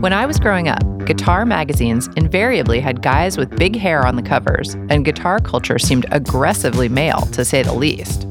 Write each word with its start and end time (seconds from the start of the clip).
When 0.00 0.12
I 0.12 0.26
was 0.26 0.38
growing 0.38 0.68
up, 0.68 0.80
guitar 1.06 1.44
magazines 1.44 2.08
invariably 2.14 2.78
had 2.78 3.02
guys 3.02 3.36
with 3.36 3.56
big 3.56 3.74
hair 3.74 4.06
on 4.06 4.14
the 4.14 4.22
covers, 4.22 4.74
and 4.90 5.04
guitar 5.04 5.40
culture 5.40 5.76
seemed 5.76 6.06
aggressively 6.12 6.88
male, 6.88 7.22
to 7.32 7.44
say 7.44 7.64
the 7.64 7.72
least. 7.72 8.30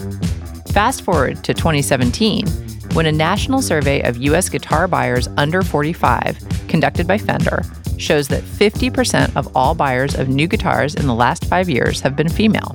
Fast 0.72 1.02
forward 1.02 1.44
to 1.44 1.54
2017, 1.54 2.48
when 2.94 3.06
a 3.06 3.12
national 3.12 3.62
survey 3.62 4.00
of 4.04 4.16
US 4.16 4.48
guitar 4.48 4.88
buyers 4.88 5.28
under 5.36 5.62
45, 5.62 6.40
conducted 6.70 7.06
by 7.06 7.18
Fender, 7.18 7.64
shows 7.98 8.30
that 8.30 8.44
50% 8.44 9.36
of 9.36 9.54
all 9.54 9.76
buyers 9.76 10.16
of 10.16 10.30
new 10.30 10.48
guitars 10.48 10.96
in 10.96 11.06
the 11.06 11.14
last 11.14 11.44
five 11.48 11.68
years 11.68 12.00
have 12.00 12.16
been 12.16 12.30
female. 12.30 12.72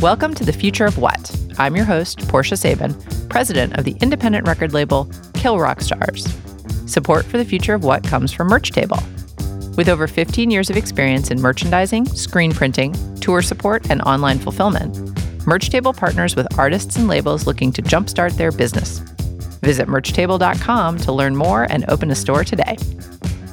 Welcome 0.00 0.34
to 0.34 0.44
the 0.44 0.52
Future 0.52 0.84
of 0.84 0.98
What? 0.98 1.36
I'm 1.58 1.74
your 1.74 1.84
host, 1.84 2.28
Portia 2.28 2.56
Sabin, 2.56 2.94
president 3.28 3.76
of 3.76 3.84
the 3.84 3.96
independent 4.00 4.46
record 4.46 4.72
label 4.72 5.10
Kill 5.34 5.58
Rock 5.58 5.80
Stars. 5.80 6.28
Support 6.88 7.26
for 7.26 7.36
the 7.36 7.44
Future 7.44 7.74
of 7.74 7.84
What 7.84 8.02
comes 8.02 8.32
from 8.32 8.48
Merch 8.48 8.70
Table. 8.70 8.98
With 9.76 9.90
over 9.90 10.06
15 10.06 10.50
years 10.50 10.70
of 10.70 10.76
experience 10.78 11.30
in 11.30 11.38
merchandising, 11.38 12.06
screen 12.06 12.50
printing, 12.50 12.94
tour 13.16 13.42
support, 13.42 13.90
and 13.90 14.00
online 14.02 14.38
fulfillment, 14.38 14.96
Merch 15.46 15.68
Table 15.68 15.92
partners 15.92 16.34
with 16.34 16.58
artists 16.58 16.96
and 16.96 17.06
labels 17.06 17.46
looking 17.46 17.72
to 17.72 17.82
jumpstart 17.82 18.38
their 18.38 18.50
business. 18.50 19.00
Visit 19.60 19.86
merchtable.com 19.86 20.96
to 20.98 21.12
learn 21.12 21.36
more 21.36 21.64
and 21.64 21.84
open 21.90 22.10
a 22.10 22.14
store 22.14 22.42
today. 22.42 22.78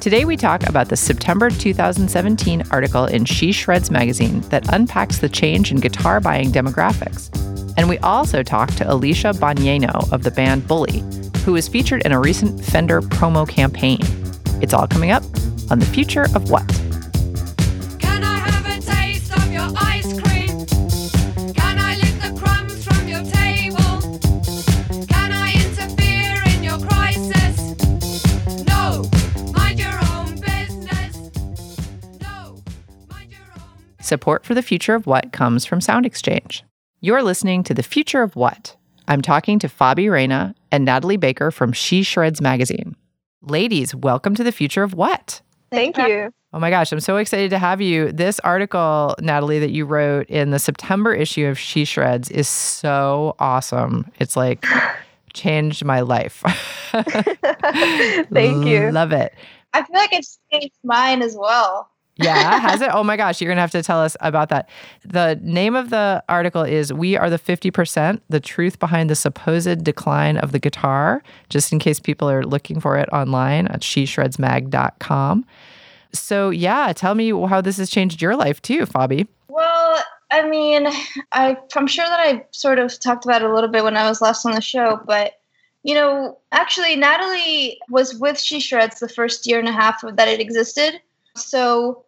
Today, 0.00 0.24
we 0.24 0.38
talk 0.38 0.66
about 0.66 0.88
the 0.88 0.96
September 0.96 1.50
2017 1.50 2.62
article 2.70 3.04
in 3.04 3.26
She 3.26 3.52
Shreds 3.52 3.90
magazine 3.90 4.40
that 4.48 4.72
unpacks 4.72 5.18
the 5.18 5.28
change 5.28 5.70
in 5.70 5.80
guitar 5.80 6.20
buying 6.20 6.52
demographics. 6.52 7.28
And 7.76 7.86
we 7.86 7.98
also 7.98 8.42
talk 8.42 8.70
to 8.76 8.90
Alicia 8.90 9.32
Bognanno 9.34 10.10
of 10.10 10.22
the 10.22 10.30
band 10.30 10.66
Bully, 10.66 11.04
who 11.46 11.52
was 11.52 11.68
featured 11.68 12.02
in 12.04 12.10
a 12.10 12.18
recent 12.18 12.62
Fender 12.62 13.00
promo 13.00 13.48
campaign. 13.48 14.00
It's 14.60 14.74
all 14.74 14.88
coming 14.88 15.12
up 15.12 15.22
on 15.70 15.78
The 15.78 15.86
Future 15.86 16.24
of 16.34 16.50
What? 16.50 16.66
Can 18.00 18.24
I 18.24 18.36
have 18.38 18.66
a 18.66 18.80
taste 18.80 19.32
of 19.32 19.52
your 19.52 19.68
ice 19.76 20.20
cream? 20.20 20.66
Can 21.54 21.78
I 21.78 21.94
lick 22.02 22.20
the 22.20 22.34
crumbs 22.36 22.84
from 22.84 23.06
your 23.06 23.22
table? 23.22 24.00
Can 25.06 25.30
I 25.30 25.52
interfere 25.54 26.42
in 26.52 26.64
your 26.64 26.80
crisis? 26.80 27.76
No, 28.66 29.08
mind 29.52 29.78
your 29.78 30.00
own 30.16 30.40
business. 30.40 31.16
No, 32.20 32.56
mind 33.08 33.30
your 33.30 33.46
own 33.54 34.02
Support 34.02 34.44
for 34.44 34.54
the 34.54 34.62
future 34.62 34.96
of 34.96 35.06
what 35.06 35.32
comes 35.32 35.64
from 35.64 35.80
Sound 35.80 36.06
Exchange. 36.06 36.64
You're 37.00 37.22
listening 37.22 37.62
to 37.62 37.74
The 37.74 37.84
Future 37.84 38.22
of 38.22 38.34
What? 38.34 38.74
I'm 39.08 39.22
talking 39.22 39.58
to 39.60 39.68
Fabi 39.68 40.10
Reyna 40.10 40.54
and 40.72 40.84
Natalie 40.84 41.16
Baker 41.16 41.50
from 41.50 41.72
She 41.72 42.02
Shreds 42.02 42.40
magazine. 42.40 42.96
Ladies, 43.42 43.94
welcome 43.94 44.34
to 44.34 44.42
The 44.42 44.50
Future 44.50 44.82
of 44.82 44.94
What? 44.94 45.40
Thank 45.70 45.96
you. 45.96 46.32
Oh 46.52 46.58
my 46.58 46.70
gosh, 46.70 46.90
I'm 46.90 47.00
so 47.00 47.16
excited 47.16 47.50
to 47.50 47.58
have 47.58 47.80
you. 47.80 48.10
This 48.10 48.40
article, 48.40 49.14
Natalie, 49.20 49.60
that 49.60 49.70
you 49.70 49.84
wrote 49.84 50.28
in 50.28 50.50
the 50.50 50.58
September 50.58 51.14
issue 51.14 51.46
of 51.46 51.58
She 51.58 51.84
Shreds 51.84 52.30
is 52.30 52.48
so 52.48 53.36
awesome. 53.38 54.10
It's 54.18 54.36
like 54.36 54.64
changed 55.34 55.84
my 55.84 56.00
life. 56.00 56.42
Thank 58.32 58.66
you. 58.66 58.90
Love 58.90 59.12
it. 59.12 59.34
I 59.72 59.82
feel 59.82 59.96
like 59.96 60.12
it's 60.12 60.38
changed 60.50 60.74
mine 60.82 61.22
as 61.22 61.36
well. 61.38 61.90
Yeah, 62.18 62.58
has 62.60 62.80
it? 62.80 62.90
Oh 62.92 63.04
my 63.04 63.16
gosh, 63.16 63.40
you're 63.40 63.48
going 63.48 63.56
to 63.56 63.62
have 63.62 63.70
to 63.72 63.82
tell 63.82 64.00
us 64.00 64.16
about 64.20 64.48
that. 64.48 64.68
The 65.04 65.38
name 65.42 65.74
of 65.74 65.90
the 65.90 66.24
article 66.28 66.62
is 66.62 66.92
We 66.92 67.16
Are 67.16 67.28
the 67.28 67.38
50%, 67.38 68.20
the 68.28 68.40
truth 68.40 68.78
behind 68.78 69.10
the 69.10 69.14
supposed 69.14 69.84
decline 69.84 70.38
of 70.38 70.52
the 70.52 70.58
guitar, 70.58 71.22
just 71.50 71.72
in 71.72 71.78
case 71.78 72.00
people 72.00 72.30
are 72.30 72.42
looking 72.42 72.80
for 72.80 72.96
it 72.96 73.08
online 73.12 73.66
at 73.68 73.82
sheshredsmag.com. 73.82 75.44
So, 76.12 76.50
yeah, 76.50 76.92
tell 76.94 77.14
me 77.14 77.30
how 77.46 77.60
this 77.60 77.76
has 77.76 77.90
changed 77.90 78.22
your 78.22 78.34
life 78.34 78.62
too, 78.62 78.86
Fabi. 78.86 79.26
Well, 79.48 80.02
I 80.30 80.48
mean, 80.48 80.86
I, 81.32 81.58
I'm 81.74 81.86
sure 81.86 82.06
that 82.06 82.20
I 82.20 82.46
sort 82.52 82.78
of 82.78 82.98
talked 82.98 83.26
about 83.26 83.42
it 83.42 83.50
a 83.50 83.54
little 83.54 83.70
bit 83.70 83.84
when 83.84 83.96
I 83.96 84.08
was 84.08 84.22
last 84.22 84.46
on 84.46 84.52
the 84.52 84.60
show, 84.62 85.00
but 85.06 85.34
you 85.82 85.94
know, 85.94 86.36
actually, 86.50 86.96
Natalie 86.96 87.78
was 87.88 88.16
with 88.16 88.40
She 88.40 88.58
Shreds 88.58 88.98
the 88.98 89.08
first 89.08 89.46
year 89.46 89.60
and 89.60 89.68
a 89.68 89.72
half 89.72 90.00
that 90.02 90.26
it 90.26 90.40
existed. 90.40 91.00
So 91.36 92.05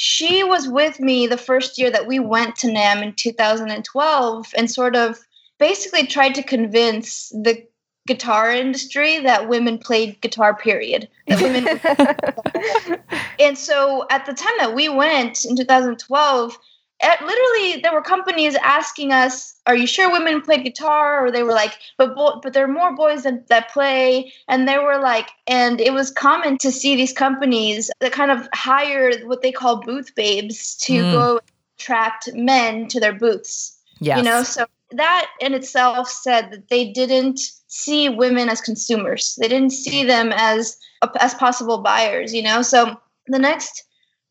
she 0.00 0.44
was 0.44 0.68
with 0.68 1.00
me 1.00 1.26
the 1.26 1.36
first 1.36 1.76
year 1.76 1.90
that 1.90 2.06
we 2.06 2.20
went 2.20 2.54
to 2.54 2.68
NAMM 2.68 3.02
in 3.02 3.14
2012 3.14 4.46
and 4.56 4.70
sort 4.70 4.94
of 4.94 5.18
basically 5.58 6.06
tried 6.06 6.36
to 6.36 6.42
convince 6.44 7.30
the 7.30 7.66
guitar 8.06 8.52
industry 8.52 9.18
that 9.18 9.48
women 9.48 9.76
played 9.76 10.20
guitar 10.20 10.54
period. 10.54 11.08
That 11.26 11.42
women 11.42 13.00
and 13.40 13.58
so 13.58 14.06
at 14.08 14.24
the 14.24 14.34
time 14.34 14.54
that 14.60 14.72
we 14.72 14.88
went 14.88 15.44
in 15.44 15.56
2012 15.56 16.52
at, 16.52 16.58
literally 17.02 17.80
there 17.82 17.92
were 17.92 18.02
companies 18.02 18.54
asking 18.56 19.12
us 19.12 19.54
are 19.66 19.76
you 19.76 19.86
sure 19.86 20.10
women 20.10 20.40
play 20.40 20.62
guitar? 20.62 21.24
Or 21.24 21.30
they 21.30 21.42
were 21.42 21.52
like 21.52 21.78
but 21.96 22.14
bo- 22.14 22.40
but 22.42 22.52
there 22.52 22.64
are 22.64 22.68
more 22.68 22.94
boys 22.94 23.22
that, 23.22 23.48
that 23.48 23.70
play. 23.70 24.32
And 24.48 24.66
they 24.66 24.78
were 24.78 24.98
like 24.98 25.28
and 25.46 25.80
it 25.80 25.92
was 25.92 26.10
common 26.10 26.58
to 26.58 26.72
see 26.72 26.96
these 26.96 27.12
companies 27.12 27.90
that 28.00 28.12
kind 28.12 28.30
of 28.30 28.48
hire 28.54 29.12
what 29.26 29.42
they 29.42 29.52
call 29.52 29.80
booth 29.80 30.14
babes 30.14 30.76
to 30.78 31.04
Mm. 31.04 31.12
go 31.12 31.40
attract 31.78 32.30
men 32.34 32.88
to 32.88 32.98
their 33.00 33.12
booths. 33.12 33.76
Yes. 34.00 34.18
you 34.18 34.22
know 34.24 34.42
so 34.44 34.64
that 34.92 35.26
in 35.40 35.54
itself 35.54 36.08
said 36.08 36.50
that 36.52 36.68
they 36.68 36.92
didn't 36.92 37.40
see 37.66 38.08
women 38.08 38.48
as 38.48 38.60
consumers. 38.60 39.36
They 39.40 39.48
didn't 39.48 39.70
see 39.72 40.02
them 40.04 40.32
as 40.34 40.78
as 41.20 41.34
possible 41.34 41.78
buyers 41.78 42.34
you 42.34 42.42
know? 42.42 42.62
So 42.62 42.96
the 43.26 43.38
next 43.38 43.84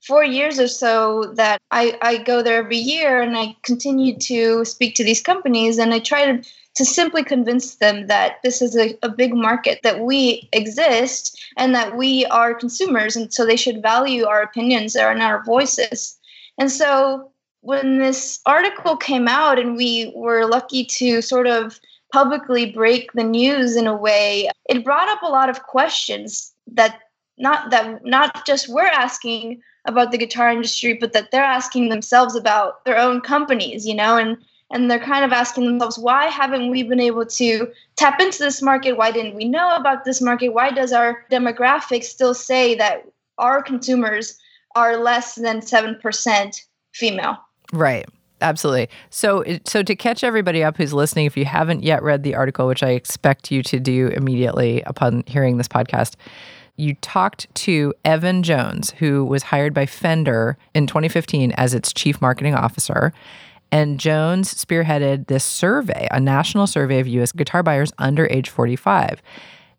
four 0.05 0.23
years 0.23 0.59
or 0.59 0.67
so 0.67 1.33
that 1.35 1.59
I, 1.71 1.97
I 2.01 2.17
go 2.17 2.41
there 2.41 2.59
every 2.59 2.77
year 2.77 3.21
and 3.21 3.37
I 3.37 3.55
continue 3.63 4.17
to 4.19 4.63
speak 4.65 4.95
to 4.95 5.03
these 5.03 5.21
companies 5.21 5.77
and 5.77 5.93
I 5.93 5.99
try 5.99 6.25
to, 6.25 6.49
to 6.75 6.85
simply 6.85 7.23
convince 7.23 7.75
them 7.75 8.07
that 8.07 8.37
this 8.43 8.61
is 8.61 8.77
a, 8.77 8.97
a 9.01 9.09
big 9.09 9.33
market, 9.33 9.79
that 9.83 10.01
we 10.01 10.47
exist 10.53 11.41
and 11.57 11.73
that 11.75 11.97
we 11.97 12.25
are 12.27 12.53
consumers 12.53 13.15
and 13.15 13.33
so 13.33 13.45
they 13.45 13.55
should 13.55 13.81
value 13.81 14.25
our 14.25 14.41
opinions 14.41 14.95
and 14.95 15.21
our 15.21 15.43
voices. 15.43 16.17
And 16.57 16.71
so 16.71 17.31
when 17.61 17.97
this 17.97 18.39
article 18.45 18.95
came 18.95 19.27
out 19.27 19.59
and 19.59 19.75
we 19.75 20.11
were 20.15 20.45
lucky 20.45 20.85
to 20.85 21.21
sort 21.21 21.47
of 21.47 21.79
publicly 22.13 22.71
break 22.71 23.11
the 23.13 23.23
news 23.23 23.75
in 23.75 23.87
a 23.87 23.95
way, 23.95 24.49
it 24.69 24.85
brought 24.85 25.09
up 25.09 25.21
a 25.21 25.27
lot 25.27 25.49
of 25.49 25.63
questions 25.63 26.53
that 26.67 26.99
not 27.37 27.69
that 27.71 28.05
not 28.05 28.45
just 28.45 28.69
we're 28.69 28.87
asking 28.87 29.61
about 29.87 30.11
the 30.11 30.17
guitar 30.17 30.51
industry, 30.51 30.93
but 30.93 31.13
that 31.13 31.31
they're 31.31 31.43
asking 31.43 31.89
themselves 31.89 32.35
about 32.35 32.85
their 32.85 32.97
own 32.97 33.21
companies, 33.21 33.87
you 33.87 33.95
know, 33.95 34.17
and 34.17 34.37
and 34.69 34.91
they're 34.91 34.99
kind 34.99 35.23
of 35.23 35.31
asking 35.31 35.65
themselves, 35.65 35.97
why 35.97 36.25
haven't 36.25 36.69
we 36.69 36.83
been 36.83 36.99
able 36.99 37.25
to 37.25 37.71
tap 37.95 38.19
into 38.19 38.39
this 38.39 38.61
market? 38.61 38.97
Why 38.97 39.11
didn't 39.11 39.35
we 39.35 39.47
know 39.47 39.73
about 39.75 40.03
this 40.03 40.21
market? 40.21 40.49
Why 40.49 40.71
does 40.71 40.91
our 40.91 41.25
demographic 41.31 42.03
still 42.03 42.33
say 42.33 42.75
that 42.75 43.05
our 43.37 43.63
consumers 43.63 44.37
are 44.75 44.97
less 44.97 45.35
than 45.35 45.61
seven 45.61 45.95
percent 46.01 46.65
female? 46.93 47.37
Right. 47.71 48.05
Absolutely. 48.41 48.87
So, 49.09 49.43
so 49.65 49.81
to 49.81 49.95
catch 49.95 50.23
everybody 50.23 50.63
up 50.63 50.77
who's 50.77 50.93
listening, 50.93 51.25
if 51.25 51.35
you 51.35 51.45
haven't 51.45 51.83
yet 51.83 52.03
read 52.03 52.21
the 52.21 52.35
article, 52.35 52.67
which 52.67 52.83
I 52.83 52.89
expect 52.89 53.49
you 53.51 53.63
to 53.63 53.79
do 53.79 54.07
immediately 54.09 54.83
upon 54.83 55.23
hearing 55.25 55.57
this 55.57 55.67
podcast, 55.67 56.15
you 56.77 56.93
talked 56.95 57.53
to 57.55 57.93
Evan 58.05 58.43
Jones, 58.43 58.91
who 58.91 59.25
was 59.25 59.43
hired 59.43 59.73
by 59.73 59.85
Fender 59.85 60.57
in 60.73 60.87
2015 60.87 61.51
as 61.53 61.73
its 61.73 61.91
chief 61.91 62.21
marketing 62.21 62.55
officer. 62.55 63.11
And 63.71 63.99
Jones 63.99 64.53
spearheaded 64.53 65.27
this 65.27 65.43
survey, 65.43 66.07
a 66.11 66.19
national 66.19 66.67
survey 66.67 66.99
of 66.99 67.07
U.S. 67.07 67.31
guitar 67.31 67.63
buyers 67.63 67.91
under 67.97 68.27
age 68.27 68.49
45. 68.49 69.21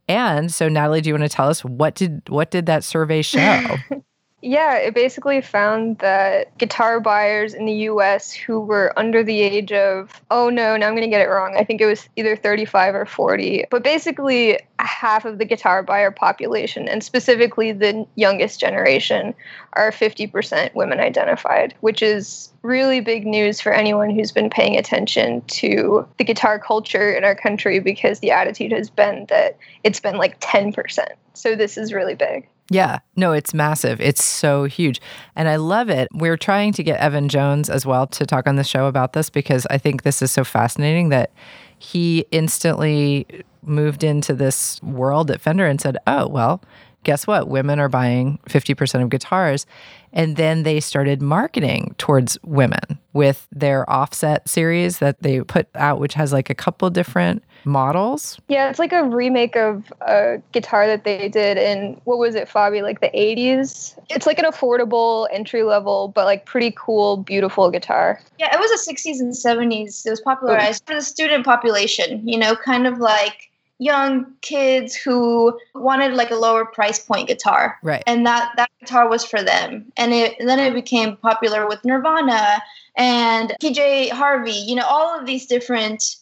And 0.08 0.52
so, 0.52 0.68
Natalie, 0.68 1.00
do 1.00 1.08
you 1.08 1.14
want 1.14 1.30
to 1.30 1.34
tell 1.34 1.48
us 1.48 1.64
what 1.64 1.94
did 1.94 2.22
what 2.28 2.50
did 2.50 2.66
that 2.66 2.84
survey 2.84 3.22
show? 3.22 3.76
Yeah, 4.40 4.76
it 4.76 4.94
basically 4.94 5.40
found 5.40 5.98
that 5.98 6.56
guitar 6.58 7.00
buyers 7.00 7.54
in 7.54 7.66
the 7.66 7.72
US 7.72 8.32
who 8.32 8.60
were 8.60 8.96
under 8.96 9.24
the 9.24 9.40
age 9.40 9.72
of, 9.72 10.22
oh 10.30 10.48
no, 10.48 10.76
now 10.76 10.86
I'm 10.86 10.92
going 10.92 11.02
to 11.02 11.08
get 11.08 11.20
it 11.20 11.28
wrong. 11.28 11.56
I 11.58 11.64
think 11.64 11.80
it 11.80 11.86
was 11.86 12.08
either 12.14 12.36
35 12.36 12.94
or 12.94 13.04
40. 13.04 13.64
But 13.68 13.82
basically, 13.82 14.60
half 14.78 15.24
of 15.24 15.38
the 15.38 15.44
guitar 15.44 15.82
buyer 15.82 16.12
population, 16.12 16.88
and 16.88 17.02
specifically 17.02 17.72
the 17.72 18.06
youngest 18.14 18.60
generation, 18.60 19.34
are 19.72 19.90
50% 19.90 20.72
women 20.72 21.00
identified, 21.00 21.74
which 21.80 22.00
is 22.00 22.52
really 22.62 23.00
big 23.00 23.26
news 23.26 23.60
for 23.60 23.72
anyone 23.72 24.10
who's 24.10 24.30
been 24.30 24.50
paying 24.50 24.76
attention 24.76 25.40
to 25.48 26.06
the 26.16 26.24
guitar 26.24 26.60
culture 26.60 27.12
in 27.12 27.24
our 27.24 27.34
country 27.34 27.80
because 27.80 28.20
the 28.20 28.30
attitude 28.30 28.70
has 28.70 28.88
been 28.88 29.26
that 29.30 29.56
it's 29.82 29.98
been 29.98 30.16
like 30.16 30.38
10%. 30.40 31.08
So 31.34 31.56
this 31.56 31.76
is 31.76 31.92
really 31.92 32.14
big. 32.14 32.46
Yeah, 32.70 32.98
no, 33.16 33.32
it's 33.32 33.54
massive. 33.54 34.00
It's 34.00 34.22
so 34.22 34.64
huge. 34.64 35.00
And 35.34 35.48
I 35.48 35.56
love 35.56 35.88
it. 35.88 36.08
We're 36.12 36.36
trying 36.36 36.72
to 36.74 36.82
get 36.82 37.00
Evan 37.00 37.28
Jones 37.28 37.70
as 37.70 37.86
well 37.86 38.06
to 38.08 38.26
talk 38.26 38.46
on 38.46 38.56
the 38.56 38.64
show 38.64 38.86
about 38.86 39.14
this 39.14 39.30
because 39.30 39.66
I 39.70 39.78
think 39.78 40.02
this 40.02 40.20
is 40.20 40.30
so 40.30 40.44
fascinating 40.44 41.08
that 41.08 41.32
he 41.78 42.26
instantly 42.30 43.26
moved 43.62 44.04
into 44.04 44.34
this 44.34 44.82
world 44.82 45.30
at 45.30 45.40
Fender 45.40 45.66
and 45.66 45.80
said, 45.80 45.96
oh, 46.06 46.28
well, 46.28 46.62
guess 47.04 47.26
what? 47.26 47.48
Women 47.48 47.78
are 47.80 47.88
buying 47.88 48.38
50% 48.48 49.02
of 49.02 49.08
guitars. 49.08 49.66
And 50.12 50.36
then 50.36 50.62
they 50.62 50.80
started 50.80 51.22
marketing 51.22 51.94
towards 51.96 52.38
women 52.42 52.98
with 53.12 53.46
their 53.50 53.88
offset 53.88 54.48
series 54.48 54.98
that 54.98 55.22
they 55.22 55.40
put 55.40 55.68
out, 55.74 56.00
which 56.00 56.14
has 56.14 56.32
like 56.32 56.50
a 56.50 56.54
couple 56.54 56.90
different 56.90 57.42
models. 57.64 58.40
Yeah, 58.48 58.70
it's 58.70 58.78
like 58.78 58.92
a 58.92 59.04
remake 59.04 59.56
of 59.56 59.92
a 60.00 60.40
guitar 60.52 60.86
that 60.86 61.04
they 61.04 61.28
did 61.28 61.58
in 61.58 62.00
what 62.04 62.18
was 62.18 62.34
it, 62.34 62.48
Fabi, 62.48 62.82
like 62.82 63.00
the 63.00 63.10
80s? 63.10 63.98
It's 64.08 64.26
like 64.26 64.38
an 64.38 64.44
affordable 64.44 65.28
entry 65.32 65.62
level, 65.62 66.08
but 66.08 66.24
like 66.24 66.46
pretty 66.46 66.74
cool, 66.76 67.18
beautiful 67.18 67.70
guitar. 67.70 68.20
Yeah, 68.38 68.54
it 68.54 68.58
was 68.58 68.70
the 68.84 68.92
60s 68.92 69.20
and 69.20 69.32
70s. 69.32 70.06
It 70.06 70.10
was 70.10 70.20
popularized 70.20 70.84
for 70.86 70.94
the 70.94 71.02
student 71.02 71.44
population, 71.44 72.26
you 72.26 72.38
know, 72.38 72.56
kind 72.56 72.86
of 72.86 72.98
like 72.98 73.50
young 73.78 74.26
kids 74.40 74.94
who 74.94 75.58
wanted 75.74 76.14
like 76.14 76.30
a 76.30 76.34
lower 76.34 76.64
price 76.64 76.98
point 76.98 77.28
guitar. 77.28 77.78
Right. 77.82 78.02
And 78.06 78.26
that 78.26 78.52
that 78.56 78.70
guitar 78.80 79.08
was 79.08 79.24
for 79.24 79.42
them. 79.42 79.90
And 79.96 80.12
it 80.12 80.34
and 80.38 80.48
then 80.48 80.58
it 80.58 80.74
became 80.74 81.16
popular 81.16 81.66
with 81.68 81.84
Nirvana 81.84 82.60
and 82.96 83.54
PJ 83.62 84.10
Harvey, 84.10 84.50
you 84.52 84.74
know, 84.74 84.86
all 84.86 85.18
of 85.18 85.26
these 85.26 85.46
different 85.46 86.16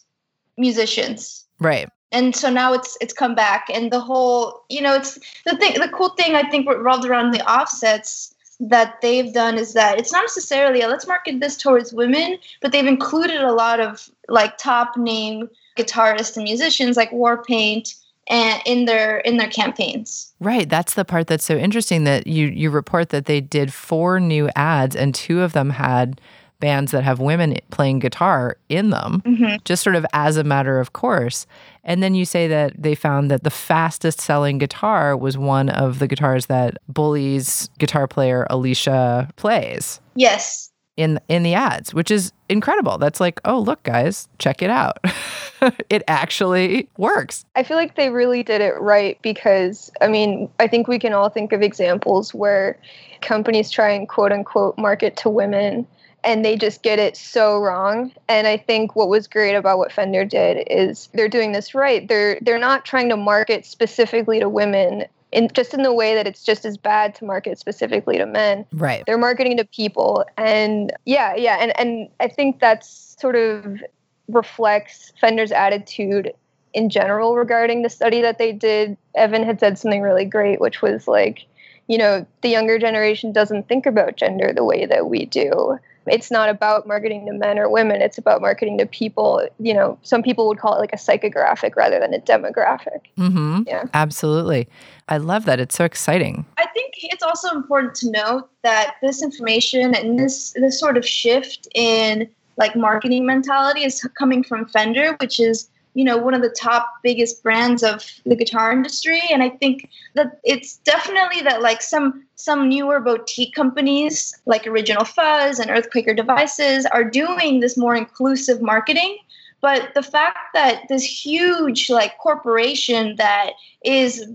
musicians. 0.57 1.45
Right. 1.59 1.89
And 2.11 2.35
so 2.35 2.49
now 2.49 2.73
it's 2.73 2.97
it's 3.01 3.13
come 3.13 3.35
back 3.35 3.67
and 3.73 3.91
the 3.91 3.99
whole, 3.99 4.63
you 4.69 4.81
know, 4.81 4.95
it's 4.95 5.19
the 5.45 5.57
thing 5.57 5.73
the 5.73 5.89
cool 5.89 6.09
thing 6.09 6.35
I 6.35 6.49
think 6.49 6.69
revolved 6.69 7.05
around 7.05 7.31
the 7.31 7.45
offsets 7.49 8.33
that 8.59 9.01
they've 9.01 9.33
done 9.33 9.57
is 9.57 9.73
that 9.73 9.99
it's 9.99 10.11
not 10.11 10.23
necessarily 10.23 10.81
a, 10.81 10.87
let's 10.87 11.05
market 11.05 11.39
this 11.39 11.57
towards 11.57 11.93
women, 11.93 12.37
but 12.61 12.71
they've 12.71 12.87
included 12.87 13.41
a 13.41 13.51
lot 13.51 13.79
of 13.79 14.09
like 14.29 14.57
top 14.57 14.97
name 14.97 15.49
guitarists 15.77 16.37
and 16.37 16.43
musicians 16.43 16.97
like 16.97 17.11
Warpaint 17.11 17.95
and 18.29 18.61
in 18.65 18.85
their 18.85 19.19
in 19.19 19.37
their 19.37 19.49
campaigns. 19.49 20.33
Right. 20.39 20.67
That's 20.67 20.95
the 20.95 21.05
part 21.05 21.27
that's 21.27 21.45
so 21.45 21.57
interesting 21.57 22.03
that 22.05 22.27
you 22.27 22.47
you 22.47 22.69
report 22.69 23.09
that 23.09 23.25
they 23.25 23.41
did 23.41 23.73
four 23.73 24.19
new 24.19 24.49
ads 24.55 24.95
and 24.95 25.13
two 25.13 25.41
of 25.41 25.53
them 25.53 25.71
had 25.71 26.19
bands 26.59 26.91
that 26.91 27.03
have 27.03 27.19
women 27.19 27.55
playing 27.71 27.99
guitar 27.99 28.57
in 28.69 28.89
them, 28.89 29.21
Mhm. 29.25 29.63
just 29.63 29.83
sort 29.83 29.95
of 29.95 30.05
as 30.13 30.37
a 30.37 30.43
matter 30.43 30.79
of 30.79 30.93
course. 30.93 31.45
And 31.83 32.01
then 32.01 32.15
you 32.15 32.25
say 32.25 32.47
that 32.47 32.73
they 32.77 32.95
found 32.95 33.29
that 33.31 33.43
the 33.43 33.49
fastest 33.49 34.19
selling 34.19 34.57
guitar 34.57 35.15
was 35.15 35.37
one 35.37 35.69
of 35.69 35.99
the 35.99 36.07
guitars 36.07 36.47
that 36.47 36.77
Bully's 36.89 37.69
guitar 37.77 38.07
player 38.07 38.45
Alicia 38.49 39.29
plays 39.35 39.99
Yes. 40.15 40.71
in 40.97 41.19
in 41.29 41.43
the 41.43 41.53
ads, 41.53 41.93
which 41.93 42.09
is 42.09 42.31
incredible. 42.49 42.97
That's 42.97 43.19
like, 43.19 43.39
oh 43.45 43.59
look, 43.59 43.83
guys, 43.83 44.27
check 44.39 44.61
it 44.63 44.69
out. 44.71 44.97
it 45.89 46.01
actually 46.07 46.89
works. 46.97 47.45
I 47.55 47.63
feel 47.63 47.77
like 47.77 47.95
they 47.95 48.09
really 48.09 48.41
did 48.43 48.61
it 48.61 48.73
right 48.79 49.17
because, 49.21 49.91
I 50.01 50.07
mean, 50.07 50.49
I 50.59 50.67
think 50.67 50.87
we 50.87 50.97
can 50.99 51.13
all 51.13 51.29
think 51.29 51.51
of 51.53 51.61
examples 51.61 52.33
where 52.33 52.77
companies 53.21 53.69
try 53.71 53.91
and 53.91 54.07
quote 54.09 54.31
unquote 54.31 54.77
market 54.77 55.15
to 55.17 55.29
women 55.29 55.85
and 56.23 56.43
they 56.43 56.57
just 56.57 56.83
get 56.83 56.99
it 56.99 57.15
so 57.15 57.59
wrong. 57.59 58.11
And 58.27 58.47
I 58.47 58.57
think 58.57 58.95
what 58.95 59.07
was 59.09 59.27
great 59.27 59.55
about 59.55 59.77
what 59.77 59.91
Fender 59.91 60.25
did 60.25 60.67
is 60.69 61.09
they're 61.13 61.29
doing 61.29 61.51
this 61.51 61.73
right. 61.75 62.07
They're 62.07 62.37
they're 62.41 62.59
not 62.59 62.85
trying 62.85 63.09
to 63.09 63.17
market 63.17 63.65
specifically 63.65 64.39
to 64.39 64.49
women 64.49 65.05
in 65.31 65.49
just 65.53 65.73
in 65.73 65.83
the 65.83 65.93
way 65.93 66.15
that 66.15 66.25
it's 66.27 66.43
just 66.43 66.65
as 66.65 66.77
bad 66.77 67.13
to 67.15 67.25
market 67.25 67.59
specifically 67.59 68.17
to 68.17 68.25
men 68.25 68.65
Right. 68.71 69.03
they're 69.05 69.17
marketing 69.17 69.57
to 69.57 69.65
people 69.65 70.25
and 70.37 70.93
yeah 71.05 71.35
yeah 71.35 71.57
and 71.59 71.77
and 71.77 72.09
i 72.19 72.27
think 72.27 72.59
that's 72.59 73.15
sort 73.19 73.35
of 73.35 73.81
reflects 74.29 75.11
fender's 75.19 75.51
attitude 75.51 76.33
in 76.73 76.89
general 76.89 77.35
regarding 77.35 77.81
the 77.81 77.89
study 77.89 78.21
that 78.21 78.37
they 78.37 78.53
did 78.53 78.95
evan 79.15 79.43
had 79.43 79.59
said 79.59 79.77
something 79.77 80.01
really 80.01 80.25
great 80.25 80.61
which 80.61 80.81
was 80.81 81.07
like 81.07 81.45
you 81.87 81.97
know 81.97 82.25
the 82.41 82.49
younger 82.49 82.79
generation 82.79 83.31
doesn't 83.31 83.67
think 83.67 83.85
about 83.85 84.15
gender 84.15 84.53
the 84.53 84.63
way 84.63 84.85
that 84.85 85.09
we 85.09 85.25
do 85.25 85.77
it's 86.09 86.31
not 86.31 86.49
about 86.49 86.87
marketing 86.87 87.25
to 87.25 87.33
men 87.33 87.59
or 87.59 87.69
women 87.69 88.01
it's 88.01 88.17
about 88.17 88.41
marketing 88.41 88.77
to 88.77 88.85
people 88.85 89.47
you 89.59 89.73
know 89.73 89.97
some 90.01 90.21
people 90.23 90.47
would 90.47 90.59
call 90.59 90.75
it 90.75 90.79
like 90.79 90.93
a 90.93 90.97
psychographic 90.97 91.75
rather 91.75 91.99
than 91.99 92.13
a 92.13 92.19
demographic 92.19 93.01
Mhm. 93.17 93.67
Yeah. 93.67 93.83
Absolutely. 93.93 94.67
I 95.09 95.17
love 95.17 95.45
that. 95.45 95.59
It's 95.59 95.75
so 95.75 95.85
exciting. 95.85 96.45
I 96.57 96.67
think 96.67 96.93
it's 96.97 97.23
also 97.23 97.49
important 97.55 97.95
to 97.95 98.11
note 98.11 98.49
that 98.63 98.95
this 99.01 99.23
information 99.23 99.95
and 99.95 100.19
this 100.19 100.53
this 100.53 100.79
sort 100.79 100.97
of 100.97 101.05
shift 101.05 101.67
in 101.73 102.27
like 102.57 102.75
marketing 102.75 103.25
mentality 103.25 103.83
is 103.83 104.07
coming 104.17 104.43
from 104.43 104.65
Fender, 104.67 105.15
which 105.21 105.39
is 105.39 105.69
you 105.97 106.03
know 106.03 106.15
one 106.15 106.35
of 106.35 106.43
the 106.43 106.49
top 106.49 106.93
biggest 107.01 107.41
brands 107.41 107.81
of 107.81 108.05
the 108.23 108.35
guitar 108.35 108.71
industry. 108.71 109.21
And 109.31 109.41
i 109.41 109.49
think 109.49 109.89
that 110.13 110.39
it's 110.43 110.77
definitely 110.77 111.41
that 111.41 111.63
like 111.63 111.81
some 111.81 112.23
some 112.35 112.69
newer 112.69 112.99
boutique 112.99 113.55
companies 113.55 114.33
like 114.45 114.67
original 114.67 115.05
fuzz 115.05 115.59
and 115.59 115.71
earthquaker 115.71 116.15
devices 116.15 116.85
are 116.85 117.03
doing 117.03 117.59
this 117.59 117.77
more 117.77 117.95
inclusive 117.95 118.61
marketing. 118.61 119.17
But 119.59 119.95
the 119.95 120.03
fact 120.03 120.53
that 120.53 120.83
this 120.87 121.03
huge 121.03 121.89
like 121.89 122.19
corporation 122.19 123.15
that 123.15 123.53
is 123.83 124.27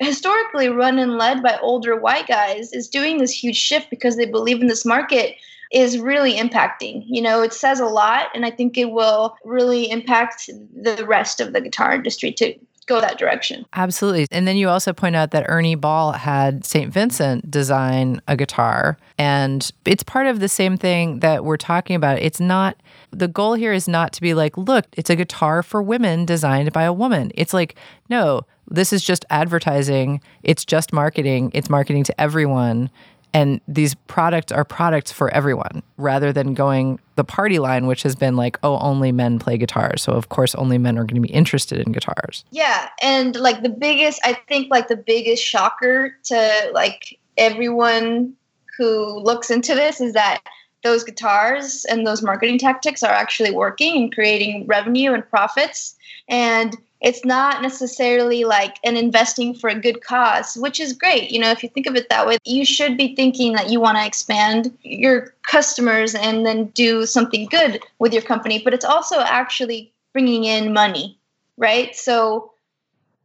historically 0.00 0.68
run 0.68 0.98
and 0.98 1.16
led 1.16 1.42
by 1.42 1.58
older 1.62 1.96
white 1.96 2.28
guys 2.28 2.72
is 2.74 2.86
doing 2.86 3.16
this 3.16 3.32
huge 3.32 3.56
shift 3.56 3.88
because 3.88 4.16
they 4.16 4.26
believe 4.26 4.60
in 4.60 4.66
this 4.66 4.84
market 4.84 5.36
is 5.72 5.98
really 5.98 6.34
impacting. 6.34 7.04
You 7.06 7.22
know, 7.22 7.42
it 7.42 7.52
says 7.52 7.80
a 7.80 7.86
lot, 7.86 8.28
and 8.34 8.46
I 8.46 8.50
think 8.50 8.78
it 8.78 8.90
will 8.90 9.36
really 9.44 9.90
impact 9.90 10.48
the 10.48 11.04
rest 11.06 11.40
of 11.40 11.52
the 11.52 11.60
guitar 11.60 11.94
industry 11.94 12.32
to 12.32 12.54
go 12.88 13.00
that 13.00 13.18
direction. 13.18 13.66
Absolutely. 13.74 14.26
And 14.32 14.48
then 14.48 14.56
you 14.56 14.68
also 14.68 14.92
point 14.92 15.14
out 15.14 15.30
that 15.30 15.44
Ernie 15.46 15.74
Ball 15.74 16.12
had 16.12 16.64
St. 16.64 16.92
Vincent 16.92 17.48
design 17.50 18.20
a 18.26 18.36
guitar. 18.36 18.96
And 19.18 19.70
it's 19.84 20.02
part 20.02 20.26
of 20.26 20.40
the 20.40 20.48
same 20.48 20.76
thing 20.76 21.20
that 21.20 21.44
we're 21.44 21.58
talking 21.58 21.94
about. 21.94 22.18
It's 22.18 22.40
not, 22.40 22.76
the 23.10 23.28
goal 23.28 23.54
here 23.54 23.74
is 23.74 23.86
not 23.86 24.12
to 24.14 24.22
be 24.22 24.32
like, 24.32 24.56
look, 24.56 24.86
it's 24.94 25.10
a 25.10 25.16
guitar 25.16 25.62
for 25.62 25.82
women 25.82 26.24
designed 26.24 26.72
by 26.72 26.84
a 26.84 26.92
woman. 26.92 27.30
It's 27.34 27.52
like, 27.52 27.76
no, 28.08 28.40
this 28.66 28.92
is 28.92 29.04
just 29.04 29.24
advertising. 29.30 30.20
It's 30.42 30.64
just 30.64 30.92
marketing. 30.92 31.50
It's 31.54 31.70
marketing 31.70 32.04
to 32.04 32.20
everyone. 32.20 32.90
And 33.34 33.60
these 33.68 33.94
products 33.94 34.52
are 34.52 34.64
products 34.64 35.12
for 35.12 35.32
everyone 35.34 35.82
rather 35.96 36.32
than 36.32 36.54
going 36.54 36.98
the 37.16 37.24
party 37.24 37.58
line, 37.58 37.86
which 37.86 38.02
has 38.02 38.16
been 38.16 38.36
like, 38.36 38.58
oh, 38.62 38.78
only 38.78 39.12
men 39.12 39.38
play 39.38 39.58
guitars. 39.58 40.02
So, 40.02 40.12
of 40.12 40.28
course, 40.28 40.54
only 40.54 40.78
men 40.78 40.96
are 40.98 41.04
going 41.04 41.20
to 41.20 41.26
be 41.26 41.32
interested 41.32 41.78
in 41.78 41.92
guitars. 41.92 42.44
Yeah, 42.50 42.88
and 43.02 43.36
like 43.36 43.62
the 43.62 43.68
biggest, 43.68 44.20
I 44.24 44.34
think, 44.48 44.70
like 44.70 44.88
the 44.88 44.96
biggest 44.96 45.44
shocker 45.44 46.14
to 46.24 46.70
like 46.72 47.18
everyone 47.36 48.34
who 48.76 49.18
looks 49.18 49.50
into 49.50 49.74
this 49.74 50.00
is 50.00 50.14
that 50.14 50.40
those 50.84 51.02
guitars 51.04 51.84
and 51.86 52.06
those 52.06 52.22
marketing 52.22 52.58
tactics 52.58 53.02
are 53.02 53.12
actually 53.12 53.50
working 53.50 54.04
and 54.04 54.14
creating 54.14 54.66
revenue 54.66 55.12
and 55.12 55.28
profits. 55.28 55.96
And 56.28 56.76
it's 57.00 57.24
not 57.24 57.62
necessarily 57.62 58.44
like 58.44 58.76
an 58.84 58.96
investing 58.96 59.54
for 59.54 59.70
a 59.70 59.78
good 59.78 60.02
cause, 60.02 60.56
which 60.56 60.80
is 60.80 60.92
great. 60.92 61.30
You 61.30 61.38
know, 61.38 61.50
if 61.50 61.62
you 61.62 61.68
think 61.68 61.86
of 61.86 61.94
it 61.94 62.08
that 62.08 62.26
way, 62.26 62.38
you 62.44 62.64
should 62.64 62.96
be 62.96 63.14
thinking 63.14 63.52
that 63.52 63.70
you 63.70 63.80
want 63.80 63.98
to 63.98 64.06
expand 64.06 64.76
your 64.82 65.34
customers 65.42 66.14
and 66.14 66.44
then 66.44 66.66
do 66.66 67.06
something 67.06 67.46
good 67.46 67.80
with 68.00 68.12
your 68.12 68.22
company. 68.22 68.60
But 68.62 68.74
it's 68.74 68.84
also 68.84 69.20
actually 69.20 69.92
bringing 70.12 70.44
in 70.44 70.72
money, 70.72 71.18
right? 71.56 71.94
So, 71.94 72.52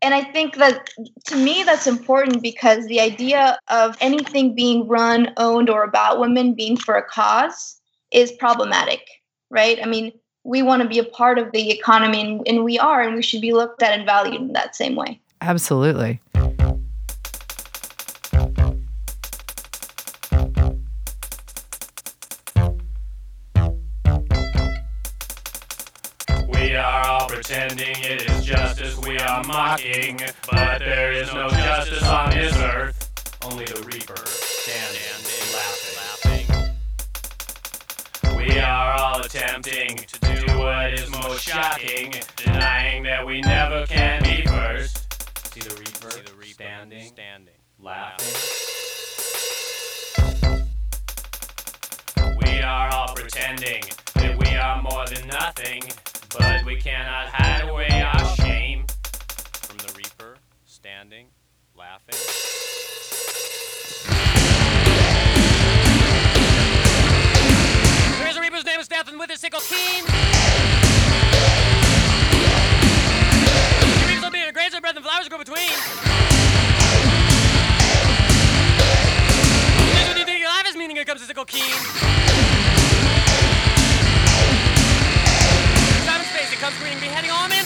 and 0.03 0.13
I 0.13 0.23
think 0.23 0.57
that 0.57 0.89
to 1.25 1.35
me, 1.35 1.63
that's 1.63 1.87
important 1.87 2.43
because 2.43 2.85
the 2.85 2.99
idea 2.99 3.57
of 3.69 3.97
anything 4.01 4.53
being 4.53 4.87
run, 4.87 5.33
owned, 5.37 5.69
or 5.69 5.83
about 5.83 6.19
women 6.19 6.53
being 6.53 6.77
for 6.77 6.95
a 6.95 7.03
cause 7.03 7.79
is 8.11 8.31
problematic, 8.33 9.01
right? 9.49 9.79
I 9.81 9.87
mean, 9.87 10.11
we 10.43 10.61
want 10.61 10.81
to 10.81 10.87
be 10.87 10.99
a 10.99 11.03
part 11.03 11.39
of 11.39 11.51
the 11.51 11.71
economy, 11.71 12.21
and, 12.21 12.47
and 12.47 12.63
we 12.63 12.77
are, 12.77 13.01
and 13.01 13.15
we 13.15 13.21
should 13.21 13.41
be 13.41 13.53
looked 13.53 13.81
at 13.81 13.97
and 13.97 14.05
valued 14.05 14.41
in 14.41 14.53
that 14.53 14.75
same 14.75 14.95
way. 14.95 15.19
Absolutely. 15.41 16.19
We 26.49 26.75
are 26.75 27.05
all 27.07 27.27
pretending 27.27 27.95
it 27.99 28.29
is 28.29 28.45
justice 28.45 28.97
we 28.99 29.17
are 29.19 29.43
mocking, 29.43 30.19
but 30.51 30.79
there 30.79 31.11
is 31.11 31.33
no 31.33 31.49
justice 31.49 32.03
on 32.03 32.29
this 32.31 32.55
earth. 32.57 32.99
Only 33.43 33.65
the 33.65 33.81
reaper 33.83 34.25
standing 34.25 35.03
laughing. 35.53 36.45
We 38.37 38.59
are 38.59 38.93
all 38.93 39.19
attempting 39.21 39.97
to 39.97 40.19
do 40.19 40.22
what 40.63 40.93
is 40.93 41.09
most 41.11 41.41
shocking, 41.41 42.13
denying 42.37 43.03
that 43.03 43.25
we 43.25 43.41
never 43.41 43.85
can 43.85 44.23
be 44.23 44.45
first. 44.45 45.13
See 45.53 45.59
the 45.59 45.75
reaper, 45.75 46.09
standing, 46.45 47.03
standing, 47.03 47.53
laughing. 47.79 48.33
We 52.37 52.61
are 52.61 52.89
all 52.93 53.13
pretending 53.13 53.83
that 54.15 54.37
we 54.39 54.55
are 54.55 54.81
more 54.81 55.05
than 55.05 55.27
nothing, 55.27 55.83
but 56.37 56.63
we 56.65 56.77
cannot 56.77 57.27
hide 57.27 57.69
away 57.69 57.89
our 58.01 58.25
shame 58.35 58.85
from 59.67 59.77
the 59.79 59.93
reaper 59.97 60.37
standing 60.63 61.27
laughing. 61.75 62.15
There's 68.19 68.37
a 68.37 68.41
Reaper's 68.41 68.63
name 68.63 68.79
is 68.79 68.89
Nathan 68.89 69.19
with 69.19 69.29
his 69.29 69.41
sickle 69.41 69.59
keen. 69.59 70.32
A 75.13 75.29
grazer, 75.29 75.29
breath 75.29 75.29
and 75.29 75.29
flowers 75.29 75.29
go 75.29 75.37
between. 75.37 75.69
Here's 79.93 80.07
what 80.07 80.17
you 80.17 80.25
think 80.25 80.45
life 80.45 80.67
is 80.67 80.75
meaning, 80.75 80.95
here 80.95 81.05
comes 81.05 81.21
the 81.21 81.27
sickle 81.27 81.45
keen. 81.45 81.75
Time 86.05 86.21
and 86.21 86.29
space, 86.29 86.51
it 86.51 86.59
comes 86.59 86.77
green, 86.79 86.99
beheading 86.99 87.31
all 87.31 87.47
men 87.47 87.65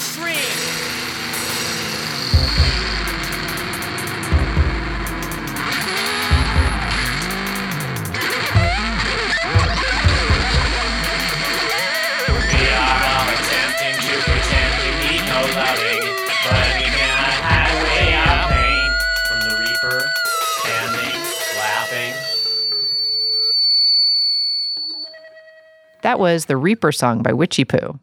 That 26.08 26.20
was 26.20 26.46
the 26.46 26.56
Reaper 26.56 26.94
song 26.94 27.22
by 27.22 27.34
Witchy 27.34 27.66
Poo. 27.66 28.00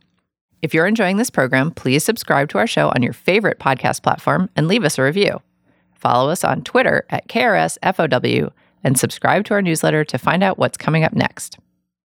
If 0.60 0.74
you're 0.74 0.86
enjoying 0.86 1.16
this 1.16 1.30
program, 1.30 1.70
please 1.70 2.04
subscribe 2.04 2.50
to 2.50 2.58
our 2.58 2.66
show 2.66 2.90
on 2.90 3.02
your 3.02 3.14
favorite 3.14 3.58
podcast 3.58 4.02
platform 4.02 4.50
and 4.54 4.68
leave 4.68 4.84
us 4.84 4.98
a 4.98 5.02
review. 5.02 5.40
Follow 5.94 6.28
us 6.28 6.44
on 6.44 6.60
Twitter 6.60 7.06
at 7.08 7.28
KRSFOW 7.28 8.50
and 8.84 8.98
subscribe 8.98 9.46
to 9.46 9.54
our 9.54 9.62
newsletter 9.62 10.04
to 10.04 10.18
find 10.18 10.42
out 10.42 10.58
what's 10.58 10.76
coming 10.76 11.02
up 11.02 11.14
next. 11.14 11.58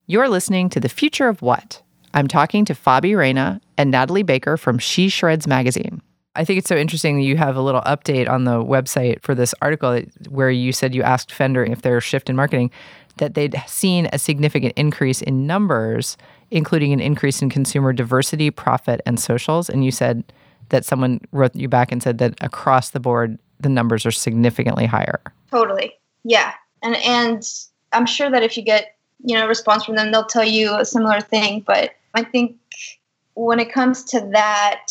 You're 0.07 0.31
listening 0.31 0.71
to 0.71 0.81
The 0.81 0.89
Future 0.89 1.29
of 1.29 1.43
What? 1.43 1.83
I'm 2.15 2.27
talking 2.27 2.65
to 2.65 2.75
Fabi 2.75 3.15
Reyna 3.15 3.61
and 3.77 3.91
Natalie 3.91 4.23
Baker 4.23 4.57
from 4.57 4.79
She 4.79 5.11
Shreds 5.11 5.47
magazine. 5.47 6.01
I 6.35 6.47
think 6.47 6.59
it's 6.59 6.69
so 6.69 6.77
interesting 6.77 7.17
that 7.17 7.25
you 7.25 7.37
have 7.37 7.57
a 7.57 7.61
little 7.61 7.83
update 7.83 8.31
on 8.31 8.45
the 8.45 8.65
website 8.65 9.21
for 9.21 9.35
this 9.35 9.55
article 9.61 10.01
where 10.31 10.51
you 10.51 10.73
said 10.73 10.95
you 10.95 11.03
asked 11.03 11.31
Fender 11.31 11.63
if 11.63 11.83
their 11.83 12.01
shift 12.01 12.31
in 12.31 12.37
marketing 12.37 12.71
that 13.23 13.35
they'd 13.35 13.63
seen 13.69 14.09
a 14.13 14.19
significant 14.19 14.73
increase 14.77 15.23
in 15.23 15.47
numbers, 15.47 16.17
including 16.51 16.93
an 16.93 16.99
increase 16.99 17.41
in 17.41 17.49
consumer 17.49 17.93
diversity, 17.93 18.51
profit, 18.51 19.01
and 19.07 19.21
socials. 19.21 19.71
And 19.71 19.85
you 19.85 19.93
said 19.93 20.25
that 20.71 20.85
someone 20.85 21.21
wrote 21.31 21.55
you 21.55 21.69
back 21.69 21.93
and 21.93 22.03
said 22.03 22.19
that 22.19 22.35
across 22.41 22.91
the 22.91 22.99
board, 22.99 23.39
the 23.61 23.69
numbers 23.69 24.05
are 24.05 24.11
significantly 24.11 24.87
higher. 24.87 25.21
Totally. 25.53 25.93
Yeah. 26.25 26.53
And 26.83 26.97
and 26.97 27.49
I'm 27.93 28.07
sure 28.07 28.29
that 28.29 28.43
if 28.43 28.57
you 28.57 28.65
get, 28.65 28.97
you 29.25 29.37
know, 29.37 29.45
a 29.45 29.49
response 29.49 29.85
from 29.85 29.95
them, 29.95 30.11
they'll 30.11 30.25
tell 30.25 30.45
you 30.45 30.75
a 30.75 30.85
similar 30.85 31.21
thing. 31.21 31.61
But 31.65 31.93
I 32.15 32.25
think 32.25 32.57
when 33.35 33.61
it 33.61 33.73
comes 33.73 34.03
to 34.07 34.21
that, 34.33 34.87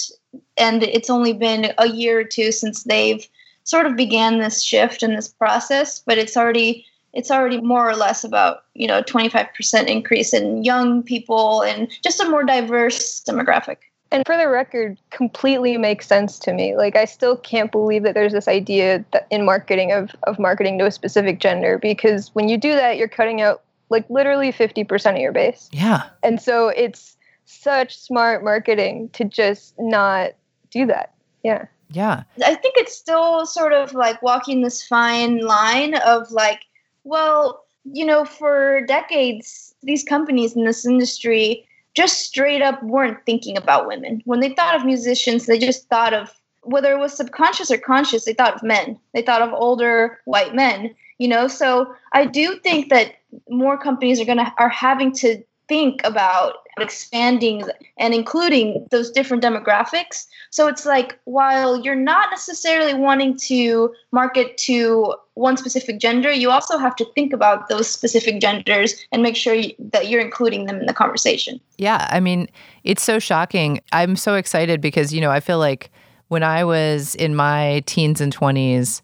and 0.55 0.83
it's 0.83 1.09
only 1.09 1.33
been 1.33 1.73
a 1.77 1.89
year 1.89 2.21
or 2.21 2.23
two 2.23 2.53
since 2.53 2.83
they've 2.83 3.27
sort 3.65 3.87
of 3.87 3.97
began 3.97 4.39
this 4.39 4.63
shift 4.63 5.03
in 5.03 5.15
this 5.15 5.27
process, 5.27 5.99
but 5.99 6.17
it's 6.17 6.37
already 6.37 6.85
it's 7.13 7.31
already 7.31 7.59
more 7.61 7.89
or 7.89 7.95
less 7.95 8.23
about 8.23 8.63
you 8.73 8.87
know 8.87 9.01
25% 9.03 9.87
increase 9.87 10.33
in 10.33 10.63
young 10.63 11.03
people 11.03 11.61
and 11.61 11.89
just 12.03 12.19
a 12.19 12.29
more 12.29 12.43
diverse 12.43 13.21
demographic 13.27 13.77
And 14.11 14.25
for 14.25 14.35
the 14.35 14.47
record, 14.47 14.97
completely 15.09 15.77
makes 15.77 16.05
sense 16.05 16.39
to 16.39 16.53
me. 16.53 16.75
Like 16.75 16.95
I 16.95 17.05
still 17.05 17.37
can't 17.37 17.71
believe 17.71 18.03
that 18.03 18.13
there's 18.13 18.33
this 18.33 18.47
idea 18.47 19.05
that 19.11 19.27
in 19.29 19.45
marketing 19.45 19.91
of 19.91 20.15
of 20.23 20.39
marketing 20.39 20.79
to 20.79 20.85
a 20.85 20.91
specific 20.91 21.39
gender 21.39 21.77
because 21.77 22.29
when 22.33 22.49
you 22.49 22.57
do 22.57 22.75
that, 22.75 22.97
you're 22.97 23.07
cutting 23.07 23.41
out 23.41 23.61
like 23.91 24.09
literally 24.09 24.51
50% 24.51 25.11
of 25.11 25.17
your 25.17 25.33
base. 25.33 25.69
Yeah. 25.71 26.03
And 26.23 26.41
so 26.41 26.69
it's 26.69 27.17
such 27.45 27.97
smart 27.97 28.43
marketing 28.43 29.09
to 29.13 29.25
just 29.25 29.75
not 29.77 30.31
do 30.71 30.85
that. 30.87 31.13
Yeah. 31.43 31.65
Yeah. 31.89 32.23
I 32.43 32.55
think 32.55 32.75
it's 32.77 32.95
still 32.95 33.45
sort 33.45 33.73
of 33.73 33.93
like 33.93 34.21
walking 34.21 34.61
this 34.61 34.81
fine 34.81 35.39
line 35.39 35.95
of 35.95 36.31
like, 36.31 36.61
well, 37.03 37.63
you 37.83 38.05
know, 38.05 38.25
for 38.25 38.81
decades, 38.85 39.73
these 39.83 40.03
companies 40.03 40.55
in 40.55 40.65
this 40.65 40.85
industry 40.85 41.67
just 41.93 42.19
straight 42.19 42.61
up 42.61 42.81
weren't 42.83 43.25
thinking 43.25 43.57
about 43.57 43.87
women. 43.87 44.21
When 44.25 44.39
they 44.39 44.53
thought 44.53 44.75
of 44.75 44.85
musicians, 44.85 45.45
they 45.45 45.59
just 45.59 45.87
thought 45.89 46.13
of 46.13 46.31
whether 46.63 46.91
it 46.91 46.99
was 46.99 47.13
subconscious 47.13 47.71
or 47.71 47.77
conscious, 47.77 48.25
they 48.25 48.33
thought 48.33 48.55
of 48.55 48.63
men. 48.63 48.97
They 49.13 49.21
thought 49.21 49.41
of 49.41 49.53
older 49.53 50.19
white 50.25 50.53
men, 50.53 50.93
you 51.17 51.27
know? 51.27 51.47
So 51.47 51.93
I 52.13 52.25
do 52.25 52.59
think 52.59 52.89
that 52.89 53.15
more 53.49 53.77
companies 53.77 54.21
are 54.21 54.25
gonna 54.25 54.53
are 54.57 54.69
having 54.69 55.11
to 55.13 55.43
think 55.71 56.01
about 56.03 56.55
expanding 56.81 57.63
and 57.97 58.13
including 58.13 58.85
those 58.91 59.09
different 59.09 59.41
demographics. 59.41 60.25
So 60.49 60.67
it's 60.67 60.85
like 60.85 61.17
while 61.23 61.79
you're 61.79 61.95
not 61.95 62.29
necessarily 62.29 62.93
wanting 62.93 63.37
to 63.47 63.93
market 64.11 64.57
to 64.67 65.15
one 65.35 65.55
specific 65.55 65.97
gender, 65.97 66.29
you 66.29 66.51
also 66.51 66.77
have 66.77 66.93
to 66.97 67.05
think 67.15 67.31
about 67.31 67.69
those 67.69 67.89
specific 67.89 68.41
genders 68.41 68.95
and 69.13 69.23
make 69.23 69.37
sure 69.37 69.63
that 69.79 70.09
you're 70.09 70.19
including 70.19 70.65
them 70.65 70.81
in 70.81 70.87
the 70.87 70.93
conversation. 70.93 71.57
Yeah, 71.77 72.05
I 72.11 72.19
mean, 72.19 72.49
it's 72.83 73.01
so 73.01 73.17
shocking. 73.17 73.79
I'm 73.93 74.17
so 74.17 74.35
excited 74.35 74.81
because, 74.81 75.13
you 75.13 75.21
know, 75.21 75.31
I 75.31 75.39
feel 75.39 75.57
like 75.57 75.89
when 76.27 76.43
I 76.43 76.65
was 76.65 77.15
in 77.15 77.33
my 77.33 77.81
teens 77.85 78.19
and 78.19 78.35
20s, 78.35 79.01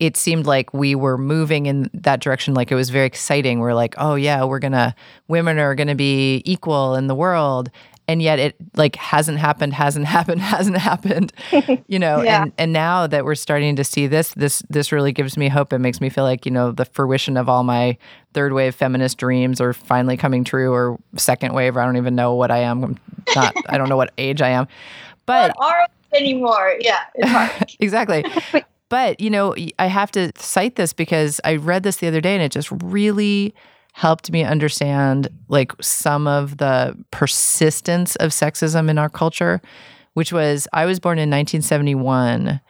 it 0.00 0.16
seemed 0.16 0.46
like 0.46 0.74
we 0.74 0.94
were 0.94 1.16
moving 1.16 1.66
in 1.66 1.88
that 1.94 2.20
direction 2.20 2.54
like 2.54 2.70
it 2.72 2.74
was 2.74 2.90
very 2.90 3.06
exciting. 3.06 3.60
We're 3.60 3.74
like, 3.74 3.94
"Oh 3.98 4.14
yeah, 4.16 4.44
we're 4.44 4.58
to 4.72 4.94
women 5.28 5.58
are 5.58 5.74
to 5.88 5.94
be 5.94 6.42
equal 6.44 6.94
in 6.94 7.06
the 7.06 7.14
world." 7.14 7.70
And 8.06 8.20
yet 8.20 8.38
it 8.38 8.54
like 8.76 8.96
hasn't 8.96 9.38
happened, 9.38 9.72
hasn't 9.72 10.04
happened, 10.16 10.40
hasn't 10.42 10.76
happened. 10.76 11.32
You 11.86 11.98
know, 11.98 12.22
Yeah. 12.22 12.42
and 12.42 12.52
and 12.58 12.72
now 12.72 13.06
that 13.06 13.24
we're 13.24 13.34
starting 13.34 13.76
to 13.76 13.84
see 13.84 14.06
this, 14.06 14.34
this 14.34 14.62
this 14.68 14.90
really 14.92 15.12
gives 15.12 15.36
me 15.36 15.48
hope. 15.48 15.72
It 15.72 15.78
makes 15.78 16.00
me 16.00 16.08
feel 16.10 16.24
like, 16.24 16.44
you 16.44 16.50
know, 16.52 16.72
the 16.72 16.84
fruition 16.86 17.36
of 17.36 17.48
all 17.48 17.62
my 17.62 17.96
third 18.34 18.52
wave 18.52 18.74
feminist 18.74 19.16
dreams 19.18 19.60
are 19.60 19.72
finally 19.72 20.16
coming 20.16 20.44
true 20.44 20.72
or 20.72 20.98
second 21.16 21.54
wave, 21.54 21.76
or 21.76 21.80
I 21.80 21.86
don't 21.86 21.96
even 21.96 22.14
know 22.14 22.34
what 22.34 22.50
I 22.50 22.58
am. 22.58 22.84
I'm 22.84 22.98
not 23.36 23.54
I 23.68 23.78
don't 23.78 23.88
know 23.88 23.96
what 23.96 24.12
age 24.18 24.42
I 24.42 24.48
am. 24.50 24.66
But 25.24 25.48
Not 25.48 25.56
ours 25.60 25.88
anymore. 26.14 26.74
Yeah, 26.80 27.04
exactly. 27.80 28.24
But, 28.94 29.18
you 29.18 29.28
know, 29.28 29.56
I 29.80 29.86
have 29.86 30.12
to 30.12 30.30
cite 30.36 30.76
this 30.76 30.92
because 30.92 31.40
I 31.44 31.56
read 31.56 31.82
this 31.82 31.96
the 31.96 32.06
other 32.06 32.20
day 32.20 32.32
and 32.32 32.40
it 32.44 32.52
just 32.52 32.70
really 32.70 33.52
helped 33.92 34.30
me 34.30 34.44
understand 34.44 35.26
like 35.48 35.72
some 35.80 36.28
of 36.28 36.58
the 36.58 36.96
persistence 37.10 38.14
of 38.14 38.30
sexism 38.30 38.88
in 38.88 38.96
our 38.96 39.08
culture, 39.08 39.60
which 40.12 40.32
was 40.32 40.68
I 40.72 40.86
was 40.86 41.00
born 41.00 41.18
in 41.18 41.28
1971 41.28 42.60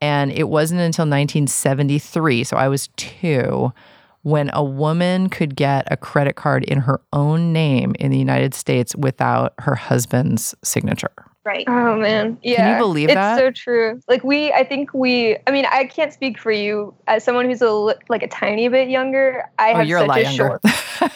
and 0.00 0.32
it 0.32 0.48
wasn't 0.48 0.80
until 0.80 1.02
1973, 1.02 2.44
so 2.44 2.56
I 2.56 2.68
was 2.68 2.88
2 2.96 3.70
when 4.22 4.48
a 4.54 4.64
woman 4.64 5.28
could 5.28 5.56
get 5.56 5.86
a 5.90 5.98
credit 5.98 6.36
card 6.36 6.64
in 6.64 6.78
her 6.78 7.02
own 7.12 7.52
name 7.52 7.94
in 8.00 8.10
the 8.10 8.18
United 8.18 8.54
States 8.54 8.96
without 8.96 9.52
her 9.58 9.74
husband's 9.74 10.54
signature. 10.64 11.12
Right. 11.46 11.64
Oh 11.68 11.96
man, 11.96 12.38
yeah. 12.42 12.56
Can 12.56 12.72
you 12.74 12.78
believe 12.78 13.08
it's 13.08 13.14
that? 13.14 13.38
It's 13.38 13.40
so 13.40 13.50
true. 13.50 14.00
Like 14.08 14.22
we, 14.24 14.52
I 14.52 14.64
think 14.64 14.92
we. 14.92 15.38
I 15.46 15.50
mean, 15.50 15.64
I 15.70 15.84
can't 15.86 16.12
speak 16.12 16.38
for 16.38 16.50
you 16.52 16.92
as 17.06 17.24
someone 17.24 17.46
who's 17.46 17.62
a 17.62 17.72
li- 17.72 17.94
like 18.10 18.22
a 18.22 18.28
tiny 18.28 18.68
bit 18.68 18.90
younger. 18.90 19.44
I 19.58 19.72
Oh, 19.72 19.76
have 19.76 19.86
you're 19.88 20.00
a 20.00 20.04
lot 20.04 20.18
a 20.18 20.22
younger. 20.24 20.36
short. 20.36 20.60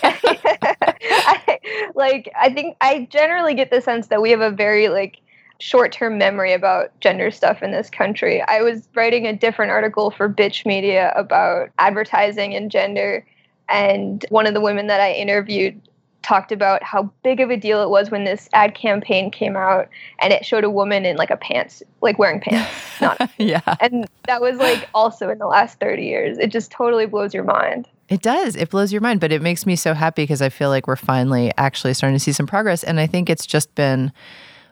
I, 0.03 1.59
like 1.95 2.31
I 2.39 2.53
think 2.53 2.77
I 2.81 3.09
generally 3.11 3.55
get 3.55 3.71
the 3.71 3.81
sense 3.81 4.07
that 4.07 4.23
we 4.23 4.31
have 4.31 4.41
a 4.41 4.51
very 4.51 4.89
like 4.89 5.21
short-term 5.59 6.17
memory 6.17 6.55
about 6.55 6.99
gender 7.01 7.31
stuff 7.31 7.63
in 7.63 7.71
this 7.71 7.91
country. 7.91 8.41
I 8.43 8.63
was 8.63 8.89
writing 8.95 9.27
a 9.27 9.37
different 9.37 9.71
article 9.73 10.11
for 10.11 10.27
Bitch 10.27 10.65
Media 10.65 11.13
about 11.17 11.69
advertising 11.79 12.55
and 12.55 12.71
gender, 12.71 13.27
and 13.69 14.25
one 14.31 14.47
of 14.47 14.55
the 14.55 14.61
women 14.61 14.87
that 14.87 15.01
I 15.01 15.13
interviewed 15.13 15.79
talked 16.23 16.53
about 16.53 16.83
how 16.83 17.11
big 17.23 17.41
of 17.41 17.51
a 17.51 17.57
deal 17.57 17.83
it 17.83 17.89
was 17.91 18.11
when 18.11 18.25
this 18.25 18.49
ad 18.53 18.75
campaign 18.75 19.31
came 19.31 19.57
out 19.57 19.89
and 20.21 20.33
it 20.33 20.45
showed 20.45 20.65
a 20.65 20.71
woman 20.71 21.05
in 21.05 21.17
like 21.17 21.31
a 21.31 21.37
pants 21.37 21.83
like 22.01 22.19
wearing 22.19 22.41
pants 22.45 22.71
not 23.01 23.31
yeah. 23.39 23.61
and 23.81 24.07
that 24.27 24.41
was 24.41 24.57
like 24.59 24.89
also 24.95 25.29
in 25.31 25.39
the 25.39 25.47
last 25.47 25.81
30 25.81 26.05
years 26.05 26.39
it 26.39 26.49
just 26.49 26.71
totally 26.71 27.07
blows 27.07 27.33
your 27.33 27.45
mind 27.45 27.89
It 28.09 28.23
does. 28.23 28.57
It 28.57 28.71
blows 28.71 28.93
your 28.93 29.01
mind, 29.01 29.21
but 29.21 29.31
it 29.31 29.41
makes 29.41 29.65
me 29.65 29.77
so 29.77 29.95
happy 29.95 30.25
because 30.25 30.43
I 30.43 30.49
feel 30.49 30.69
like 30.69 30.89
we're 30.89 30.97
finally 30.97 31.53
actually 31.57 31.95
starting 31.95 32.17
to 32.17 32.21
see 32.21 32.33
some 32.33 32.47
progress. 32.47 32.83
And 32.83 32.99
I 32.99 33.07
think 33.07 33.31
it's 33.31 33.47
just 33.47 33.73
been 33.77 34.13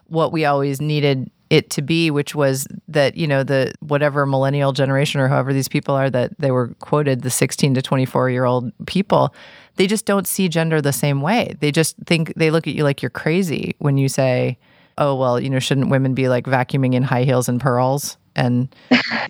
what 0.09 0.33
we 0.33 0.45
always 0.45 0.81
needed 0.81 1.31
it 1.51 1.71
to 1.71 1.83
be, 1.83 2.11
which 2.11 2.35
was 2.35 2.67
that, 2.89 3.17
you 3.17 3.27
know, 3.27 3.43
the 3.43 3.73
whatever 3.81 4.27
millennial 4.27 4.73
generation 4.73 5.21
or 5.21 5.29
however 5.29 5.53
these 5.53 5.69
people 5.69 5.95
are 5.95 6.11
that 6.11 6.39
they 6.39 6.51
were 6.51 6.69
quoted, 6.81 7.23
the 7.23 7.31
16 7.31 7.75
to 7.75 7.83
24 7.83 8.31
year 8.31 8.45
old 8.45 8.73
people, 8.87 9.35
they 9.77 9.87
just 9.87 10.05
don't 10.05 10.27
see 10.27 10.49
gender 10.49 10.81
the 10.81 10.93
same 10.93 11.23
way. 11.23 11.55
They 11.61 11.73
just 11.73 11.97
think 12.07 12.35
they 12.35 12.51
look 12.51 12.67
at 12.67 12.75
you 12.75 12.85
like 12.85 13.03
you're 13.03 13.11
crazy 13.11 13.75
when 13.79 13.97
you 13.97 14.09
say, 14.09 14.59
oh, 14.99 15.15
well, 15.15 15.41
you 15.41 15.49
know, 15.49 15.59
shouldn't 15.59 15.91
women 15.91 16.15
be 16.15 16.29
like 16.29 16.45
vacuuming 16.45 16.95
in 16.95 17.03
high 17.03 17.25
heels 17.25 17.49
and 17.49 17.61
pearls? 17.61 18.17
and, 18.39 18.75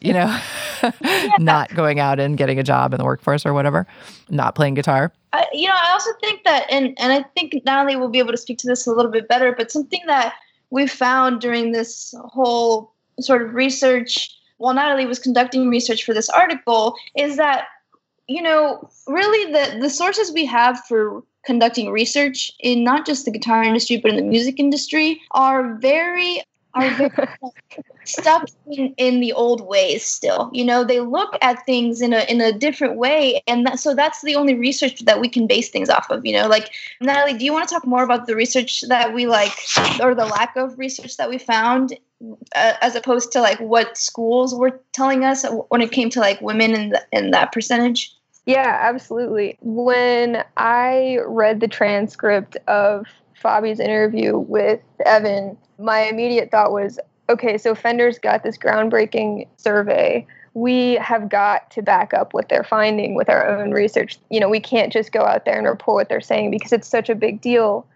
you 0.03 0.13
know, 0.13 0.39
not 1.39 1.75
going 1.75 1.99
out 1.99 2.21
and 2.21 2.37
getting 2.37 2.59
a 2.59 2.63
job 2.63 2.93
in 2.93 2.99
the 2.99 3.05
workforce 3.05 3.47
or 3.47 3.55
whatever, 3.55 3.87
not 4.29 4.55
playing 4.55 4.75
guitar. 4.75 5.13
I, 5.33 5.47
you 5.53 5.67
know, 5.67 5.75
I 5.75 5.93
also 5.93 6.11
think 6.21 6.45
that, 6.45 6.67
and 6.71 6.95
and 6.99 7.13
I 7.13 7.23
think 7.35 7.55
Natalie 7.65 7.97
will 7.97 8.09
be 8.11 8.19
able 8.19 8.33
to 8.33 8.39
speak 8.39 8.59
to 8.59 8.67
this 8.67 8.87
a 8.87 8.93
little 8.93 9.11
bit 9.11 9.29
better. 9.29 9.55
But 9.57 9.71
something 9.71 10.01
that 10.07 10.35
we 10.71 10.87
found 10.87 11.41
during 11.41 11.73
this 11.73 12.15
whole 12.19 12.93
sort 13.21 13.43
of 13.43 13.55
research, 13.55 14.31
while 14.59 14.75
Natalie 14.75 15.07
was 15.07 15.19
conducting 15.19 15.69
research 15.69 16.05
for 16.05 16.15
this 16.15 16.29
article, 16.29 16.95
is 17.17 17.37
that 17.37 17.67
you 18.29 18.43
know, 18.43 18.89
really 19.07 19.53
the 19.53 19.79
the 19.81 19.91
sources 19.91 20.33
we 20.33 20.45
have 20.45 20.85
for 20.85 21.23
conducting 21.45 21.91
research 21.91 22.53
in 22.61 22.85
not 22.85 23.07
just 23.07 23.25
the 23.25 23.31
guitar 23.31 23.63
industry 23.63 23.97
but 23.97 24.11
in 24.11 24.17
the 24.17 24.23
music 24.23 24.61
industry 24.61 25.21
are 25.31 25.75
very 25.77 26.43
are 26.75 27.11
stuck 28.05 28.49
in, 28.71 28.95
in 28.97 29.21
the 29.21 29.33
old 29.33 29.67
ways 29.67 30.05
still. 30.05 30.51
You 30.53 30.65
know 30.65 30.85
they 30.85 31.01
look 31.01 31.37
at 31.43 31.65
things 31.67 32.01
in 32.01 32.13
a 32.13 32.21
in 32.31 32.41
a 32.41 32.53
different 32.53 32.97
way 32.97 33.43
and 33.47 33.67
that, 33.67 33.79
so 33.79 33.95
that's 33.95 34.23
the 34.23 34.37
only 34.37 34.55
research 34.55 35.01
that 35.01 35.21
we 35.21 35.29
can 35.29 35.47
base 35.47 35.69
things 35.69 35.89
off 35.89 36.11
of 36.11 36.25
you 36.25 36.33
know? 36.33 36.49
Like 36.49 36.71
natalie 37.01 37.39
do 37.39 37.45
you 37.45 37.53
want 37.53 37.69
to 37.69 37.75
talk 37.75 37.87
more 37.87 38.03
about 38.03 38.27
the 38.27 38.37
research 38.37 38.83
that 38.89 39.15
we 39.15 39.27
like 39.27 39.53
or 40.01 40.15
the 40.15 40.27
lack 40.27 40.57
of 40.57 40.79
research 40.79 41.17
that 41.17 41.29
we 41.29 41.39
found 41.39 41.99
uh, 42.55 42.75
as 42.81 42.95
opposed 42.95 43.33
to 43.33 43.41
like 43.41 43.61
what 43.61 43.97
schools 43.97 44.55
were 44.55 44.81
telling 44.93 45.25
us 45.25 45.45
when 45.69 45.81
it 45.81 45.93
came 45.93 46.11
to 46.11 46.21
like 46.21 46.41
women 46.41 46.91
the, 46.91 47.03
in 47.13 47.31
that 47.31 47.53
percentage? 47.53 48.15
Yeah, 48.47 48.79
absolutely. 48.81 49.59
When 49.61 50.43
I 50.57 51.19
read 51.27 51.61
the 51.61 51.69
transcript 51.69 52.57
of 52.67 53.07
Fabi's 53.35 53.79
interview 53.79 54.39
with 54.39 54.81
Evan, 55.05 55.57
my 55.79 56.01
immediate 56.01 56.51
thought 56.51 56.73
was 56.73 56.99
okay, 57.29 57.59
so 57.59 57.75
Fender's 57.75 58.19
got 58.19 58.43
this 58.43 58.59
groundbreaking 58.59 59.47
survey. 59.57 60.27
We 60.55 60.95
have 60.95 61.29
got 61.29 61.71
to 61.73 61.83
back 61.83 62.15
up 62.15 62.33
what 62.33 62.49
they're 62.49 62.65
finding 62.65 63.15
with 63.15 63.29
our 63.29 63.47
own 63.47 63.71
research. 63.71 64.19
You 64.31 64.41
know, 64.41 64.49
we 64.49 64.61
can't 64.61 64.93
just 64.93 65.13
go 65.13 65.25
out 65.25 65.45
there 65.45 65.59
and 65.59 65.67
report 65.67 65.95
what 65.95 66.09
they're 66.09 66.21
saying 66.21 66.51
because 66.51 66.73
it's 66.73 66.89
such 66.89 67.09
a 67.09 67.15
big 67.15 67.41
deal 67.41 67.87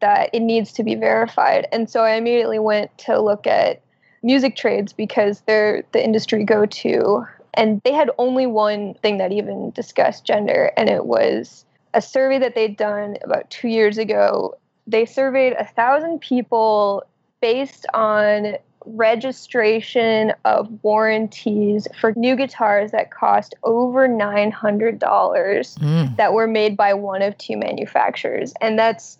that 0.00 0.30
it 0.32 0.40
needs 0.40 0.72
to 0.72 0.82
be 0.82 0.94
verified. 0.94 1.66
And 1.72 1.88
so 1.88 2.02
I 2.02 2.12
immediately 2.14 2.58
went 2.58 2.96
to 2.98 3.20
look 3.20 3.46
at 3.46 3.80
music 4.22 4.56
trades 4.56 4.92
because 4.92 5.42
they're 5.42 5.84
the 5.92 6.04
industry 6.04 6.44
go 6.44 6.66
to 6.66 7.26
and 7.54 7.80
they 7.84 7.92
had 7.92 8.10
only 8.18 8.46
one 8.46 8.94
thing 8.94 9.16
that 9.18 9.32
even 9.32 9.70
discussed 9.70 10.24
gender 10.24 10.72
and 10.76 10.88
it 10.88 11.06
was 11.06 11.64
a 11.94 12.02
survey 12.02 12.38
that 12.38 12.54
they'd 12.54 12.76
done 12.76 13.16
about 13.24 13.48
two 13.50 13.68
years 13.68 13.98
ago 13.98 14.54
they 14.86 15.06
surveyed 15.06 15.54
a 15.54 15.64
thousand 15.64 16.20
people 16.20 17.02
based 17.40 17.86
on 17.94 18.56
registration 18.86 20.32
of 20.44 20.68
warranties 20.82 21.86
for 22.00 22.12
new 22.16 22.34
guitars 22.34 22.92
that 22.92 23.10
cost 23.10 23.54
over 23.62 24.08
$900 24.08 24.98
Mm. 25.00 26.16
that 26.16 26.32
were 26.32 26.46
made 26.46 26.76
by 26.76 26.94
one 26.94 27.22
of 27.22 27.36
two 27.38 27.56
manufacturers 27.56 28.54
and 28.60 28.78
that's 28.78 29.18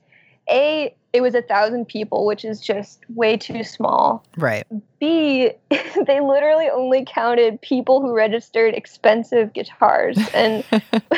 a 0.50 0.94
it 1.12 1.20
was 1.20 1.34
a 1.34 1.42
thousand 1.42 1.86
people 1.86 2.24
which 2.24 2.44
is 2.44 2.60
just 2.60 3.00
way 3.14 3.36
too 3.36 3.62
small 3.62 4.24
Right. 4.38 4.64
B, 4.98 5.50
they 6.06 6.20
literally 6.20 6.68
only 6.70 7.04
counted 7.06 7.60
people 7.60 8.00
who 8.00 8.14
registered 8.14 8.74
expensive 8.74 9.52
guitars. 9.52 10.18
And 10.34 10.62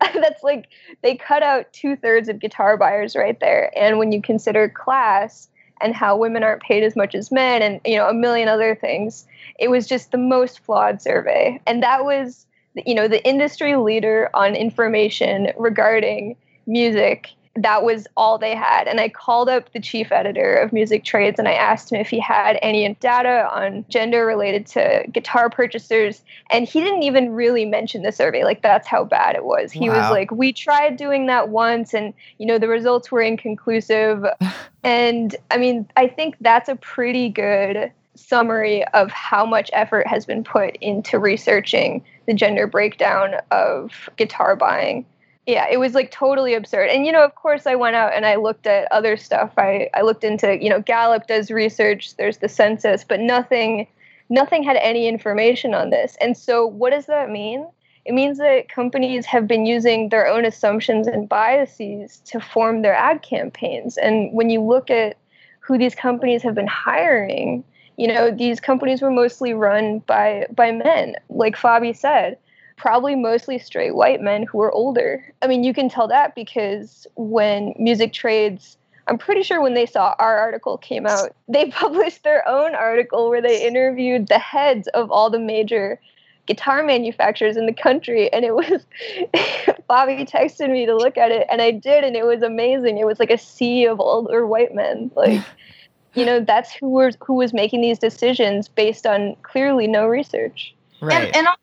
that's 0.00 0.42
like, 0.42 0.68
they 1.02 1.16
cut 1.16 1.42
out 1.42 1.72
two 1.72 1.96
thirds 1.96 2.28
of 2.28 2.40
guitar 2.40 2.76
buyers 2.76 3.14
right 3.16 3.38
there. 3.40 3.72
And 3.78 3.98
when 3.98 4.10
you 4.12 4.20
consider 4.20 4.68
class 4.68 5.48
and 5.80 5.94
how 5.94 6.16
women 6.16 6.42
aren't 6.42 6.62
paid 6.62 6.82
as 6.82 6.96
much 6.96 7.14
as 7.14 7.30
men 7.30 7.62
and, 7.62 7.80
you 7.84 7.96
know, 7.96 8.08
a 8.08 8.14
million 8.14 8.48
other 8.48 8.74
things, 8.74 9.26
it 9.58 9.68
was 9.68 9.86
just 9.86 10.10
the 10.10 10.18
most 10.18 10.60
flawed 10.60 11.00
survey. 11.00 11.60
And 11.66 11.82
that 11.82 12.04
was, 12.04 12.46
you 12.74 12.94
know, 12.94 13.08
the 13.08 13.26
industry 13.26 13.76
leader 13.76 14.30
on 14.34 14.54
information 14.54 15.52
regarding 15.56 16.36
music 16.66 17.30
that 17.56 17.82
was 17.82 18.06
all 18.16 18.38
they 18.38 18.54
had. 18.54 18.86
And 18.86 19.00
I 19.00 19.08
called 19.08 19.48
up 19.48 19.72
the 19.72 19.80
chief 19.80 20.12
editor 20.12 20.56
of 20.56 20.72
Music 20.72 21.04
Trades 21.04 21.38
and 21.38 21.48
I 21.48 21.52
asked 21.52 21.90
him 21.90 22.00
if 22.00 22.08
he 22.08 22.20
had 22.20 22.58
any 22.62 22.94
data 23.00 23.48
on 23.52 23.84
gender 23.88 24.26
related 24.26 24.66
to 24.68 25.04
guitar 25.10 25.48
purchasers. 25.48 26.22
And 26.50 26.68
he 26.68 26.80
didn't 26.80 27.02
even 27.02 27.30
really 27.30 27.64
mention 27.64 28.02
the 28.02 28.12
survey. 28.12 28.44
Like, 28.44 28.62
that's 28.62 28.86
how 28.86 29.04
bad 29.04 29.36
it 29.36 29.44
was. 29.44 29.72
He 29.72 29.88
was 29.88 30.10
like, 30.10 30.30
We 30.30 30.52
tried 30.52 30.96
doing 30.96 31.26
that 31.26 31.48
once, 31.48 31.94
and, 31.94 32.12
you 32.38 32.46
know, 32.46 32.58
the 32.58 32.68
results 32.68 33.10
were 33.10 33.22
inconclusive. 33.22 34.24
and 34.84 35.34
I 35.50 35.56
mean, 35.56 35.88
I 35.96 36.06
think 36.06 36.36
that's 36.40 36.68
a 36.68 36.76
pretty 36.76 37.28
good 37.28 37.90
summary 38.14 38.84
of 38.88 39.10
how 39.10 39.44
much 39.44 39.70
effort 39.72 40.06
has 40.06 40.24
been 40.24 40.42
put 40.42 40.76
into 40.76 41.18
researching 41.18 42.02
the 42.26 42.34
gender 42.34 42.66
breakdown 42.66 43.34
of 43.50 44.08
guitar 44.16 44.56
buying 44.56 45.04
yeah 45.46 45.66
it 45.70 45.78
was 45.78 45.94
like 45.94 46.10
totally 46.10 46.54
absurd. 46.54 46.88
And 46.90 47.06
you 47.06 47.12
know 47.12 47.24
of 47.24 47.34
course 47.34 47.66
i 47.66 47.74
went 47.74 47.96
out 47.96 48.12
and 48.14 48.26
i 48.26 48.36
looked 48.36 48.66
at 48.66 48.90
other 48.92 49.16
stuff. 49.16 49.52
I 49.56 49.88
i 49.94 50.02
looked 50.02 50.24
into 50.24 50.62
you 50.62 50.70
know 50.70 50.80
gallup 50.80 51.26
does 51.26 51.50
research 51.50 52.16
there's 52.16 52.38
the 52.38 52.48
census 52.48 53.04
but 53.04 53.20
nothing 53.20 53.86
nothing 54.28 54.62
had 54.64 54.76
any 54.76 55.06
information 55.06 55.72
on 55.72 55.90
this. 55.90 56.16
And 56.20 56.36
so 56.36 56.66
what 56.66 56.90
does 56.90 57.06
that 57.06 57.30
mean? 57.30 57.66
It 58.04 58.12
means 58.12 58.38
that 58.38 58.68
companies 58.68 59.26
have 59.26 59.46
been 59.46 59.66
using 59.66 60.08
their 60.08 60.26
own 60.26 60.44
assumptions 60.44 61.06
and 61.06 61.28
biases 61.28 62.18
to 62.26 62.40
form 62.40 62.82
their 62.82 62.94
ad 62.94 63.22
campaigns. 63.22 63.96
And 63.96 64.32
when 64.32 64.50
you 64.50 64.60
look 64.60 64.90
at 64.90 65.16
who 65.60 65.78
these 65.78 65.94
companies 65.94 66.42
have 66.42 66.54
been 66.54 66.68
hiring 66.68 67.64
you 67.96 68.06
know 68.06 68.30
these 68.30 68.60
companies 68.60 69.02
were 69.02 69.10
mostly 69.10 69.54
run 69.54 70.00
by 70.00 70.46
by 70.54 70.70
men. 70.70 71.16
Like 71.28 71.56
fabi 71.56 71.96
said 71.96 72.38
probably 72.76 73.14
mostly 73.14 73.58
straight 73.58 73.94
white 73.94 74.20
men 74.20 74.42
who 74.42 74.60
are 74.60 74.72
older. 74.72 75.24
I 75.42 75.46
mean, 75.46 75.64
you 75.64 75.74
can 75.74 75.88
tell 75.88 76.08
that 76.08 76.34
because 76.34 77.06
when 77.16 77.74
music 77.78 78.12
trades, 78.12 78.76
I'm 79.08 79.18
pretty 79.18 79.42
sure 79.42 79.60
when 79.60 79.74
they 79.74 79.86
saw 79.86 80.14
our 80.18 80.36
article 80.38 80.78
came 80.78 81.06
out, 81.06 81.34
they 81.48 81.70
published 81.70 82.22
their 82.22 82.46
own 82.48 82.74
article 82.74 83.28
where 83.28 83.42
they 83.42 83.66
interviewed 83.66 84.28
the 84.28 84.38
heads 84.38 84.88
of 84.88 85.10
all 85.10 85.30
the 85.30 85.38
major 85.38 86.00
guitar 86.46 86.84
manufacturers 86.84 87.56
in 87.56 87.66
the 87.66 87.72
country 87.72 88.32
and 88.32 88.44
it 88.44 88.54
was 88.54 88.86
Bobby 89.88 90.24
texted 90.24 90.70
me 90.70 90.86
to 90.86 90.94
look 90.94 91.18
at 91.18 91.32
it 91.32 91.44
and 91.50 91.60
I 91.60 91.72
did 91.72 92.04
and 92.04 92.14
it 92.14 92.24
was 92.24 92.42
amazing. 92.42 92.98
It 92.98 93.06
was 93.06 93.18
like 93.18 93.30
a 93.30 93.38
sea 93.38 93.84
of 93.86 93.98
older 93.98 94.46
white 94.46 94.74
men. 94.74 95.10
Like 95.16 95.42
you 96.14 96.24
know, 96.24 96.40
that's 96.40 96.72
who 96.72 96.88
was 96.88 97.16
who 97.20 97.34
was 97.34 97.52
making 97.52 97.80
these 97.80 97.98
decisions 97.98 98.68
based 98.68 99.06
on 99.06 99.36
clearly 99.42 99.86
no 99.86 100.06
research. 100.06 100.74
Right. 101.00 101.26
And, 101.26 101.36
and 101.36 101.46
also 101.46 101.60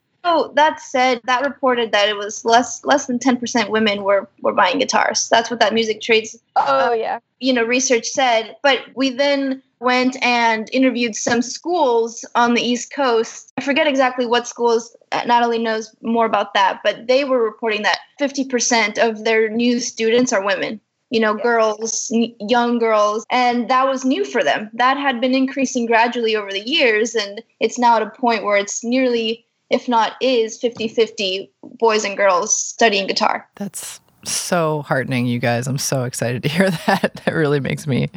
that 0.54 0.80
said, 0.80 1.20
that 1.24 1.44
reported 1.44 1.92
that 1.92 2.08
it 2.08 2.16
was 2.16 2.44
less 2.44 2.84
less 2.84 3.06
than 3.06 3.18
ten 3.18 3.36
percent 3.36 3.70
women 3.70 4.02
were 4.02 4.28
were 4.40 4.52
buying 4.52 4.78
guitars. 4.78 5.28
That's 5.28 5.50
what 5.50 5.60
that 5.60 5.74
music 5.74 6.00
trades 6.00 6.36
Oh 6.56 6.92
yeah. 6.92 7.18
you 7.40 7.52
know 7.52 7.62
research 7.64 8.06
said. 8.06 8.56
But 8.62 8.80
we 8.94 9.10
then 9.10 9.62
went 9.80 10.16
and 10.22 10.70
interviewed 10.72 11.14
some 11.14 11.42
schools 11.42 12.24
on 12.34 12.54
the 12.54 12.62
East 12.62 12.92
Coast. 12.92 13.52
I 13.58 13.62
forget 13.62 13.86
exactly 13.86 14.24
what 14.26 14.48
schools. 14.48 14.96
uh, 15.12 15.24
Natalie 15.26 15.58
knows 15.58 15.94
more 16.00 16.24
about 16.24 16.54
that, 16.54 16.80
but 16.82 17.06
they 17.06 17.24
were 17.24 17.42
reporting 17.42 17.82
that 17.82 17.98
fifty 18.18 18.44
percent 18.44 18.98
of 18.98 19.24
their 19.24 19.50
new 19.50 19.78
students 19.78 20.32
are 20.32 20.44
women. 20.44 20.80
You 21.10 21.20
know, 21.20 21.34
girls, 21.34 22.10
n- 22.12 22.34
young 22.40 22.78
girls, 22.78 23.24
and 23.30 23.68
that 23.68 23.86
was 23.86 24.04
new 24.04 24.24
for 24.24 24.42
them. 24.42 24.70
That 24.72 24.96
had 24.96 25.20
been 25.20 25.34
increasing 25.34 25.86
gradually 25.86 26.34
over 26.34 26.50
the 26.50 26.66
years, 26.66 27.14
and 27.14 27.42
it's 27.60 27.78
now 27.78 27.96
at 27.96 28.02
a 28.02 28.10
point 28.10 28.42
where 28.42 28.56
it's 28.56 28.82
nearly, 28.82 29.44
if 29.74 29.88
not 29.88 30.12
is, 30.20 30.56
50 30.58 30.88
50 30.88 31.50
boys 31.78 32.04
and 32.04 32.16
girls 32.16 32.56
studying 32.56 33.08
guitar. 33.08 33.48
That's 33.56 34.00
so 34.24 34.82
heartening, 34.82 35.26
you 35.26 35.40
guys. 35.40 35.66
I'm 35.66 35.78
so 35.78 36.04
excited 36.04 36.44
to 36.44 36.48
hear 36.48 36.70
that. 36.86 37.20
That 37.24 37.34
really 37.34 37.58
makes 37.58 37.86
me 37.86 38.08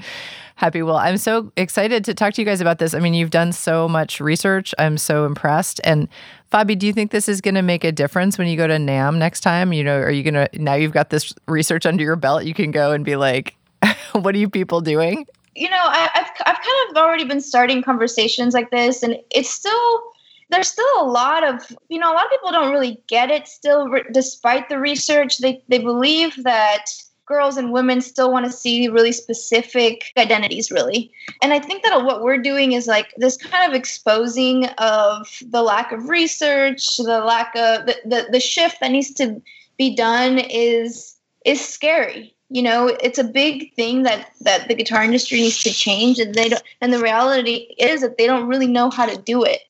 happy. 0.56 0.84
Well, 0.84 0.98
I'm 0.98 1.17
so 1.17 1.52
excited 1.58 2.06
to 2.06 2.13
talk 2.13 2.36
to 2.36 2.41
you 2.41 2.46
guys 2.46 2.62
about 2.62 2.78
this. 2.78 2.93
I 2.93 3.00
mean, 3.00 3.15
you've 3.15 3.32
done 3.32 3.52
so 3.52 3.89
much 3.89 4.20
research. 4.20 4.74
I'm 4.78 4.98
so 4.98 5.26
impressed. 5.26 5.82
And 5.84 6.08
Fabi, 6.52 6.78
do 6.78 6.86
you 6.86 6.93
think 6.93 7.10
this 7.10 7.28
is 7.28 7.41
going 7.41 7.56
to 7.56 7.63
make 7.63 7.84
a 7.84 7.91
difference 7.91 8.38
when 8.38 8.48
you 8.48 8.56
go 8.56 8.67
to 8.67 8.76
NAMM 8.76 9.17
next 9.17 9.41
time? 9.41 9.74
You 9.74 9.84
know, 9.84 9.98
are 9.98 10.12
you 10.12 10.24
going 10.24 10.36
to, 10.36 10.50
now 10.54 10.76
you've 10.76 10.93
got 10.93 11.10
this 11.10 11.34
research 11.48 11.86
under 11.88 12.04
your 12.04 12.15
belt, 12.15 12.46
you 12.46 12.54
can 12.54 12.70
go 12.70 12.91
and 12.91 13.04
be 13.04 13.15
like, 13.15 13.56
what 14.13 14.36
are 14.36 14.39
you 14.39 14.50
people 14.50 14.82
doing? 14.82 15.26
you 15.58 15.67
know, 15.72 15.76
I, 15.80 16.10
I've 16.13 16.30
I've 16.46 16.56
kind 16.56 16.89
of 16.91 16.98
already 16.98 17.26
been 17.26 17.41
starting 17.41 17.82
conversations 17.82 18.54
like 18.54 18.70
this, 18.70 19.02
and 19.02 19.17
it's 19.32 19.50
still 19.50 20.04
there's 20.49 20.67
still 20.67 20.86
a 20.99 21.03
lot 21.03 21.43
of 21.43 21.62
you 21.89 21.99
know 21.99 22.12
a 22.12 22.15
lot 22.15 22.25
of 22.25 22.31
people 22.31 22.51
don't 22.51 22.71
really 22.71 23.01
get 23.07 23.29
it 23.29 23.47
still, 23.47 23.88
re- 23.89 24.05
despite 24.13 24.69
the 24.69 24.79
research. 24.79 25.39
They 25.39 25.62
they 25.67 25.79
believe 25.79 26.43
that 26.43 26.86
girls 27.25 27.57
and 27.57 27.73
women 27.73 27.99
still 27.99 28.31
want 28.31 28.45
to 28.45 28.51
see 28.51 28.88
really 28.88 29.12
specific 29.12 30.05
identities, 30.17 30.71
really. 30.71 31.12
And 31.41 31.51
I 31.51 31.60
think 31.60 31.83
that 31.83 32.05
what 32.05 32.23
we're 32.23 32.38
doing 32.38 32.71
is 32.71 32.88
like 32.88 33.13
this 33.17 33.36
kind 33.36 33.69
of 33.69 33.75
exposing 33.75 34.65
of 34.77 35.27
the 35.49 35.62
lack 35.62 35.91
of 35.91 36.07
research, 36.07 36.97
the 36.97 37.19
lack 37.19 37.53
of 37.55 37.86
the 37.86 37.95
the, 38.05 38.27
the 38.31 38.39
shift 38.39 38.79
that 38.79 38.91
needs 38.91 39.12
to 39.15 39.41
be 39.77 39.95
done 39.95 40.39
is 40.39 41.15
is 41.45 41.63
scary 41.63 42.33
you 42.49 42.62
know 42.62 42.88
it's 42.88 43.19
a 43.19 43.23
big 43.23 43.73
thing 43.75 44.03
that 44.03 44.31
that 44.41 44.67
the 44.67 44.75
guitar 44.75 45.03
industry 45.03 45.39
needs 45.39 45.62
to 45.62 45.71
change 45.71 46.17
and 46.19 46.33
they 46.33 46.49
don't 46.49 46.63
and 46.81 46.93
the 46.93 46.99
reality 46.99 47.75
is 47.77 48.01
that 48.01 48.17
they 48.17 48.25
don't 48.25 48.47
really 48.47 48.67
know 48.67 48.89
how 48.89 49.05
to 49.05 49.21
do 49.21 49.43
it 49.43 49.62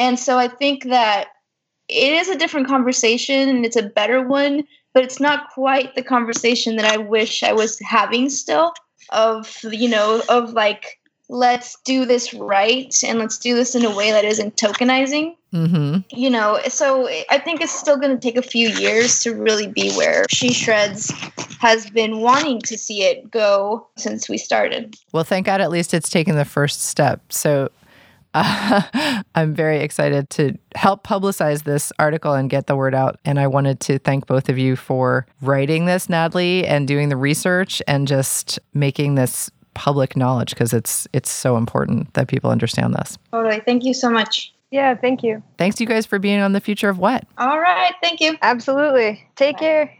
And 0.00 0.18
so 0.18 0.38
I 0.38 0.48
think 0.48 0.84
that 0.84 1.28
it 1.88 2.14
is 2.14 2.28
a 2.28 2.38
different 2.38 2.66
conversation 2.68 3.50
and 3.50 3.66
it's 3.66 3.76
a 3.76 3.82
better 3.82 4.26
one, 4.26 4.64
but 4.94 5.04
it's 5.04 5.20
not 5.20 5.50
quite 5.50 5.94
the 5.94 6.02
conversation 6.02 6.76
that 6.76 6.86
I 6.86 6.96
wish 6.96 7.42
I 7.42 7.52
was 7.52 7.78
having 7.80 8.30
still 8.30 8.72
of, 9.10 9.58
you 9.64 9.90
know, 9.90 10.22
of 10.30 10.54
like, 10.54 10.98
let's 11.28 11.76
do 11.84 12.06
this 12.06 12.32
right 12.32 12.94
and 13.06 13.18
let's 13.18 13.36
do 13.36 13.54
this 13.54 13.74
in 13.74 13.84
a 13.84 13.94
way 13.94 14.10
that 14.10 14.24
isn't 14.24 14.56
tokenizing 14.56 15.36
Mm-hmm. 15.52 16.02
you 16.16 16.30
know 16.30 16.60
so 16.68 17.08
i 17.28 17.36
think 17.36 17.60
it's 17.60 17.72
still 17.72 17.96
going 17.96 18.12
to 18.12 18.20
take 18.20 18.36
a 18.36 18.42
few 18.42 18.68
years 18.68 19.18
to 19.24 19.34
really 19.34 19.66
be 19.66 19.90
where 19.94 20.24
she 20.30 20.52
shreds 20.52 21.12
has 21.58 21.90
been 21.90 22.20
wanting 22.20 22.60
to 22.62 22.78
see 22.78 23.02
it 23.02 23.28
go 23.32 23.88
since 23.96 24.28
we 24.28 24.38
started 24.38 24.94
Well, 25.12 25.24
thank 25.24 25.46
God 25.46 25.60
at 25.60 25.70
least 25.70 25.92
it's 25.92 26.08
taken 26.08 26.36
the 26.36 26.44
first 26.44 26.84
step. 26.84 27.32
So 27.32 27.68
uh, 28.34 29.22
I'm 29.34 29.54
very 29.54 29.80
excited 29.80 30.30
to 30.30 30.56
help 30.74 31.04
publicize 31.04 31.64
this 31.64 31.92
article 31.98 32.34
and 32.34 32.48
get 32.50 32.66
the 32.66 32.76
word 32.76 32.94
out. 32.94 33.18
And 33.24 33.38
I 33.38 33.46
wanted 33.46 33.80
to 33.80 33.98
thank 33.98 34.26
both 34.26 34.48
of 34.48 34.58
you 34.58 34.76
for 34.76 35.26
writing 35.42 35.86
this, 35.86 36.08
Natalie, 36.08 36.66
and 36.66 36.86
doing 36.86 37.08
the 37.08 37.16
research 37.16 37.82
and 37.86 38.06
just 38.08 38.58
making 38.74 39.14
this 39.14 39.50
public 39.74 40.16
knowledge 40.16 40.50
because 40.50 40.72
it's 40.72 41.06
it's 41.12 41.30
so 41.30 41.56
important 41.56 42.12
that 42.14 42.26
people 42.26 42.50
understand 42.50 42.92
this. 42.92 43.16
totally 43.30 43.60
thank 43.60 43.84
you 43.84 43.94
so 43.94 44.10
much 44.10 44.52
Yeah, 44.72 44.94
thank 44.96 45.22
you. 45.22 45.42
Thanks 45.58 45.80
you 45.80 45.86
guys 45.86 46.06
for 46.06 46.18
being 46.18 46.40
on 46.40 46.52
the 46.52 46.60
future 46.60 46.88
of 46.88 46.98
what. 46.98 47.24
all 47.38 47.58
right 47.60 47.94
thank 48.02 48.20
you 48.20 48.36
Absolutely. 48.42 49.24
Take 49.36 49.58
care. 49.58 49.94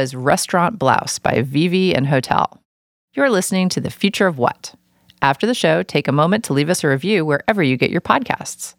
Was 0.00 0.14
Restaurant 0.14 0.78
Blouse 0.78 1.18
by 1.18 1.42
Vivi 1.42 1.94
and 1.94 2.06
Hotel. 2.06 2.58
You're 3.12 3.28
listening 3.28 3.68
to 3.68 3.82
The 3.82 3.90
Future 3.90 4.26
of 4.26 4.38
What. 4.38 4.74
After 5.20 5.46
the 5.46 5.52
show, 5.52 5.82
take 5.82 6.08
a 6.08 6.12
moment 6.12 6.42
to 6.44 6.54
leave 6.54 6.70
us 6.70 6.82
a 6.82 6.88
review 6.88 7.22
wherever 7.22 7.62
you 7.62 7.76
get 7.76 7.90
your 7.90 8.00
podcasts. 8.00 8.76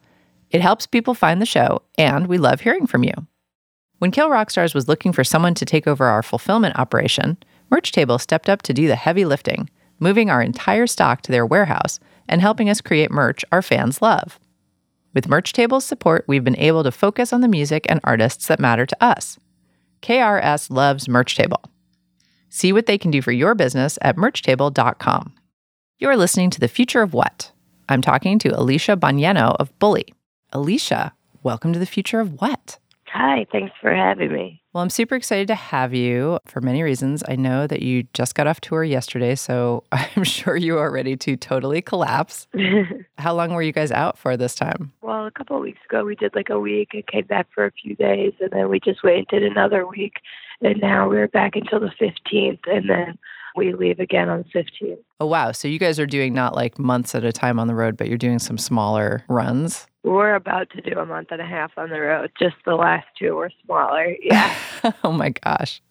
It 0.50 0.62
helps 0.62 0.88
people 0.88 1.14
find 1.14 1.40
the 1.40 1.46
show, 1.46 1.84
and 1.96 2.26
we 2.26 2.40
love 2.40 2.62
hearing 2.62 2.88
from 2.88 3.04
you. 3.04 3.14
When 4.00 4.10
Kill 4.10 4.32
Rockstars 4.32 4.74
was 4.74 4.88
looking 4.88 5.14
for 5.14 5.24
someone 5.24 5.54
to 5.54 5.64
take 5.64 5.86
over 5.86 6.08
our 6.08 6.24
fulfillment 6.24 6.80
operation, 6.80 7.38
Merch 7.70 7.92
Table 7.92 8.18
stepped 8.18 8.50
up 8.50 8.64
to 8.64 8.74
do 8.74 8.88
the 8.88 8.96
heavy 8.96 9.24
lifting, 9.24 9.70
moving 10.00 10.32
our 10.32 10.42
entire 10.42 10.88
stock 10.88 11.22
to 11.22 11.32
their 11.32 11.46
warehouse 11.46 12.00
and 12.28 12.42
helping 12.42 12.68
us 12.68 12.82
create 12.82 13.12
merch 13.12 13.46
our 13.52 13.62
fans 13.62 14.02
love. 14.02 14.40
With 15.14 15.30
Merch 15.30 15.54
Table's 15.54 15.86
support, 15.86 16.26
we've 16.28 16.44
been 16.44 16.58
able 16.58 16.82
to 16.82 16.92
focus 16.92 17.32
on 17.32 17.42
the 17.42 17.48
music 17.48 17.86
and 17.90 18.00
artists 18.04 18.48
that 18.48 18.60
matter 18.60 18.88
to 18.88 19.04
us. 19.04 19.38
KRS 20.02 20.70
loves 20.72 21.08
Merch 21.08 21.36
Table. 21.36 21.62
See 22.50 22.74
what 22.74 22.86
they 22.86 22.98
can 22.98 23.12
do 23.12 23.22
for 23.22 23.32
your 23.32 23.56
business 23.56 23.98
at 24.02 24.18
merchtable.com. 24.18 25.34
You're 26.00 26.18
listening 26.18 26.50
to 26.50 26.60
The 26.60 26.68
Future 26.68 27.02
of 27.02 27.14
What? 27.14 27.52
I'm 27.88 28.02
talking 28.02 28.40
to 28.40 28.50
Alicia 28.50 28.98
Bognanno 28.98 29.56
of 29.60 29.78
Bully. 29.80 30.14
Alicia, 30.52 31.14
welcome 31.44 31.72
to 31.74 31.80
The 31.80 31.86
Future 31.86 32.20
of 32.20 32.42
What? 32.42 32.80
Hi, 33.14 33.46
thanks 33.52 33.74
for 33.82 33.94
having 33.94 34.32
me. 34.32 34.62
Well, 34.72 34.82
I'm 34.82 34.90
super 34.90 35.16
excited 35.16 35.48
to 35.50 35.56
have 35.56 35.94
you 35.94 36.40
for 36.46 36.62
many 36.62 36.82
reasons. 36.82 37.24
I 37.28 37.36
know 37.36 37.68
that 37.68 37.82
you 37.82 38.04
just 38.14 38.36
got 38.36 38.48
off 38.48 38.62
tour 38.62 38.86
yesterday, 38.86 39.36
so 39.36 39.84
I'm 39.92 40.24
sure 40.24 40.56
you 40.56 40.78
are 40.78 40.90
ready 40.90 41.18
to 41.18 41.36
totally 41.36 41.82
collapse. 41.82 42.48
How 43.18 43.34
long 43.34 43.54
were 43.54 43.62
you 43.62 43.74
guys 43.74 43.92
out 43.92 44.18
for 44.18 44.38
this 44.38 44.56
time? 44.56 44.94
well, 45.02 45.28
a 45.28 45.32
couple 45.32 45.58
of 45.58 45.62
weeks 45.62 45.82
ago, 45.90 46.06
we 46.06 46.16
did 46.16 46.34
like 46.36 46.50
a 46.50 46.60
week 46.60 46.90
and 46.94 47.06
came 47.06 47.26
back 47.26 47.48
for 47.54 47.66
a 47.66 47.72
few 47.72 47.96
days, 47.96 48.32
and 48.40 48.52
then 48.52 48.70
we 48.70 48.80
just 48.80 49.04
waited 49.04 49.44
another 49.44 49.86
week, 49.86 50.14
and 50.62 50.80
now 50.80 51.10
we're 51.10 51.28
back 51.28 51.58
until 51.58 51.82
the 51.82 51.92
15th, 52.00 52.60
and 52.66 52.90
then 52.90 53.18
we 53.56 53.74
leave 53.74 54.00
again 54.00 54.30
on 54.30 54.44
the 54.54 54.60
15th. 54.60 54.98
Oh, 55.20 55.26
wow. 55.26 55.52
So 55.52 55.68
you 55.68 55.80
guys 55.80 56.00
are 56.00 56.06
doing 56.06 56.34
not 56.34 56.56
like 56.56 56.80
months 56.80 57.14
at 57.16 57.24
a 57.24 57.32
time 57.32 57.60
on 57.60 57.68
the 57.68 57.76
road, 57.76 57.98
but 57.98 58.08
you're 58.08 58.18
doing 58.18 58.40
some 58.40 58.58
smaller 58.58 59.24
runs. 59.28 59.88
We're 60.04 60.36
about 60.36 60.70
to 60.72 60.82
do 60.82 60.98
a 61.00 61.06
month 61.06 61.28
and 61.32 61.42
a 61.42 61.46
half 61.46 61.72
on 61.78 61.90
the 61.90 62.00
road. 62.00 62.32
Just 62.40 62.56
the 62.66 62.76
last 62.76 63.06
two 63.20 63.36
were 63.36 63.52
smaller. 63.66 64.16
Yeah. 64.22 64.56
oh 65.04 65.12
my 65.12 65.30
gosh. 65.30 65.82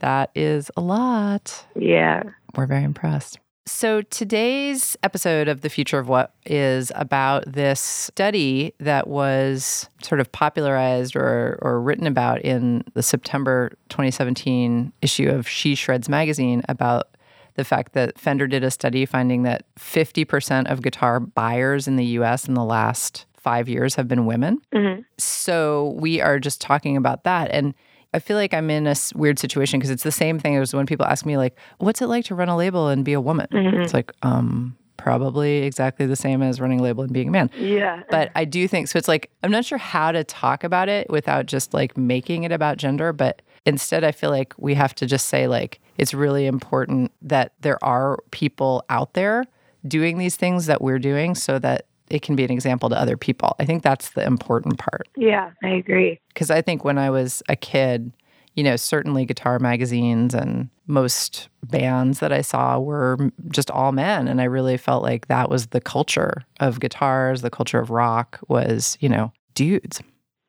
That 0.00 0.30
is 0.34 0.70
a 0.76 0.80
lot. 0.80 1.64
yeah. 1.74 2.22
We're 2.54 2.66
very 2.66 2.84
impressed. 2.84 3.38
So, 3.68 4.00
today's 4.02 4.96
episode 5.02 5.48
of 5.48 5.62
The 5.62 5.68
Future 5.68 5.98
of 5.98 6.08
What 6.08 6.32
is 6.44 6.92
about 6.94 7.50
this 7.50 7.80
study 7.80 8.72
that 8.78 9.08
was 9.08 9.88
sort 10.04 10.20
of 10.20 10.30
popularized 10.30 11.16
or, 11.16 11.58
or 11.60 11.80
written 11.80 12.06
about 12.06 12.40
in 12.42 12.84
the 12.94 13.02
September 13.02 13.70
2017 13.88 14.92
issue 15.02 15.28
of 15.28 15.48
She 15.48 15.74
Shreds 15.74 16.08
magazine 16.08 16.62
about 16.68 17.08
the 17.54 17.64
fact 17.64 17.92
that 17.94 18.16
Fender 18.16 18.46
did 18.46 18.62
a 18.62 18.70
study 18.70 19.04
finding 19.04 19.42
that 19.42 19.64
50% 19.74 20.70
of 20.70 20.82
guitar 20.82 21.18
buyers 21.18 21.88
in 21.88 21.96
the 21.96 22.04
US 22.04 22.46
in 22.46 22.54
the 22.54 22.64
last 22.64 23.26
five 23.36 23.68
years 23.68 23.96
have 23.96 24.06
been 24.06 24.26
women. 24.26 24.60
hmm 24.72 25.00
So 25.18 25.96
we 25.98 26.20
are 26.20 26.38
just 26.38 26.60
talking 26.60 26.96
about 26.96 27.24
that. 27.24 27.50
And 27.50 27.74
I 28.16 28.18
feel 28.18 28.38
like 28.38 28.54
I'm 28.54 28.70
in 28.70 28.86
a 28.86 28.96
weird 29.14 29.38
situation 29.38 29.78
because 29.78 29.90
it's 29.90 30.02
the 30.02 30.10
same 30.10 30.38
thing 30.38 30.56
as 30.56 30.72
when 30.72 30.86
people 30.86 31.04
ask 31.04 31.26
me, 31.26 31.36
like, 31.36 31.54
what's 31.78 32.00
it 32.00 32.06
like 32.06 32.24
to 32.26 32.34
run 32.34 32.48
a 32.48 32.56
label 32.56 32.88
and 32.88 33.04
be 33.04 33.12
a 33.12 33.20
woman? 33.20 33.46
Mhm. 33.52 33.84
It's 33.84 33.92
like, 33.92 34.10
um, 34.22 34.74
probably 34.96 35.58
exactly 35.64 36.06
the 36.06 36.16
same 36.16 36.42
as 36.42 36.58
running 36.58 36.80
a 36.80 36.82
label 36.82 37.04
and 37.04 37.12
being 37.12 37.28
a 37.28 37.30
man. 37.30 37.50
Yeah. 37.58 38.02
But 38.10 38.32
I 38.34 38.46
do 38.46 38.66
think 38.66 38.88
so. 38.88 38.96
It's 38.98 39.06
like, 39.06 39.30
I'm 39.42 39.50
not 39.50 39.66
sure 39.66 39.76
how 39.76 40.12
to 40.12 40.24
talk 40.24 40.64
about 40.64 40.88
it 40.88 41.10
without 41.10 41.44
just 41.44 41.74
like 41.74 41.94
making 41.98 42.44
it 42.44 42.52
about 42.52 42.78
gender. 42.78 43.12
But 43.12 43.42
instead, 43.66 44.02
I 44.02 44.12
feel 44.12 44.30
like 44.30 44.54
we 44.56 44.72
have 44.72 44.94
to 44.94 45.04
just 45.04 45.28
say, 45.28 45.46
like, 45.46 45.78
it's 45.98 46.14
really 46.14 46.46
important 46.46 47.12
that 47.20 47.52
there 47.60 47.82
are 47.84 48.18
people 48.30 48.82
out 48.88 49.12
there 49.12 49.44
doing 49.86 50.16
these 50.16 50.36
things 50.36 50.64
that 50.66 50.80
we're 50.80 50.98
doing 50.98 51.34
so 51.34 51.58
that 51.58 51.84
it 52.10 52.22
can 52.22 52.36
be 52.36 52.44
an 52.44 52.50
example 52.50 52.88
to 52.88 52.98
other 52.98 53.16
people. 53.16 53.56
I 53.58 53.64
think 53.64 53.82
that's 53.82 54.10
the 54.10 54.24
important 54.24 54.78
part 54.78 55.08
yeah, 55.16 55.50
I 55.62 55.68
agree. 55.68 56.20
because 56.28 56.50
I 56.50 56.62
think 56.62 56.84
when 56.84 56.98
I 56.98 57.10
was 57.10 57.42
a 57.48 57.56
kid, 57.56 58.12
you 58.54 58.64
know, 58.64 58.76
certainly 58.76 59.24
guitar 59.26 59.58
magazines 59.58 60.34
and 60.34 60.70
most 60.86 61.48
bands 61.64 62.20
that 62.20 62.32
I 62.32 62.40
saw 62.40 62.78
were 62.78 63.30
just 63.48 63.70
all 63.70 63.92
men. 63.92 64.28
And 64.28 64.40
I 64.40 64.44
really 64.44 64.76
felt 64.76 65.02
like 65.02 65.28
that 65.28 65.50
was 65.50 65.68
the 65.68 65.80
culture 65.80 66.42
of 66.60 66.80
guitars, 66.80 67.42
the 67.42 67.50
culture 67.50 67.78
of 67.78 67.90
rock 67.90 68.40
was, 68.48 68.96
you 69.00 69.08
know, 69.08 69.32
dudes. 69.54 70.00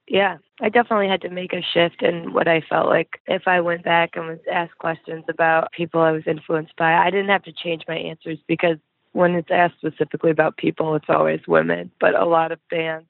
Yeah, 0.08 0.38
I 0.62 0.70
definitely 0.70 1.10
had 1.10 1.22
to 1.22 1.30
make 1.30 1.52
a 1.52 1.62
shift 1.62 2.02
in 2.02 2.34
what 2.34 2.48
I 2.48 2.62
felt 2.62 2.88
like 2.88 3.20
if 3.28 3.43
I 3.46 3.60
went 3.60 3.84
back 3.84 4.12
and 4.15 4.28
was 4.28 4.39
asked 4.52 4.78
questions 4.78 5.26
about 5.28 5.74
people 5.74 6.00
I 6.00 6.12
was 6.12 6.24
influenced 6.26 6.78
by, 6.78 6.93
I 6.93 7.10
didn't 7.10 7.30
have 7.30 7.43
to 7.43 7.52
change 7.52 7.84
my 7.89 7.98
answers 7.98 8.38
because 8.48 8.78
when 9.17 9.34
it's 9.34 9.49
asked 9.49 9.77
specifically 9.77 10.30
about 10.30 10.58
people, 10.58 10.95
it's 10.95 11.10
always 11.10 11.41
women. 11.47 11.89
But 11.99 12.13
a 12.13 12.25
lot 12.25 12.51
of 12.51 12.60
bands 12.69 13.10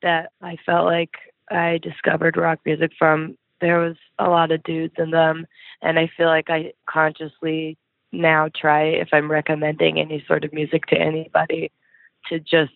that 0.00 0.30
I 0.40 0.56
felt 0.64 0.86
like 0.86 1.14
I 1.50 1.78
discovered 1.82 2.36
rock 2.36 2.60
music 2.64 2.92
from, 2.96 3.36
there 3.60 3.80
was 3.80 3.96
a 4.20 4.28
lot 4.28 4.52
of 4.52 4.62
dudes 4.62 4.94
in 4.96 5.10
them. 5.10 5.46
And 5.82 5.98
I 5.98 6.08
feel 6.16 6.28
like 6.28 6.50
I 6.50 6.72
consciously 6.88 7.76
now 8.12 8.48
try, 8.54 8.84
if 8.84 9.08
I'm 9.12 9.28
recommending 9.30 9.98
any 9.98 10.24
sort 10.28 10.44
of 10.44 10.52
music 10.52 10.86
to 10.86 10.96
anybody, 10.96 11.72
to 12.28 12.38
just 12.38 12.72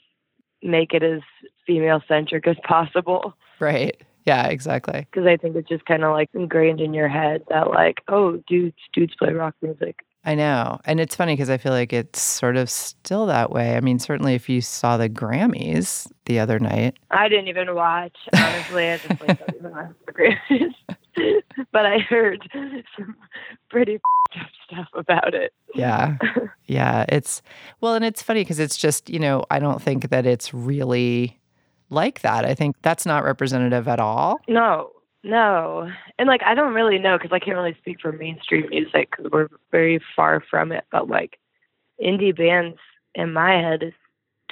make 0.60 0.94
it 0.94 1.04
as 1.04 1.20
female 1.66 2.02
centric 2.08 2.46
as 2.48 2.56
possible 2.64 3.36
Right. 3.60 4.02
Yeah, 4.24 4.46
exactly. 4.48 5.06
because 5.10 5.26
I 5.26 5.36
think 5.36 5.54
it's 5.54 5.68
just 5.68 5.84
kind 5.84 6.02
of 6.02 6.12
like 6.12 6.30
ingrained 6.34 6.80
in 6.80 6.92
your 6.94 7.08
head 7.08 7.44
that 7.50 7.68
like, 7.70 7.98
oh, 8.08 8.42
dudes, 8.48 8.76
dudes 8.92 9.14
play 9.18 9.32
rock 9.32 9.54
music. 9.62 10.04
I 10.24 10.34
know. 10.34 10.80
And 10.84 11.00
it's 11.00 11.14
funny 11.14 11.34
because 11.34 11.50
I 11.50 11.58
feel 11.58 11.72
like 11.72 11.92
it's 11.92 12.20
sort 12.20 12.56
of 12.56 12.70
still 12.70 13.26
that 13.26 13.50
way. 13.50 13.76
I 13.76 13.80
mean, 13.80 13.98
certainly 13.98 14.34
if 14.34 14.48
you 14.48 14.60
saw 14.60 14.96
the 14.96 15.08
Grammys 15.08 16.10
the 16.24 16.38
other 16.38 16.58
night, 16.58 16.96
I 17.10 17.28
didn't 17.28 17.48
even 17.48 17.74
watch. 17.74 18.16
Honestly, 18.34 18.90
I 18.90 18.96
just 18.98 19.20
like 19.20 19.38
don't 19.38 19.56
even 19.56 19.70
watch 19.70 19.92
the 20.06 20.12
Grammys. 20.12 21.42
but 21.72 21.86
I 21.86 21.98
heard 21.98 22.48
some 22.96 23.16
pretty 23.70 23.96
up 23.96 24.46
stuff 24.66 24.88
about 24.94 25.34
it. 25.34 25.52
Yeah. 25.74 26.16
Yeah. 26.66 27.04
It's, 27.08 27.42
well, 27.80 27.94
and 27.94 28.04
it's 28.04 28.22
funny 28.22 28.40
because 28.40 28.58
it's 28.58 28.76
just, 28.76 29.10
you 29.10 29.18
know, 29.18 29.44
I 29.50 29.58
don't 29.58 29.82
think 29.82 30.08
that 30.08 30.24
it's 30.24 30.54
really 30.54 31.38
like 31.90 32.22
that. 32.22 32.44
I 32.44 32.54
think 32.54 32.76
that's 32.82 33.04
not 33.04 33.24
representative 33.24 33.86
at 33.86 34.00
all. 34.00 34.40
No, 34.48 34.90
no, 35.22 35.90
and 36.18 36.28
like 36.28 36.42
I 36.44 36.54
don't 36.54 36.74
really 36.74 36.98
know 36.98 37.18
because 37.18 37.32
I 37.32 37.38
can't 37.38 37.56
really 37.56 37.76
speak 37.80 38.00
for 38.00 38.12
mainstream 38.12 38.68
music 38.68 39.10
because 39.10 39.30
we're 39.30 39.48
very 39.70 40.00
far 40.14 40.42
from 40.48 40.72
it. 40.72 40.84
But 40.90 41.08
like 41.08 41.38
indie 42.02 42.36
bands 42.36 42.78
in 43.14 43.32
my 43.32 43.52
head 43.52 43.82
is 43.82 43.92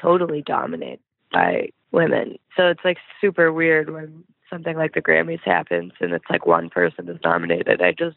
totally 0.01 0.43
dominated 0.43 1.01
by 1.33 1.69
women. 1.93 2.39
So 2.57 2.69
it's 2.69 2.85
like 2.85 2.99
super 3.21 3.53
weird 3.53 3.91
when 3.91 4.25
something 4.51 4.77
like 4.77 4.95
the 4.95 5.03
Grammys 5.03 5.43
happens 5.43 5.93
and 6.01 6.13
it's 6.13 6.25
like 6.29 6.47
one 6.47 6.69
person 6.69 7.09
is 7.09 7.19
nominated. 7.25 7.81
I 7.81 7.93
just 7.93 8.17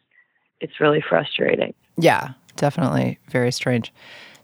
it's 0.60 0.80
really 0.80 1.04
frustrating. 1.08 1.74
Yeah, 1.98 2.34
definitely 2.56 3.20
very 3.30 3.52
strange. 3.52 3.94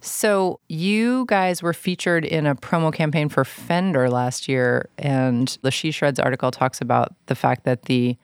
So, 0.04 0.60
you 0.68 1.26
guys 1.28 1.62
were 1.62 1.74
featured 1.74 2.26
in 2.26 2.48
a 2.48 2.56
promo 2.56 2.92
campaign 2.92 3.30
for 3.30 3.46
Fender 3.46 4.10
last 4.10 4.50
year, 4.50 4.90
and 4.98 5.56
the 5.62 5.70
She 5.70 5.92
Shreds 5.92 6.20
article 6.20 6.50
talks 6.50 6.82
about 6.82 7.14
the 7.28 7.36
fact 7.36 7.66
that 7.66 7.84
the 7.84 8.18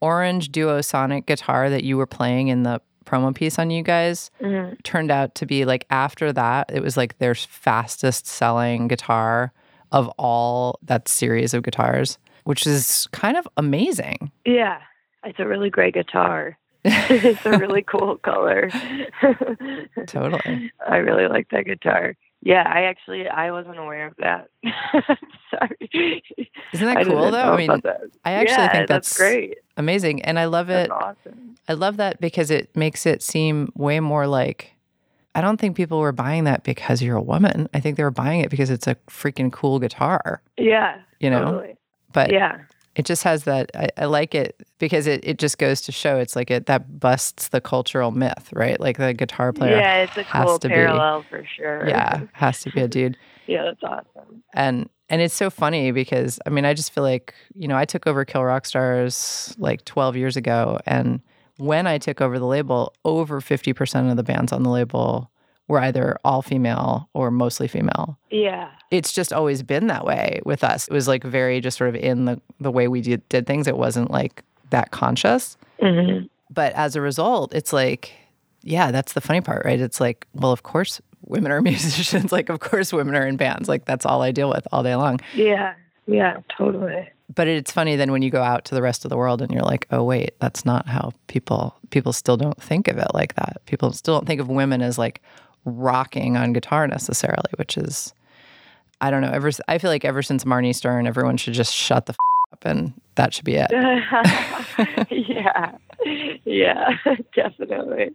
orange 0.00 0.50
duosonic 0.52 1.26
guitar 1.26 1.70
that 1.70 1.84
you 1.84 1.96
were 1.96 2.06
playing 2.06 2.48
in 2.48 2.62
the 2.62 2.80
promo 3.04 3.34
piece 3.34 3.58
on 3.58 3.70
you 3.70 3.82
guys 3.82 4.30
Mhm. 4.40 4.82
turned 4.82 5.10
out 5.12 5.34
to 5.36 5.46
be 5.46 5.64
like 5.64 5.86
after 5.90 6.32
that, 6.32 6.70
it 6.72 6.82
was 6.82 6.96
like 6.96 7.18
their 7.18 7.34
fastest 7.34 8.26
selling 8.26 8.88
guitar 8.88 9.52
of 9.92 10.08
all 10.18 10.78
that 10.82 11.06
series 11.08 11.54
of 11.54 11.62
guitars, 11.62 12.18
which 12.44 12.66
is 12.66 13.06
kind 13.12 13.36
of 13.36 13.46
amazing. 13.56 14.30
Yeah, 14.44 14.78
it's 15.24 15.38
a 15.38 15.46
really 15.46 15.70
great 15.70 15.94
guitar. 15.94 16.58
it's 16.84 17.44
a 17.46 17.58
really 17.58 17.82
cool 17.82 18.16
color. 18.18 18.70
Totally. 20.06 20.70
I 20.88 20.96
really 20.96 21.28
like 21.28 21.48
that 21.50 21.64
guitar. 21.66 22.14
Yeah, 22.46 22.62
I 22.64 22.82
actually 22.82 23.26
I 23.28 23.50
wasn't 23.50 23.76
aware 23.80 24.06
of 24.06 24.14
that. 24.18 24.48
Sorry. 25.50 26.22
Isn't 26.72 26.86
that 26.86 26.98
I 26.98 27.02
cool 27.04 27.32
though? 27.32 27.52
I 27.52 27.56
mean. 27.56 27.70
I 28.24 28.32
actually 28.32 28.52
yeah, 28.52 28.72
think 28.72 28.86
that's, 28.88 29.08
that's 29.08 29.18
great. 29.18 29.58
amazing. 29.76 30.22
And 30.22 30.38
I 30.38 30.44
love 30.44 30.70
it. 30.70 30.88
Awesome. 30.92 31.56
I 31.68 31.72
love 31.72 31.96
that 31.96 32.20
because 32.20 32.52
it 32.52 32.70
makes 32.76 33.04
it 33.04 33.20
seem 33.20 33.72
way 33.74 33.98
more 33.98 34.28
like 34.28 34.74
I 35.34 35.40
don't 35.40 35.56
think 35.58 35.76
people 35.76 35.98
were 35.98 36.12
buying 36.12 36.44
that 36.44 36.62
because 36.62 37.02
you're 37.02 37.16
a 37.16 37.20
woman. 37.22 37.68
I 37.74 37.80
think 37.80 37.96
they 37.96 38.04
were 38.04 38.12
buying 38.12 38.40
it 38.42 38.48
because 38.50 38.70
it's 38.70 38.86
a 38.86 38.94
freaking 39.10 39.50
cool 39.52 39.80
guitar, 39.80 40.40
Yeah. 40.56 40.98
you 41.18 41.28
know? 41.28 41.44
Totally. 41.46 41.76
But 42.12 42.32
Yeah. 42.32 42.58
It 42.96 43.04
just 43.06 43.22
has 43.22 43.44
that 43.44 43.70
I, 43.74 43.88
I 43.96 44.04
like 44.06 44.34
it 44.34 44.60
because 44.78 45.06
it, 45.06 45.20
it 45.22 45.38
just 45.38 45.58
goes 45.58 45.80
to 45.82 45.92
show 45.92 46.18
it's 46.18 46.34
like 46.34 46.50
it 46.50 46.66
that 46.66 46.98
busts 46.98 47.48
the 47.48 47.60
cultural 47.60 48.10
myth, 48.10 48.48
right? 48.52 48.80
Like 48.80 48.96
the 48.98 49.12
guitar 49.14 49.52
player 49.52 49.76
Yeah, 49.76 50.02
it's 50.04 50.16
a 50.16 50.22
has 50.24 50.46
cool 50.46 50.58
to 50.58 50.68
be- 50.68 50.74
parallel 50.74 51.22
for 51.30 51.44
sure. 51.56 51.88
yeah, 51.88 52.22
has 52.32 52.62
to 52.62 52.70
be 52.70 52.80
a 52.80 52.88
dude. 52.88 53.16
yeah, 53.46 53.62
that's 53.64 53.82
awesome. 53.84 54.42
and 54.54 54.88
and 55.08 55.22
it's 55.22 55.34
so 55.34 55.50
funny 55.50 55.92
because 55.92 56.40
I 56.46 56.50
mean 56.50 56.64
I 56.64 56.74
just 56.74 56.90
feel 56.92 57.04
like 57.04 57.32
you 57.54 57.68
know 57.68 57.76
I 57.76 57.84
took 57.84 58.06
over 58.06 58.24
Kill 58.24 58.42
Rock 58.44 58.66
Stars 58.66 59.54
like 59.58 59.84
12 59.84 60.16
years 60.16 60.36
ago 60.36 60.80
and 60.86 61.20
when 61.58 61.86
I 61.86 61.96
took 61.98 62.20
over 62.20 62.38
the 62.38 62.44
label 62.46 62.92
over 63.04 63.40
50% 63.40 64.10
of 64.10 64.16
the 64.16 64.22
bands 64.22 64.52
on 64.52 64.62
the 64.62 64.68
label 64.70 65.30
were 65.68 65.80
either 65.80 66.16
all 66.24 66.42
female 66.42 67.08
or 67.12 67.30
mostly 67.30 67.66
female. 67.68 68.18
Yeah. 68.30 68.70
it's 68.90 69.12
just 69.12 69.32
always 69.32 69.62
been 69.62 69.88
that 69.88 70.04
way 70.04 70.40
with 70.44 70.62
us. 70.62 70.86
It 70.88 70.92
was 70.94 71.08
like 71.08 71.24
very 71.24 71.60
just 71.60 71.76
sort 71.78 71.88
of 71.90 71.96
in 71.96 72.24
the 72.26 72.40
the 72.60 72.70
way 72.70 72.86
we 72.88 73.00
did, 73.00 73.28
did 73.28 73.46
things. 73.46 73.66
It 73.66 73.76
wasn't 73.76 74.10
like 74.10 74.42
that 74.70 74.90
conscious. 74.90 75.56
Hmm 75.80 76.26
but 76.48 76.72
as 76.74 76.94
a 76.94 77.00
result 77.00 77.52
it's 77.52 77.72
like 77.72 78.12
yeah 78.62 78.92
that's 78.92 79.14
the 79.14 79.20
funny 79.20 79.40
part 79.40 79.64
right? 79.64 79.80
It's 79.80 80.00
like 80.00 80.28
well 80.32 80.52
of 80.52 80.62
course 80.62 81.00
women 81.22 81.50
are 81.50 81.60
musicians. 81.72 82.30
Like 82.30 82.48
of 82.48 82.60
course 82.60 82.92
women 82.92 83.16
are 83.16 83.26
in 83.26 83.36
bands. 83.36 83.68
Like 83.68 83.84
that's 83.84 84.06
all 84.06 84.22
I 84.22 84.30
deal 84.30 84.48
with 84.48 84.66
all 84.72 84.84
day 84.84 84.94
long. 84.94 85.18
Yeah. 85.34 85.74
Yeah, 86.06 86.36
totally. 86.56 87.08
but 87.34 87.48
it's 87.48 87.72
funny 87.72 87.96
then 87.96 88.12
when 88.12 88.22
you 88.22 88.30
go 88.30 88.42
out 88.44 88.64
to 88.66 88.76
the 88.76 88.82
rest 88.82 89.04
of 89.04 89.08
the 89.08 89.16
world 89.16 89.42
and 89.42 89.50
you're 89.50 89.64
like 89.64 89.88
oh 89.90 90.04
wait 90.04 90.38
that's 90.38 90.64
not 90.64 90.86
how 90.86 91.10
people 91.26 91.74
people 91.90 92.12
still 92.12 92.36
don't 92.36 92.62
think 92.62 92.86
of 92.86 92.96
it 92.96 93.08
like 93.12 93.34
that. 93.34 93.60
People 93.66 93.90
still 93.92 94.14
don't 94.14 94.26
think 94.26 94.40
of 94.40 94.48
women 94.48 94.82
as 94.82 94.98
like 94.98 95.20
rocking 95.66 96.36
on 96.36 96.52
guitar 96.54 96.86
necessarily 96.86 97.50
which 97.56 97.76
is 97.76 98.14
i 99.02 99.10
don't 99.10 99.20
know 99.20 99.30
ever 99.30 99.50
i 99.68 99.76
feel 99.78 99.90
like 99.90 100.04
ever 100.04 100.22
since 100.22 100.44
marnie 100.44 100.74
stern 100.74 101.06
everyone 101.06 101.36
should 101.36 101.52
just 101.54 101.74
shut 101.74 102.06
the 102.06 102.12
f- 102.12 102.16
up, 102.52 102.64
and 102.64 102.94
that 103.16 103.34
should 103.34 103.44
be 103.44 103.56
it. 103.56 103.70
yeah. 105.10 105.72
Yeah, 106.44 106.90
definitely. 107.34 108.14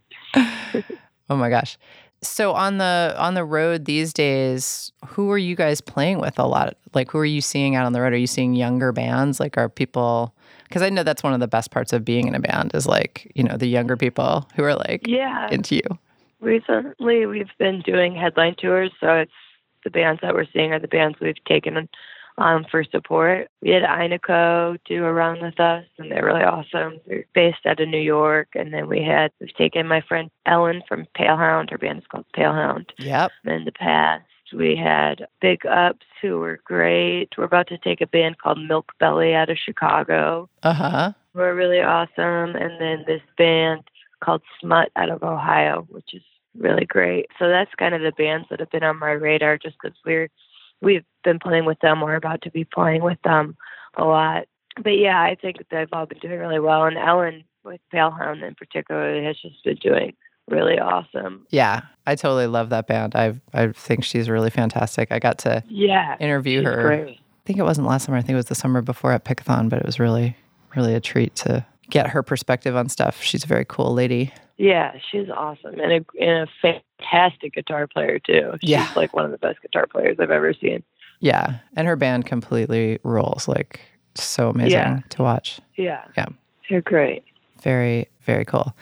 Oh 1.28 1.36
my 1.36 1.50
gosh. 1.50 1.76
So 2.22 2.52
on 2.52 2.78
the 2.78 3.14
on 3.18 3.34
the 3.34 3.44
road 3.44 3.84
these 3.84 4.12
days, 4.12 4.92
who 5.06 5.30
are 5.30 5.38
you 5.38 5.56
guys 5.56 5.80
playing 5.80 6.18
with 6.20 6.38
a 6.38 6.46
lot? 6.46 6.76
Like 6.94 7.10
who 7.10 7.18
are 7.18 7.24
you 7.26 7.40
seeing 7.40 7.74
out 7.74 7.84
on 7.84 7.92
the 7.92 8.00
road? 8.00 8.12
Are 8.12 8.16
you 8.18 8.26
seeing 8.26 8.54
younger 8.54 8.92
bands? 8.92 9.40
Like 9.40 9.58
are 9.58 9.68
people 9.68 10.32
because 10.68 10.82
I 10.82 10.88
know 10.88 11.02
that's 11.02 11.22
one 11.22 11.34
of 11.34 11.40
the 11.40 11.48
best 11.48 11.70
parts 11.70 11.92
of 11.92 12.04
being 12.04 12.26
in 12.28 12.34
a 12.34 12.40
band 12.40 12.70
is 12.74 12.86
like, 12.86 13.30
you 13.34 13.42
know, 13.44 13.56
the 13.56 13.66
younger 13.66 13.96
people 13.96 14.48
who 14.54 14.62
are 14.64 14.74
like 14.74 15.06
Yeah. 15.06 15.48
into 15.50 15.74
you. 15.74 15.82
Recently, 16.42 17.24
we've 17.24 17.56
been 17.56 17.82
doing 17.82 18.16
headline 18.16 18.56
tours, 18.58 18.90
so 19.00 19.14
it's 19.14 19.32
the 19.84 19.90
bands 19.90 20.20
that 20.22 20.34
we're 20.34 20.46
seeing 20.52 20.72
are 20.72 20.80
the 20.80 20.88
bands 20.88 21.18
we've 21.20 21.42
taken 21.44 21.88
um, 22.36 22.66
for 22.68 22.82
support. 22.82 23.48
We 23.62 23.70
had 23.70 23.84
Aye 23.84 24.08
Nako 24.08 24.78
do 24.84 25.04
a 25.04 25.12
run 25.12 25.40
with 25.40 25.60
us, 25.60 25.84
and 25.98 26.10
they're 26.10 26.24
really 26.24 26.42
awesome. 26.42 26.98
They're 27.06 27.24
based 27.32 27.64
out 27.64 27.78
of 27.78 27.88
New 27.88 28.00
York, 28.00 28.48
and 28.56 28.74
then 28.74 28.88
we 28.88 29.04
had 29.04 29.30
we've 29.40 29.54
taken 29.54 29.86
my 29.86 30.00
friend 30.00 30.30
Ellen 30.44 30.82
from 30.88 31.06
Palehound. 31.16 31.70
Her 31.70 31.78
band 31.78 31.98
is 31.98 32.06
called 32.08 32.26
Palehound. 32.36 32.86
Yep. 32.98 33.30
In 33.44 33.64
the 33.64 33.70
past, 33.72 34.24
we 34.52 34.74
had 34.74 35.26
Big 35.40 35.64
Ups, 35.64 36.06
who 36.20 36.40
were 36.40 36.60
great. 36.64 37.28
We're 37.38 37.44
about 37.44 37.68
to 37.68 37.78
take 37.78 38.00
a 38.00 38.06
band 38.06 38.38
called 38.38 38.58
Melkbelly 38.58 39.32
out 39.32 39.48
of 39.48 39.58
Chicago. 39.58 40.48
Uh-huh. 40.64 41.12
We're 41.34 41.54
really 41.54 41.80
awesome. 41.80 42.56
And 42.56 42.80
then 42.80 43.04
this 43.06 43.22
band 43.38 43.84
called 44.22 44.42
Smut 44.60 44.90
out 44.96 45.10
of 45.10 45.22
Ohio, 45.22 45.86
which 45.88 46.14
is 46.14 46.22
really 46.58 46.84
great. 46.84 47.26
So 47.38 47.48
that's 47.48 47.70
kind 47.78 47.94
of 47.94 48.02
the 48.02 48.12
bands 48.12 48.46
that 48.50 48.60
have 48.60 48.70
been 48.70 48.82
on 48.82 48.98
my 48.98 49.12
radar 49.12 49.58
just 49.58 49.76
because 49.82 49.96
we're 50.04 50.28
we've 50.80 51.04
been 51.24 51.38
playing 51.38 51.64
with 51.64 51.78
them. 51.80 52.00
We're 52.00 52.16
about 52.16 52.42
to 52.42 52.50
be 52.50 52.64
playing 52.64 53.02
with 53.02 53.18
them 53.22 53.56
a 53.96 54.04
lot. 54.04 54.46
But 54.82 54.96
yeah, 54.98 55.20
I 55.20 55.36
think 55.40 55.58
they've 55.70 55.88
all 55.92 56.06
been 56.06 56.18
doing 56.18 56.38
really 56.38 56.58
well. 56.60 56.84
And 56.84 56.96
Ellen 56.98 57.44
with 57.64 57.80
Palehound 57.92 58.42
in 58.46 58.54
particular 58.54 59.22
has 59.22 59.36
just 59.40 59.62
been 59.64 59.76
doing 59.76 60.14
really 60.50 60.78
awesome. 60.80 61.46
Yeah. 61.50 61.82
I 62.06 62.16
totally 62.16 62.48
love 62.48 62.70
that 62.70 62.86
band. 62.88 63.14
I 63.14 63.40
I 63.54 63.68
think 63.68 64.02
she's 64.02 64.28
really 64.28 64.50
fantastic. 64.50 65.12
I 65.12 65.18
got 65.20 65.38
to 65.38 65.62
Yeah. 65.68 66.16
interview 66.18 66.64
her. 66.64 66.82
Great. 66.82 67.18
I 67.18 67.44
think 67.44 67.58
it 67.58 67.62
wasn't 67.62 67.86
last 67.86 68.06
summer. 68.06 68.18
I 68.18 68.22
think 68.22 68.30
it 68.30 68.36
was 68.36 68.46
the 68.46 68.54
summer 68.56 68.82
before 68.82 69.12
at 69.12 69.24
Pickathon, 69.24 69.68
but 69.68 69.78
it 69.78 69.86
was 69.86 70.00
really, 70.00 70.36
really 70.74 70.94
a 70.94 71.00
treat 71.00 71.34
to 71.36 71.64
get 71.90 72.08
her 72.08 72.22
perspective 72.22 72.74
on 72.74 72.88
stuff. 72.88 73.22
She's 73.22 73.44
a 73.44 73.46
very 73.46 73.64
cool 73.68 73.92
lady. 73.94 74.32
Yeah, 74.62 74.92
she's 75.10 75.28
awesome 75.28 75.80
and 75.80 75.92
a, 75.92 76.04
and 76.24 76.48
a 76.48 76.76
fantastic 77.00 77.52
guitar 77.54 77.88
player 77.88 78.20
too. 78.20 78.52
She's 78.60 78.70
Yeah. 78.70 78.88
like 78.94 79.12
one 79.12 79.24
of 79.24 79.32
the 79.32 79.38
best 79.38 79.60
guitar 79.60 79.88
players 79.88 80.18
I've 80.20 80.30
ever 80.30 80.54
seen. 80.54 80.84
Yeah. 81.18 81.54
And 81.74 81.88
her 81.88 81.96
band 81.96 82.26
completely 82.26 83.00
rules. 83.02 83.48
Like, 83.48 83.80
so 84.14 84.50
amazing 84.50 84.70
Yeah. 84.78 85.00
to 85.10 85.22
watch. 85.22 85.60
Yeah. 85.76 86.04
Yeah. 86.16 86.26
They're 86.70 86.80
great. 86.80 87.24
Very, 87.60 88.06
very 88.20 88.44
cool. 88.44 88.72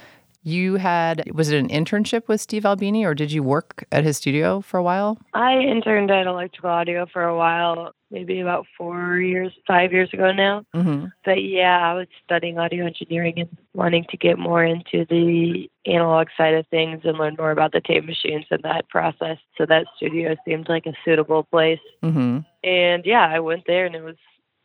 You 0.42 0.76
had, 0.76 1.30
was 1.34 1.50
it 1.50 1.58
an 1.58 1.68
internship 1.68 2.26
with 2.26 2.40
Steve 2.40 2.64
Albini 2.64 3.04
or 3.04 3.14
did 3.14 3.30
you 3.30 3.42
work 3.42 3.84
at 3.92 4.04
his 4.04 4.16
studio 4.16 4.60
for 4.62 4.78
a 4.78 4.82
while? 4.82 5.18
I 5.34 5.58
interned 5.58 6.10
at 6.10 6.26
Electrical 6.26 6.70
Audio 6.70 7.06
for 7.12 7.24
a 7.24 7.36
while, 7.36 7.92
maybe 8.10 8.40
about 8.40 8.66
four 8.76 9.18
years, 9.18 9.52
five 9.66 9.92
years 9.92 10.08
ago 10.14 10.32
now. 10.32 10.64
Mm-hmm. 10.74 11.06
But 11.26 11.44
yeah, 11.44 11.78
I 11.78 11.92
was 11.92 12.06
studying 12.24 12.58
audio 12.58 12.86
engineering 12.86 13.34
and 13.36 13.54
wanting 13.74 14.06
to 14.10 14.16
get 14.16 14.38
more 14.38 14.64
into 14.64 15.04
the 15.10 15.68
analog 15.84 16.28
side 16.36 16.54
of 16.54 16.66
things 16.68 17.02
and 17.04 17.18
learn 17.18 17.36
more 17.38 17.50
about 17.50 17.72
the 17.72 17.82
tape 17.82 18.06
machines 18.06 18.46
and 18.50 18.62
that 18.62 18.88
process. 18.88 19.36
So 19.58 19.66
that 19.66 19.86
studio 19.96 20.36
seemed 20.46 20.70
like 20.70 20.86
a 20.86 20.94
suitable 21.04 21.44
place. 21.44 21.80
Mm-hmm. 22.02 22.38
And 22.64 23.04
yeah, 23.04 23.28
I 23.28 23.40
went 23.40 23.64
there 23.66 23.84
and 23.84 23.94
it 23.94 24.02
was 24.02 24.16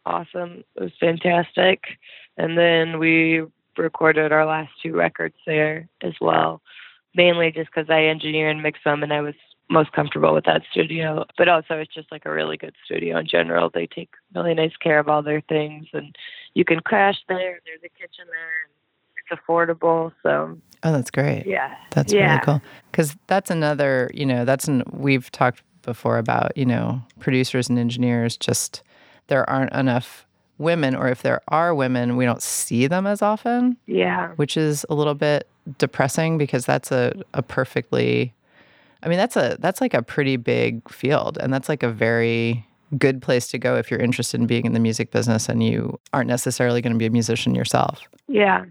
awesome. 0.06 0.64
It 0.76 0.84
was 0.84 0.92
fantastic. 1.00 1.84
And 2.38 2.58
then 2.58 3.00
we 3.00 3.44
recorded 3.78 4.32
our 4.32 4.46
last 4.46 4.72
two 4.82 4.94
records 4.94 5.36
there 5.46 5.88
as 6.02 6.14
well, 6.22 6.62
mainly 7.16 7.52
just 7.52 7.70
because 7.74 7.90
I 7.90 8.04
engineer 8.06 8.50
and 8.50 8.62
mix 8.64 8.80
them 8.84 9.04
and 9.04 9.14
I 9.14 9.22
was 9.22 9.36
most 9.70 9.92
comfortable 9.94 10.34
with 10.34 10.46
that 10.46 10.62
studio. 10.72 11.26
But 11.38 11.50
also, 11.50 11.76
it's 11.76 11.94
just 11.94 12.12
like 12.12 12.26
a 12.26 12.32
really 12.32 12.58
good 12.58 12.76
studio 12.86 13.18
in 13.18 13.28
general. 13.28 13.70
They 13.74 13.88
take 13.88 14.10
really 14.34 14.54
nice 14.54 14.76
care 14.78 15.00
of 15.00 15.08
all 15.08 15.24
their 15.24 15.42
things 15.42 15.88
and 15.94 16.16
you 16.54 16.64
can 16.66 16.80
crash 16.82 17.18
there. 17.28 17.60
There's 17.66 17.82
a 17.84 17.90
kitchen 17.90 18.26
there. 18.28 18.52
And 18.64 18.72
it's 19.32 19.42
affordable. 19.42 20.12
So 20.22 20.58
Oh, 20.84 20.92
that's 20.92 21.10
great. 21.10 21.46
yeah. 21.48 21.76
That's 21.92 22.14
yeah. 22.14 22.34
really 22.34 22.42
cool. 22.46 22.62
Because 22.92 23.16
that's 23.28 23.50
another, 23.50 24.12
you 24.14 24.26
know, 24.26 24.46
that's 24.46 24.68
an, 24.68 24.84
we've 24.92 25.32
talked 25.32 25.64
before 25.82 26.18
about, 26.20 26.56
you 26.56 26.66
know, 26.66 27.02
producers 27.20 27.70
and 27.70 27.80
engineers, 27.80 28.38
just 28.38 28.84
there 29.28 29.50
aren't 29.50 29.74
enough 29.74 30.25
women, 30.58 30.96
or 30.96 31.08
if 31.08 31.22
there 31.22 31.42
are 31.50 31.74
women, 31.76 32.16
we 32.18 32.26
don't 32.26 32.42
see 32.42 32.88
them 32.88 33.06
as 33.08 33.22
often, 33.22 33.78
Yeah. 33.88 34.30
which 34.36 34.56
is 34.58 34.86
a 34.90 34.96
little 34.96 35.16
bit 35.16 35.48
depressing 35.78 36.38
because 36.38 36.66
that's 36.66 36.92
a, 36.92 37.14
a 37.34 37.42
perfectly, 37.42 38.34
I 39.04 39.10
mean, 39.10 39.18
that's 39.18 39.36
a, 39.36 39.58
that's 39.60 39.82
like 39.82 39.94
a 39.94 40.02
pretty 40.02 40.38
big 40.38 40.88
field. 40.90 41.38
And 41.42 41.54
that's 41.54 41.68
like 41.70 41.84
a 41.84 41.90
very, 41.90 42.66
good 43.00 43.20
place 43.22 43.48
to 43.48 43.58
go 43.58 43.76
if 43.76 43.90
you're 43.90 44.00
interested 44.00 44.40
in 44.40 44.46
being 44.46 44.66
in 44.66 44.74
the 44.74 44.80
music 44.80 45.10
business 45.12 45.50
and 45.50 45.62
you 45.64 46.00
aren't 46.14 46.30
necessarily 46.30 46.82
going 46.82 46.94
to 46.94 47.00
be 47.00 47.08
a 47.08 47.10
musician 47.10 47.56
yourself. 47.56 48.00
Yeah, 48.28 48.64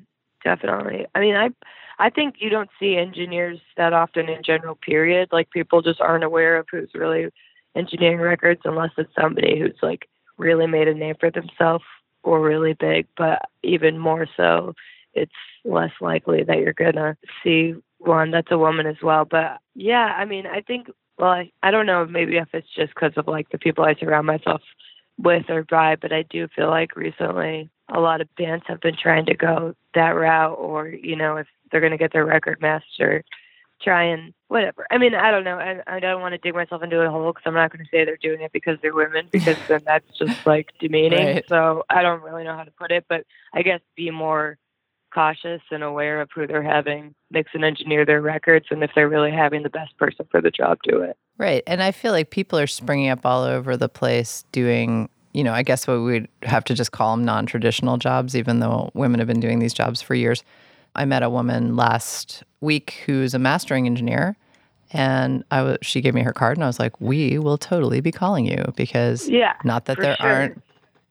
definitely. 0.45 1.05
I 1.15 1.21
mean, 1.21 1.35
I 1.35 1.51
I 1.99 2.11
think 2.11 2.37
you 2.39 2.49
don't 2.49 2.71
see 2.79 2.97
engineers 2.97 3.59
that 3.77 3.93
often 3.93 4.29
in 4.29 4.43
general. 4.43 4.77
Period. 4.77 5.29
Like 5.33 5.51
people 5.51 5.83
just 5.83 6.01
aren't 6.01 6.25
aware 6.25 6.57
of 6.57 6.67
who's 6.71 6.91
really 6.95 7.29
engineering 7.75 8.21
records 8.21 8.61
unless 8.65 8.91
it's 8.97 9.13
somebody 9.21 9.59
who's 9.59 9.77
like 9.83 10.09
really 10.37 10.67
made 10.67 10.89
a 10.89 10.95
name 10.95 11.15
for 11.19 11.31
themselves 11.31 11.85
or 12.23 12.41
really 12.41 12.75
big. 12.75 13.07
But 13.17 13.43
even 13.63 13.99
more 13.99 14.27
so, 14.37 14.75
it's 15.13 15.33
less 15.65 15.93
likely 16.01 16.43
that 16.45 16.59
you're 16.59 16.73
gonna 16.73 17.17
see 17.43 17.75
one 17.99 18.31
that's 18.31 18.51
a 18.51 18.59
woman 18.59 18.87
as 18.87 18.97
well. 19.03 19.25
But 19.25 19.59
yeah, 19.75 20.15
I 20.17 20.25
mean, 20.25 20.47
I 20.47 20.61
think. 20.61 20.91
Well, 21.17 21.31
I, 21.31 21.53
I 21.63 21.71
don't 21.71 21.87
know. 21.87 22.05
Maybe 22.07 22.39
if 22.39 22.49
it's 22.53 22.67
just 22.75 22.93
because 22.93 23.13
of 23.17 23.29
like 23.29 23.49
the 23.51 23.59
people 23.59 23.85
I 23.85 23.95
surround 23.95 24.27
myself 24.27 24.63
with 25.17 25.49
or 25.49 25.63
by, 25.63 25.95
but 25.95 26.13
I 26.13 26.23
do 26.23 26.49
feel 26.57 26.69
like 26.69 26.97
recently 26.97 27.71
a 27.89 28.01
lot 28.01 28.21
of 28.21 28.35
bands 28.37 28.65
have 28.67 28.81
been 28.81 28.97
trying 29.01 29.27
to 29.27 29.35
go 29.35 29.75
that 29.95 30.11
route, 30.11 30.59
or 30.59 30.89
you 30.89 31.17
know, 31.17 31.37
if 31.37 31.47
they're 31.71 31.81
going 31.81 31.93
to 31.93 31.99
get 31.99 32.13
their 32.13 32.25
record 32.25 32.61
master, 32.61 33.25
try 33.85 34.05
and 34.05 34.33
whatever. 34.49 34.87
I 34.91 34.99
mean, 34.99 35.15
I 35.15 35.31
don't 35.31 35.45
know. 35.45 35.59
I, 35.59 35.81
I 35.87 36.01
don't 36.01 36.21
want 36.21 36.33
to 36.33 36.39
dig 36.39 36.55
myself 36.55 36.83
into 36.83 37.01
a 37.01 37.11
hole 37.11 37.33
because 37.33 37.43
I'm 37.47 37.55
not 37.55 37.73
going 37.73 37.85
to 37.85 37.91
say 37.91 38.05
they're 38.05 38.17
doing 38.17 38.41
it 38.41 38.53
because 38.53 38.79
they're 38.83 38.95
women, 38.95 39.29
because 39.31 39.57
then 39.69 39.83
that's 39.87 40.07
just 40.19 40.47
like 40.47 40.73
demeaning. 40.81 41.27
Right. 41.27 41.45
So 41.49 41.85
I 41.91 42.03
don't 42.03 42.23
really 42.23 42.45
know 42.45 42.57
how 42.57 42.65
to 42.65 42.71
put 42.71 42.91
it, 42.91 43.05
but 43.09 43.25
I 43.53 43.63
guess 43.63 43.81
be 43.97 44.11
more 44.11 44.59
cautious 45.13 45.63
and 45.71 45.83
aware 45.83 46.21
of 46.21 46.29
who 46.35 46.47
they're 46.47 46.63
having 46.63 47.15
mix 47.31 47.51
and 47.55 47.65
engineer 47.65 48.05
their 48.05 48.21
records, 48.21 48.67
and 48.71 48.83
if 48.83 48.91
they're 48.95 49.09
really 49.09 49.31
having 49.31 49.63
the 49.63 49.71
best 49.71 49.97
person 49.97 50.27
for 50.31 50.41
the 50.41 50.51
job, 50.51 50.79
do 50.83 51.01
it. 51.01 51.17
Right. 51.39 51.63
And 51.67 51.83
I 51.83 51.93
feel 51.93 52.13
like 52.13 52.31
people 52.31 52.59
are 52.59 52.67
springing 52.67 53.09
up 53.09 53.25
all 53.25 53.43
over 53.43 53.77
the 53.77 53.89
place 53.89 54.45
doing, 54.53 55.09
you 55.33 55.45
know, 55.45 55.53
I 55.53 55.63
guess 55.63 55.87
what 55.87 56.01
we'd 56.01 56.29
have 56.43 56.65
to 56.65 56.75
just 56.75 56.93
call 56.93 57.17
them 57.17 57.25
non 57.25 57.47
traditional 57.47 57.97
jobs, 57.97 58.37
even 58.37 58.59
though 58.59 58.91
women 58.95 59.21
have 59.21 59.29
been 59.29 59.41
doing 59.41 59.61
these 59.61 59.75
jobs 59.75 60.03
for 60.03 60.15
years. 60.15 60.43
I 60.95 61.05
met 61.05 61.23
a 61.23 61.31
woman 61.31 61.77
last 61.77 62.43
week 62.61 63.03
who's 63.07 63.35
a 63.35 63.39
mastering 63.39 63.87
engineer. 63.87 64.37
And 64.93 65.43
I 65.51 65.63
was, 65.63 65.79
she 65.83 66.01
gave 66.01 66.15
me 66.15 66.23
her 66.23 66.33
card, 66.33 66.57
and 66.57 66.63
I 66.63 66.69
was 66.69 66.79
like, 66.79 67.01
"We 67.01 67.37
will 67.39 67.59
totally 67.59 68.01
be 68.01 68.13
calling 68.13 68.47
you 68.47 68.63
because 68.77 69.29
Yeah, 69.29 69.55
not 69.65 69.87
that 69.87 69.99
there 69.99 70.17
sure. 70.21 70.27
aren't, 70.29 70.63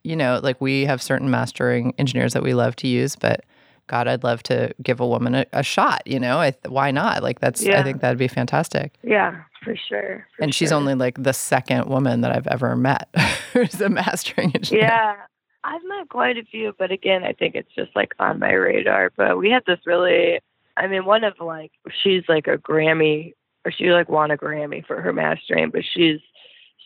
you 0.04 0.16
know, 0.16 0.40
like 0.42 0.58
we 0.58 0.86
have 0.86 1.02
certain 1.02 1.30
mastering 1.30 1.92
engineers 1.98 2.32
that 2.32 2.42
we 2.42 2.54
love 2.54 2.76
to 2.76 2.88
use, 2.88 3.14
but 3.14 3.44
God, 3.86 4.08
I'd 4.08 4.24
love 4.24 4.42
to 4.44 4.72
give 4.82 5.00
a 5.00 5.06
woman 5.06 5.34
a, 5.34 5.44
a 5.52 5.62
shot. 5.62 6.00
You 6.06 6.18
know, 6.18 6.38
I, 6.38 6.54
why 6.66 6.92
not? 6.92 7.22
Like 7.22 7.40
that's, 7.40 7.66
I 7.66 7.82
think 7.82 8.00
that'd 8.00 8.16
be 8.16 8.28
fantastic 8.28 8.94
Yeah, 9.02 9.42
for 9.62 9.76
sure. 9.76 10.26
for 10.34 10.44
and 10.44 10.54
she's 10.54 10.70
sure. 10.70 10.78
only 10.78 10.94
like 10.94 11.22
the 11.22 11.34
second 11.34 11.84
woman 11.90 12.22
that 12.22 12.34
I've 12.34 12.46
ever 12.46 12.76
met 12.76 13.08
who's 13.52 13.78
a 13.82 13.90
mastering 13.90 14.52
engineer. 14.54 14.84
Yeah. 14.84 15.16
I've 15.64 15.82
met 15.84 16.10
quite 16.10 16.36
a 16.36 16.44
few, 16.44 16.74
but 16.78 16.90
again, 16.90 17.24
I 17.24 17.32
think 17.32 17.54
it's 17.54 17.74
just 17.74 17.96
like 17.96 18.14
on 18.18 18.38
my 18.38 18.52
radar. 18.52 19.10
But 19.16 19.38
we 19.38 19.50
had 19.50 19.64
this 19.66 19.80
really, 19.86 20.40
I 20.76 20.86
mean, 20.86 21.06
one 21.06 21.24
of 21.24 21.40
like, 21.40 21.72
she's 22.02 22.22
like 22.28 22.46
a 22.46 22.58
Grammy, 22.58 23.32
or 23.64 23.72
she 23.72 23.90
like 23.90 24.10
won 24.10 24.30
a 24.30 24.36
Grammy 24.36 24.86
for 24.86 25.00
her 25.00 25.12
mastering, 25.12 25.70
but 25.70 25.82
she's, 25.90 26.20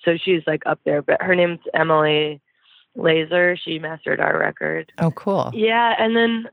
so 0.05 0.17
she's 0.17 0.43
like 0.47 0.63
up 0.65 0.79
there. 0.85 1.03
But 1.03 1.21
her 1.21 1.35
name's 1.35 1.59
Emily 1.75 2.41
Lazar. 2.95 3.57
She 3.57 3.81
mastered 3.81 4.21
our 4.21 4.39
record. 4.39 4.93
Oh, 4.99 5.11
cool. 5.11 5.51
Yeah. 5.53 5.95
And 5.99 6.17
then 6.17 6.49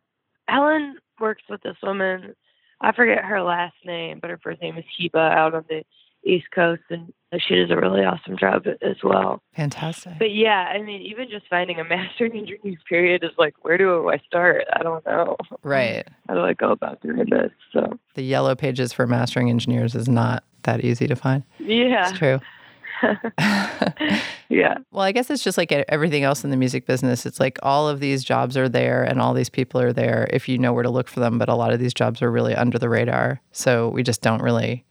Helen 0.47 0.97
works 1.19 1.43
with 1.47 1.61
this 1.61 1.77
woman. 1.83 2.35
I 2.81 2.91
forget 2.91 3.23
her 3.23 3.41
last 3.41 3.75
name, 3.85 4.19
but 4.19 4.31
her 4.31 4.39
first 4.41 4.61
name 4.61 4.77
is 4.77 4.85
Heba 4.99 5.31
out 5.31 5.53
on 5.53 5.65
the 5.69 5.83
East 6.25 6.47
Coast. 6.53 6.81
And 6.89 7.13
she 7.37 7.55
does 7.55 7.69
a 7.71 7.75
really 7.75 8.01
awesome 8.01 8.37
job 8.37 8.65
as 8.81 8.97
well. 9.03 9.41
Fantastic. 9.55 10.13
But 10.19 10.33
yeah, 10.33 10.71
I 10.73 10.81
mean, 10.81 11.01
even 11.01 11.29
just 11.29 11.47
finding 11.49 11.79
a 11.79 11.83
mastering 11.89 12.33
engineering 12.37 12.77
period 12.87 13.23
is 13.23 13.31
like, 13.37 13.53
where 13.63 13.77
do 13.77 14.09
I 14.09 14.17
start? 14.25 14.63
I 14.73 14.83
don't 14.83 15.05
know. 15.05 15.35
Right. 15.63 16.07
How 16.27 16.35
do 16.35 16.41
I 16.41 16.53
go 16.53 16.71
about 16.71 17.01
doing 17.01 17.27
this? 17.29 17.51
So 17.73 17.99
The 18.13 18.23
yellow 18.23 18.55
pages 18.55 18.93
for 18.93 19.05
mastering 19.05 19.49
engineers 19.49 19.95
is 19.95 20.07
not 20.07 20.43
that 20.63 20.83
easy 20.83 21.07
to 21.07 21.15
find. 21.15 21.43
yeah, 21.59 22.09
It's 22.09 22.17
true. 22.17 22.39
yeah. 24.49 24.77
Well, 24.91 25.03
I 25.03 25.11
guess 25.11 25.29
it's 25.29 25.43
just 25.43 25.57
like 25.57 25.71
everything 25.73 26.23
else 26.23 26.45
in 26.45 26.49
the 26.49 26.55
music 26.57 26.85
business. 26.85 27.25
It's 27.25 27.39
like 27.41 27.59
all 27.61 27.89
of 27.89 27.99
these 27.99 28.23
jobs 28.23 28.55
are 28.55 28.69
there 28.69 29.03
and 29.03 29.19
all 29.19 29.33
these 29.33 29.49
people 29.49 29.81
are 29.81 29.91
there 29.91 30.29
if 30.31 30.47
you 30.47 30.57
know 30.57 30.71
where 30.71 30.83
to 30.83 30.89
look 30.89 31.09
for 31.09 31.19
them. 31.19 31.37
But 31.37 31.49
a 31.49 31.55
lot 31.55 31.73
of 31.73 31.79
these 31.79 31.93
jobs 31.93 32.21
are 32.21 32.31
really 32.31 32.55
under 32.55 32.79
the 32.79 32.87
radar. 32.87 33.41
So 33.51 33.89
we 33.89 34.01
just 34.03 34.21
don't 34.21 34.41
really 34.41 34.85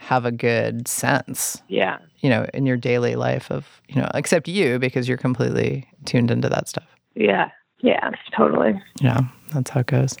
have 0.00 0.24
a 0.24 0.32
good 0.32 0.88
sense, 0.88 1.62
Yeah. 1.68 1.98
you 2.20 2.30
know, 2.30 2.46
in 2.54 2.64
your 2.66 2.76
daily 2.78 3.14
life 3.16 3.50
of, 3.50 3.80
you 3.88 4.00
know, 4.00 4.08
except 4.14 4.48
you 4.48 4.78
because 4.78 5.06
you're 5.06 5.18
completely 5.18 5.86
tuned 6.06 6.30
into 6.30 6.48
that 6.48 6.68
stuff. 6.68 6.86
Yeah. 7.14 7.50
Yeah. 7.80 8.10
Totally. 8.36 8.80
Yeah, 9.00 9.20
that's 9.52 9.70
how 9.70 9.80
it 9.80 9.86
goes. 9.86 10.16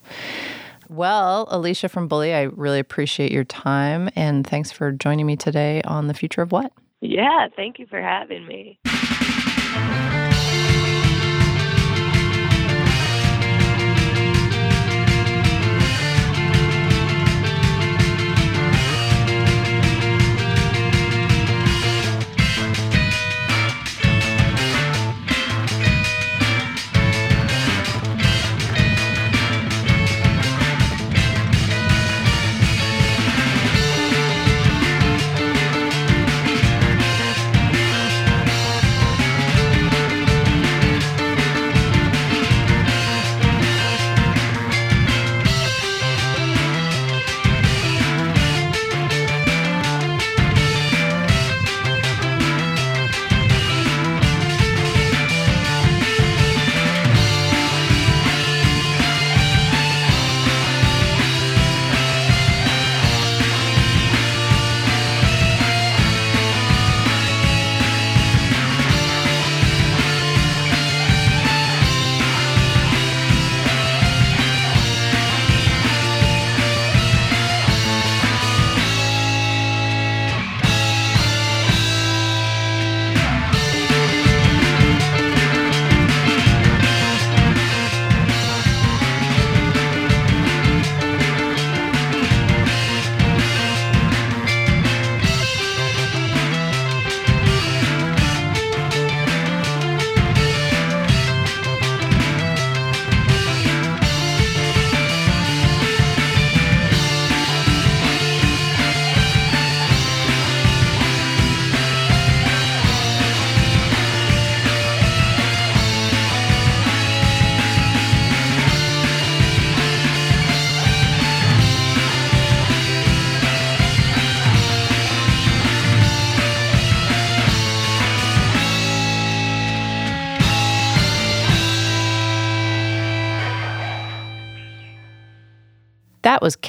Well, 0.90 1.46
Alicia 1.50 1.88
from 1.88 2.08
Bully, 2.08 2.34
I 2.34 2.42
really 2.42 2.78
appreciate 2.78 3.32
your 3.32 3.44
time 3.44 4.10
and 4.16 4.46
thanks 4.46 4.70
for 4.70 4.92
joining 4.92 5.24
me 5.26 5.36
today 5.36 5.80
on 5.82 6.06
The 6.08 6.14
Future 6.14 6.42
of 6.42 6.52
What. 6.52 6.72
Yeah. 7.00 7.48
Thank 7.56 7.78
you 7.78 7.86
for 7.86 8.00
having 8.02 8.46
me. 8.46 8.78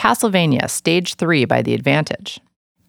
Castlevania 0.02 0.68
Stage 0.68 1.14
3 1.14 1.46
by 1.46 1.62
The 1.62 1.76
Advantage. 1.76 2.40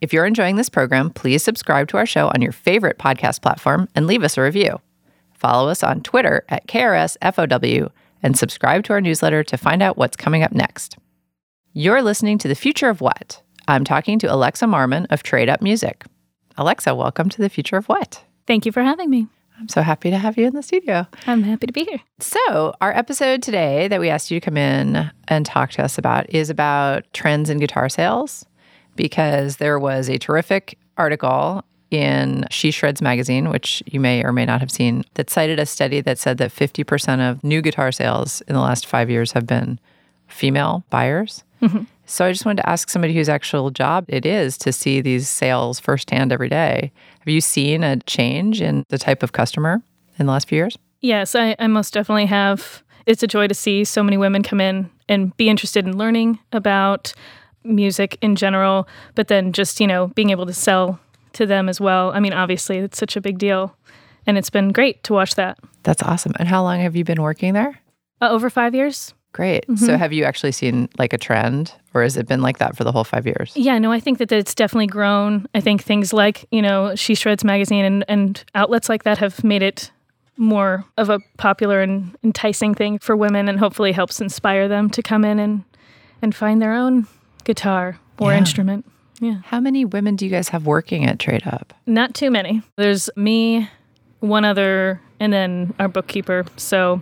If 0.01 0.11
you're 0.11 0.25
enjoying 0.25 0.55
this 0.55 0.67
program, 0.67 1.11
please 1.11 1.43
subscribe 1.43 1.87
to 1.89 1.97
our 1.97 2.07
show 2.07 2.29
on 2.29 2.41
your 2.41 2.51
favorite 2.51 2.97
podcast 2.97 3.43
platform 3.43 3.87
and 3.93 4.07
leave 4.07 4.23
us 4.23 4.35
a 4.35 4.41
review. 4.41 4.81
Follow 5.31 5.69
us 5.69 5.83
on 5.83 6.01
Twitter 6.01 6.43
at 6.49 6.65
KRSFOW 6.65 7.91
and 8.23 8.35
subscribe 8.35 8.83
to 8.85 8.93
our 8.93 8.99
newsletter 8.99 9.43
to 9.43 9.57
find 9.57 9.83
out 9.83 9.95
what's 9.95 10.17
coming 10.17 10.41
up 10.41 10.53
next. 10.53 10.97
You're 11.71 12.01
listening 12.01 12.39
to 12.39 12.47
The 12.47 12.55
Future 12.55 12.89
of 12.89 12.99
What? 12.99 13.43
I'm 13.67 13.83
talking 13.83 14.17
to 14.17 14.33
Alexa 14.33 14.65
Marmon 14.65 15.05
of 15.11 15.21
Trade 15.21 15.49
Up 15.49 15.61
Music. 15.61 16.05
Alexa, 16.57 16.95
welcome 16.95 17.29
to 17.29 17.43
The 17.43 17.49
Future 17.49 17.77
of 17.77 17.85
What? 17.85 18.23
Thank 18.47 18.65
you 18.65 18.71
for 18.71 18.81
having 18.81 19.11
me. 19.11 19.27
I'm 19.63 19.69
so 19.69 19.81
happy 19.81 20.09
to 20.09 20.17
have 20.17 20.37
you 20.37 20.45
in 20.45 20.53
the 20.53 20.61
studio. 20.61 21.07
I'm 21.25 21.41
happy 21.41 21.67
to 21.67 21.71
be 21.71 21.85
here. 21.85 22.01
So, 22.19 22.75
our 22.81 22.91
episode 22.91 23.41
today 23.41 23.87
that 23.87 24.01
we 24.01 24.09
asked 24.09 24.29
you 24.29 24.37
to 24.41 24.45
come 24.45 24.57
in 24.57 25.09
and 25.29 25.45
talk 25.45 25.71
to 25.71 25.81
us 25.81 25.97
about 25.97 26.29
is 26.29 26.49
about 26.49 27.05
trends 27.13 27.49
in 27.49 27.59
guitar 27.59 27.87
sales 27.87 28.45
because 28.97 29.57
there 29.57 29.79
was 29.79 30.09
a 30.09 30.17
terrific 30.17 30.77
article 30.97 31.63
in 31.91 32.45
She 32.51 32.71
Shreds 32.71 33.01
magazine, 33.01 33.51
which 33.51 33.81
you 33.85 34.01
may 34.01 34.21
or 34.25 34.33
may 34.33 34.43
not 34.43 34.59
have 34.59 34.69
seen, 34.69 35.05
that 35.13 35.29
cited 35.29 35.59
a 35.59 35.65
study 35.65 36.01
that 36.01 36.19
said 36.19 36.39
that 36.39 36.51
50% 36.51 37.31
of 37.31 37.41
new 37.41 37.61
guitar 37.61 37.93
sales 37.93 38.41
in 38.41 38.55
the 38.55 38.61
last 38.61 38.85
five 38.85 39.09
years 39.09 39.31
have 39.31 39.47
been 39.47 39.79
female 40.27 40.83
buyers. 40.89 41.45
Mm-hmm. 41.61 41.83
So, 42.05 42.25
I 42.25 42.33
just 42.33 42.45
wanted 42.45 42.63
to 42.63 42.69
ask 42.69 42.89
somebody 42.89 43.13
whose 43.13 43.29
actual 43.29 43.69
job 43.69 44.03
it 44.09 44.25
is 44.25 44.57
to 44.57 44.73
see 44.73 44.99
these 44.99 45.29
sales 45.29 45.79
firsthand 45.79 46.33
every 46.33 46.49
day. 46.49 46.91
Have 47.23 47.33
you 47.33 47.39
seen 47.39 47.85
a 47.85 47.95
change 48.01 48.61
in 48.61 48.83
the 48.89 48.97
type 48.97 49.23
of 49.23 49.31
customer 49.31 49.81
in 50.19 50.25
the 50.25 50.31
last 50.33 50.49
few 50.49 50.57
years? 50.57 50.77
Yes, 50.99 51.35
I, 51.35 51.55
I 51.57 51.67
most 51.67 51.93
definitely 51.93 52.25
have. 52.25 52.83
It's 53.05 53.23
a 53.23 53.27
joy 53.27 53.47
to 53.47 53.53
see 53.53 53.85
so 53.85 54.03
many 54.03 54.17
women 54.17 54.43
come 54.43 54.59
in 54.59 54.89
and 55.07 55.35
be 55.37 55.47
interested 55.47 55.85
in 55.85 55.97
learning 55.97 56.39
about 56.51 57.13
music 57.63 58.17
in 58.21 58.35
general, 58.35 58.89
but 59.15 59.29
then 59.29 59.53
just, 59.53 59.79
you 59.79 59.87
know, 59.87 60.07
being 60.07 60.31
able 60.31 60.45
to 60.45 60.53
sell 60.53 60.99
to 61.31 61.45
them 61.45 61.69
as 61.69 61.79
well. 61.79 62.11
I 62.11 62.19
mean, 62.19 62.33
obviously, 62.33 62.79
it's 62.79 62.97
such 62.97 63.15
a 63.15 63.21
big 63.21 63.37
deal. 63.37 63.73
And 64.27 64.37
it's 64.37 64.49
been 64.49 64.73
great 64.73 65.01
to 65.05 65.13
watch 65.13 65.35
that. 65.35 65.59
That's 65.83 66.03
awesome. 66.03 66.33
And 66.39 66.49
how 66.49 66.61
long 66.61 66.81
have 66.81 66.93
you 66.93 67.05
been 67.05 67.21
working 67.21 67.53
there? 67.53 67.79
Uh, 68.19 68.31
over 68.31 68.49
five 68.49 68.75
years? 68.75 69.13
Great. 69.33 69.65
So 69.65 69.73
mm-hmm. 69.87 69.95
have 69.95 70.13
you 70.13 70.23
actually 70.23 70.51
seen 70.51 70.87
like 70.97 71.11
a 71.11 71.17
trend 71.17 71.73
or 71.93 72.03
has 72.03 72.15
it 72.17 72.27
been 72.27 72.41
like 72.41 72.59
that 72.59 72.77
for 72.77 72.83
the 72.83 72.91
whole 72.91 73.03
five 73.03 73.25
years? 73.25 73.51
Yeah, 73.55 73.79
no, 73.79 73.91
I 73.91 73.99
think 73.99 74.19
that 74.19 74.31
it's 74.31 74.53
definitely 74.55 74.87
grown. 74.87 75.47
I 75.55 75.59
think 75.59 75.83
things 75.83 76.13
like, 76.13 76.45
you 76.51 76.61
know, 76.61 76.95
She 76.95 77.15
Shreds 77.15 77.43
magazine 77.43 77.83
and, 77.83 78.05
and 78.07 78.43
outlets 78.53 78.89
like 78.89 79.03
that 79.03 79.17
have 79.17 79.43
made 79.43 79.63
it 79.63 79.91
more 80.37 80.85
of 80.97 81.09
a 81.09 81.19
popular 81.37 81.81
and 81.81 82.15
enticing 82.23 82.73
thing 82.75 82.99
for 82.99 83.15
women 83.15 83.49
and 83.49 83.59
hopefully 83.59 83.91
helps 83.91 84.21
inspire 84.21 84.67
them 84.67 84.89
to 84.91 85.01
come 85.01 85.25
in 85.25 85.39
and, 85.39 85.63
and 86.21 86.35
find 86.35 86.61
their 86.61 86.73
own 86.73 87.07
guitar 87.43 87.99
or 88.19 88.31
Yeah. 88.31 88.37
instrument. 88.37 88.85
Yeah. 89.19 89.37
How 89.45 89.59
many 89.59 89.83
women 89.85 90.15
do 90.15 90.25
you 90.25 90.31
guys 90.31 90.49
have 90.49 90.65
working 90.65 91.05
at 91.05 91.17
Trade 91.17 91.47
Up? 91.47 91.73
Not 91.85 92.13
too 92.13 92.29
many. 92.29 92.61
There's 92.75 93.09
me, 93.15 93.69
one 94.19 94.45
other, 94.45 95.01
and 95.19 95.31
then 95.33 95.73
our 95.79 95.87
bookkeeper. 95.87 96.45
So 96.57 97.01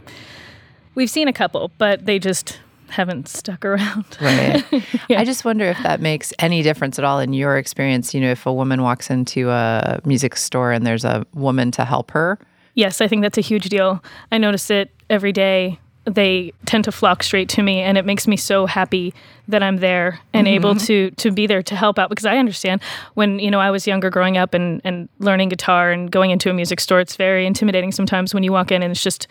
we've 0.96 1.10
seen 1.10 1.28
a 1.28 1.34
couple, 1.34 1.72
but 1.78 2.06
they 2.06 2.20
just 2.20 2.60
haven't 2.89 3.28
stuck 3.28 3.64
around. 3.66 4.06
Right. 4.22 4.64
Yeah. 5.10 5.20
I 5.20 5.26
just 5.26 5.44
wonder 5.44 5.66
if 5.66 5.78
that 5.84 6.00
makes 6.00 6.32
any 6.39 6.62
difference 6.62 6.98
at 6.98 7.04
all 7.04 7.20
in 7.20 7.34
your 7.34 7.58
experience. 7.58 8.14
You 8.14 8.22
know, 8.22 8.32
if 8.32 8.46
a 8.46 8.54
woman 8.54 8.82
walks 8.82 9.10
into 9.10 9.50
a 9.50 10.00
music 10.06 10.38
store 10.38 10.72
and 10.72 10.86
there's 10.88 11.04
a 11.04 11.26
woman 11.34 11.72
to 11.72 11.84
help 11.84 12.12
her. 12.12 12.39
Yes, 12.76 13.02
I 13.02 13.08
think 13.08 13.22
that's 13.22 13.38
a 13.38 13.42
huge 13.42 13.68
deal. 13.68 14.02
I 14.32 14.38
notice 14.38 14.70
it 14.70 14.89
every 15.10 15.34
day. 15.34 15.80
They 16.06 16.52
tend 16.66 16.86
to 16.86 16.91
flock 16.91 17.22
straight 17.22 17.47
to 17.49 17.62
me, 17.62 17.80
and 17.80 17.97
it 17.97 18.06
makes 18.06 18.28
me 18.28 18.36
so 18.36 18.66
happy 18.66 19.14
that 19.47 19.62
I'm 19.62 19.78
there 19.78 20.20
and 20.34 20.47
mm-hmm. 20.47 20.56
able 20.56 20.76
to 20.76 21.12
to 21.12 21.32
be 21.32 21.45
there 21.45 21.62
to 21.64 21.76
help 21.76 21.99
out. 21.99 22.10
Because 22.10 22.26
I 22.26 22.38
understand 22.38 22.82
when 23.14 23.39
you 23.39 23.52
know 23.52 23.60
I 23.60 23.70
was 23.70 23.86
younger, 23.86 24.10
growing 24.10 24.38
up 24.38 24.54
and 24.54 24.82
and 24.84 25.10
learning 25.20 25.49
guitar 25.49 25.91
and 25.91 26.12
going 26.12 26.32
into 26.32 26.49
a 26.49 26.54
music 26.54 26.80
store, 26.80 26.99
it's 26.99 27.16
very 27.16 27.45
intimidating 27.45 27.91
sometimes 27.91 28.34
when 28.34 28.43
you 28.43 28.52
walk 28.52 28.72
in 28.72 28.82
and 28.82 28.91
it's 28.91 29.04
just 29.04 29.28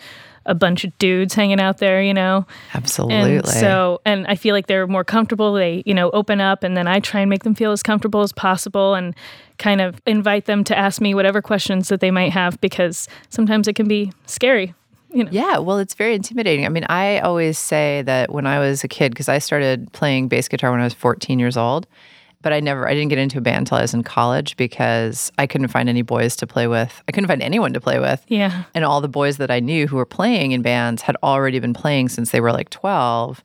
a 0.46 0.54
bunch 0.54 0.84
of 0.84 0.96
dudes 0.98 1.34
hanging 1.34 1.60
out 1.60 1.78
there, 1.78 2.02
you 2.02 2.14
know. 2.14 2.46
Absolutely. 2.74 3.36
And 3.36 3.48
so, 3.48 4.00
and 4.04 4.26
I 4.26 4.36
feel 4.36 4.54
like 4.54 4.66
they're 4.66 4.86
more 4.86 5.04
comfortable. 5.04 5.52
They, 5.52 5.82
you 5.84 5.94
know, 5.94 6.10
open 6.10 6.40
up, 6.40 6.62
and 6.62 6.76
then 6.76 6.86
I 6.86 7.00
try 7.00 7.20
and 7.20 7.28
make 7.28 7.44
them 7.44 7.54
feel 7.54 7.72
as 7.72 7.82
comfortable 7.82 8.22
as 8.22 8.32
possible, 8.32 8.94
and 8.94 9.14
kind 9.58 9.80
of 9.80 10.00
invite 10.06 10.46
them 10.46 10.64
to 10.64 10.76
ask 10.76 11.00
me 11.00 11.14
whatever 11.14 11.42
questions 11.42 11.88
that 11.88 12.00
they 12.00 12.10
might 12.10 12.32
have 12.32 12.60
because 12.60 13.08
sometimes 13.28 13.68
it 13.68 13.74
can 13.74 13.86
be 13.86 14.12
scary. 14.26 14.74
You 15.12 15.24
know. 15.24 15.30
Yeah, 15.32 15.58
well, 15.58 15.78
it's 15.78 15.94
very 15.94 16.14
intimidating. 16.14 16.64
I 16.66 16.68
mean, 16.68 16.84
I 16.88 17.18
always 17.20 17.58
say 17.58 18.02
that 18.02 18.32
when 18.32 18.46
I 18.46 18.58
was 18.58 18.84
a 18.84 18.88
kid, 18.88 19.10
because 19.12 19.28
I 19.28 19.38
started 19.38 19.92
playing 19.92 20.28
bass 20.28 20.48
guitar 20.48 20.70
when 20.70 20.80
I 20.80 20.84
was 20.84 20.94
14 20.94 21.38
years 21.38 21.56
old, 21.56 21.86
but 22.42 22.52
I 22.52 22.60
never, 22.60 22.88
I 22.88 22.94
didn't 22.94 23.08
get 23.08 23.18
into 23.18 23.38
a 23.38 23.40
band 23.40 23.58
until 23.58 23.78
I 23.78 23.82
was 23.82 23.92
in 23.92 24.02
college 24.02 24.56
because 24.56 25.30
I 25.36 25.46
couldn't 25.46 25.68
find 25.68 25.88
any 25.88 26.02
boys 26.02 26.36
to 26.36 26.46
play 26.46 26.66
with. 26.66 27.02
I 27.08 27.12
couldn't 27.12 27.28
find 27.28 27.42
anyone 27.42 27.72
to 27.74 27.80
play 27.80 27.98
with. 27.98 28.24
Yeah. 28.28 28.64
And 28.74 28.84
all 28.84 29.00
the 29.02 29.08
boys 29.08 29.36
that 29.38 29.50
I 29.50 29.60
knew 29.60 29.86
who 29.86 29.96
were 29.96 30.06
playing 30.06 30.52
in 30.52 30.62
bands 30.62 31.02
had 31.02 31.16
already 31.22 31.58
been 31.58 31.74
playing 31.74 32.08
since 32.08 32.30
they 32.30 32.40
were 32.40 32.52
like 32.52 32.70
12. 32.70 33.44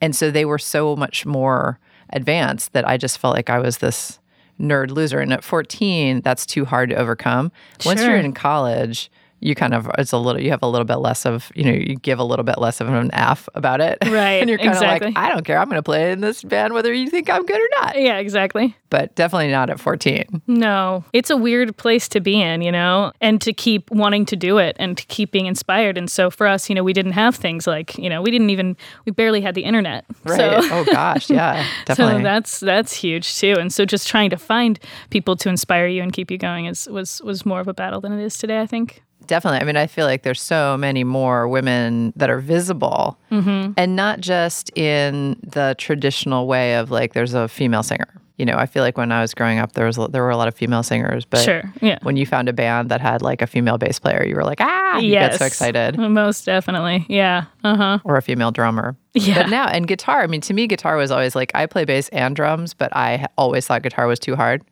And 0.00 0.14
so 0.14 0.30
they 0.30 0.44
were 0.44 0.58
so 0.58 0.94
much 0.94 1.26
more 1.26 1.80
advanced 2.10 2.72
that 2.72 2.86
I 2.86 2.96
just 2.98 3.18
felt 3.18 3.34
like 3.34 3.50
I 3.50 3.58
was 3.58 3.78
this 3.78 4.20
nerd 4.60 4.90
loser. 4.92 5.18
And 5.18 5.32
at 5.32 5.42
14, 5.42 6.20
that's 6.20 6.46
too 6.46 6.64
hard 6.64 6.90
to 6.90 6.96
overcome. 6.96 7.50
Once 7.84 8.00
Sure. 8.00 8.10
you're 8.10 8.18
in 8.20 8.32
college, 8.32 9.10
you 9.40 9.54
kind 9.54 9.74
of 9.74 9.90
it's 9.98 10.12
a 10.12 10.16
little 10.18 10.40
you 10.40 10.50
have 10.50 10.62
a 10.62 10.66
little 10.66 10.84
bit 10.84 10.96
less 10.96 11.26
of 11.26 11.50
you 11.54 11.64
know 11.64 11.72
you 11.72 11.96
give 11.96 12.18
a 12.18 12.24
little 12.24 12.44
bit 12.44 12.58
less 12.58 12.80
of 12.80 12.88
an 12.88 13.10
f 13.12 13.48
about 13.54 13.80
it 13.80 13.98
Right, 14.06 14.40
and 14.40 14.48
you're 14.48 14.58
kind 14.58 14.70
exactly. 14.70 15.08
of 15.08 15.14
like 15.14 15.24
i 15.24 15.28
don't 15.32 15.44
care 15.44 15.58
i'm 15.58 15.68
going 15.68 15.76
to 15.78 15.82
play 15.82 16.10
in 16.12 16.20
this 16.20 16.42
band 16.42 16.72
whether 16.72 16.92
you 16.92 17.08
think 17.10 17.28
i'm 17.28 17.44
good 17.44 17.60
or 17.60 17.68
not 17.80 18.00
Yeah, 18.00 18.16
exactly. 18.18 18.76
but 18.90 19.14
definitely 19.14 19.48
not 19.50 19.68
at 19.70 19.78
14 19.80 20.42
No, 20.46 21.04
it's 21.12 21.30
a 21.30 21.36
weird 21.36 21.76
place 21.76 22.08
to 22.08 22.20
be 22.20 22.40
in, 22.40 22.62
you 22.62 22.72
know, 22.72 23.12
and 23.20 23.40
to 23.42 23.52
keep 23.52 23.90
wanting 23.90 24.24
to 24.26 24.36
do 24.36 24.58
it 24.58 24.76
and 24.78 24.96
to 24.96 25.04
keep 25.06 25.32
being 25.32 25.46
inspired. 25.46 25.98
And 25.98 26.10
so 26.10 26.30
for 26.30 26.46
us, 26.46 26.68
you 26.68 26.74
know, 26.74 26.82
we 26.84 26.92
didn't 26.92 27.12
have 27.12 27.34
things 27.36 27.66
like, 27.66 27.96
you 27.98 28.08
know, 28.08 28.22
we 28.22 28.30
didn't 28.30 28.50
even, 28.50 28.76
we 29.04 29.12
barely 29.12 29.40
had 29.40 29.54
the 29.54 29.64
internet. 29.64 30.04
right 30.24 30.36
So, 30.38 30.60
oh 30.72 30.84
gosh 30.92 31.28
yeah 31.30 31.66
definitely 31.84 32.20
so 32.20 32.22
that's 32.24 32.60
that's 32.60 32.92
huge 32.94 33.36
too. 33.38 33.54
And 33.58 33.72
so 33.72 33.84
just 33.84 34.08
trying 34.08 34.30
to 34.30 34.36
find 34.38 34.78
people 35.10 35.36
to 35.36 35.48
inspire 35.48 35.86
you 35.86 36.02
and 36.02 36.12
keep 36.12 36.30
you 36.30 36.38
going 36.38 36.66
is 36.66 36.88
was 36.88 37.20
was 37.22 37.44
more 37.44 37.60
of 37.60 37.68
a 37.68 37.74
battle 37.74 38.00
than 38.00 38.12
it 38.18 38.24
is 38.24 38.38
today. 38.38 38.60
I 38.60 38.66
think. 38.66 39.02
Definitely. 39.26 39.60
I 39.60 39.64
mean, 39.64 39.76
I 39.76 39.86
feel 39.86 40.06
like 40.06 40.22
there's 40.22 40.40
so 40.40 40.76
many 40.76 41.02
more 41.04 41.48
women 41.48 42.12
that 42.16 42.30
are 42.30 42.38
visible 42.38 43.18
Mm-hmm. 43.32 43.72
and 43.76 43.96
not 43.96 44.20
just 44.20 44.70
in 44.76 45.36
the 45.42 45.74
traditional 45.78 46.46
way 46.46 46.76
of 46.76 46.90
like 46.90 47.12
there's 47.12 47.34
a 47.34 47.48
female 47.48 47.82
singer. 47.82 48.06
You 48.38 48.44
know, 48.44 48.56
I 48.58 48.66
feel 48.66 48.82
like 48.82 48.98
when 48.98 49.10
I 49.12 49.22
was 49.22 49.32
growing 49.32 49.58
up, 49.58 49.72
there 49.72 49.86
was 49.86 49.96
there 50.10 50.22
were 50.22 50.30
a 50.30 50.36
lot 50.36 50.46
of 50.46 50.54
female 50.54 50.82
singers, 50.82 51.24
but 51.24 51.40
Sure, 51.40 51.62
yeah. 51.80 51.98
when 52.02 52.16
you 52.16 52.26
found 52.26 52.48
a 52.50 52.52
band 52.52 52.90
that 52.90 53.00
had 53.00 53.22
like 53.22 53.40
a 53.40 53.46
female 53.46 53.78
bass 53.78 53.98
player, 53.98 54.24
you 54.26 54.36
were 54.36 54.44
like, 54.44 54.60
ah, 54.60 54.98
you 54.98 55.10
get 55.12 55.34
so 55.36 55.44
excited. 55.46 55.96
Most 55.98 56.44
definitely. 56.44 57.06
Yeah. 57.08 57.46
Uh 57.64 57.76
huh. 57.76 57.98
Or 58.04 58.16
a 58.18 58.22
female 58.22 58.50
drummer. 58.50 58.94
Yeah. 59.14 59.42
But 59.42 59.48
now, 59.50 59.66
and 59.68 59.88
guitar, 59.88 60.22
I 60.22 60.26
mean, 60.26 60.42
to 60.42 60.52
me, 60.54 60.66
guitar 60.66 60.96
was 60.98 61.10
always 61.10 61.34
like, 61.34 61.50
I 61.54 61.64
play 61.64 61.86
bass 61.86 62.10
and 62.10 62.36
drums, 62.36 62.74
but 62.74 62.94
I 62.94 63.26
always 63.38 63.66
thought 63.66 63.82
guitar 63.82 64.06
was 64.06 64.18
too 64.18 64.36
hard. 64.36 64.62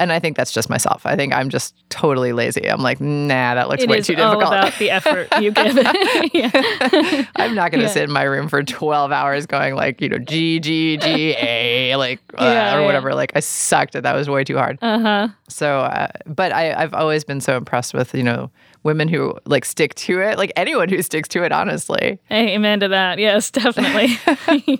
And 0.00 0.10
I 0.12 0.18
think 0.18 0.36
that's 0.36 0.50
just 0.50 0.68
myself. 0.68 1.06
I 1.06 1.14
think 1.14 1.32
I'm 1.32 1.48
just 1.48 1.76
totally 1.88 2.32
lazy. 2.32 2.68
I'm 2.68 2.80
like, 2.80 3.00
nah, 3.00 3.54
that 3.54 3.68
looks 3.68 3.84
It 3.84 3.88
way 3.88 3.98
is 3.98 4.06
too 4.08 4.16
all 4.16 4.32
difficult. 4.32 4.52
about 4.52 4.72
the 4.80 4.90
effort 4.90 5.28
you 5.40 5.52
give 5.52 5.76
yeah. 6.34 7.26
I'm 7.36 7.54
not 7.54 7.70
going 7.70 7.80
to 7.80 7.86
Yeah. 7.86 7.92
sit 7.92 8.02
in 8.04 8.10
my 8.10 8.24
room 8.24 8.48
for 8.48 8.64
12 8.64 9.12
hours 9.12 9.46
going 9.46 9.76
like, 9.76 10.00
you 10.00 10.08
know, 10.08 10.18
G, 10.18 10.58
G, 10.58 10.96
G, 10.96 11.36
A, 11.38 11.94
like, 11.98 12.18
uh, 12.36 12.44
Yeah, 12.44 12.76
or 12.78 12.84
whatever. 12.84 13.14
Like, 13.14 13.32
I 13.36 13.40
sucked. 13.40 13.94
At 13.94 14.02
that 14.02 14.14
was 14.16 14.28
way 14.28 14.42
too 14.42 14.56
hard. 14.56 14.78
Uh 14.82 14.98
huh. 14.98 15.28
So, 15.48 15.78
uh, 15.80 16.08
but 16.26 16.50
I, 16.52 16.72
I've 16.74 16.94
always 16.94 17.22
been 17.22 17.40
so 17.40 17.56
impressed 17.56 17.94
with, 17.94 18.12
you 18.12 18.24
know, 18.24 18.50
women 18.82 19.06
who 19.06 19.38
like 19.44 19.64
stick 19.64 19.94
to 19.94 20.20
it, 20.20 20.36
like 20.36 20.52
anyone 20.56 20.88
who 20.88 21.00
sticks 21.02 21.28
to 21.28 21.44
it, 21.44 21.52
honestly. 21.52 22.18
Amen 22.32 22.80
to 22.80 22.88
that. 22.88 23.18
Yes, 23.20 23.52
definitely. 23.52 24.18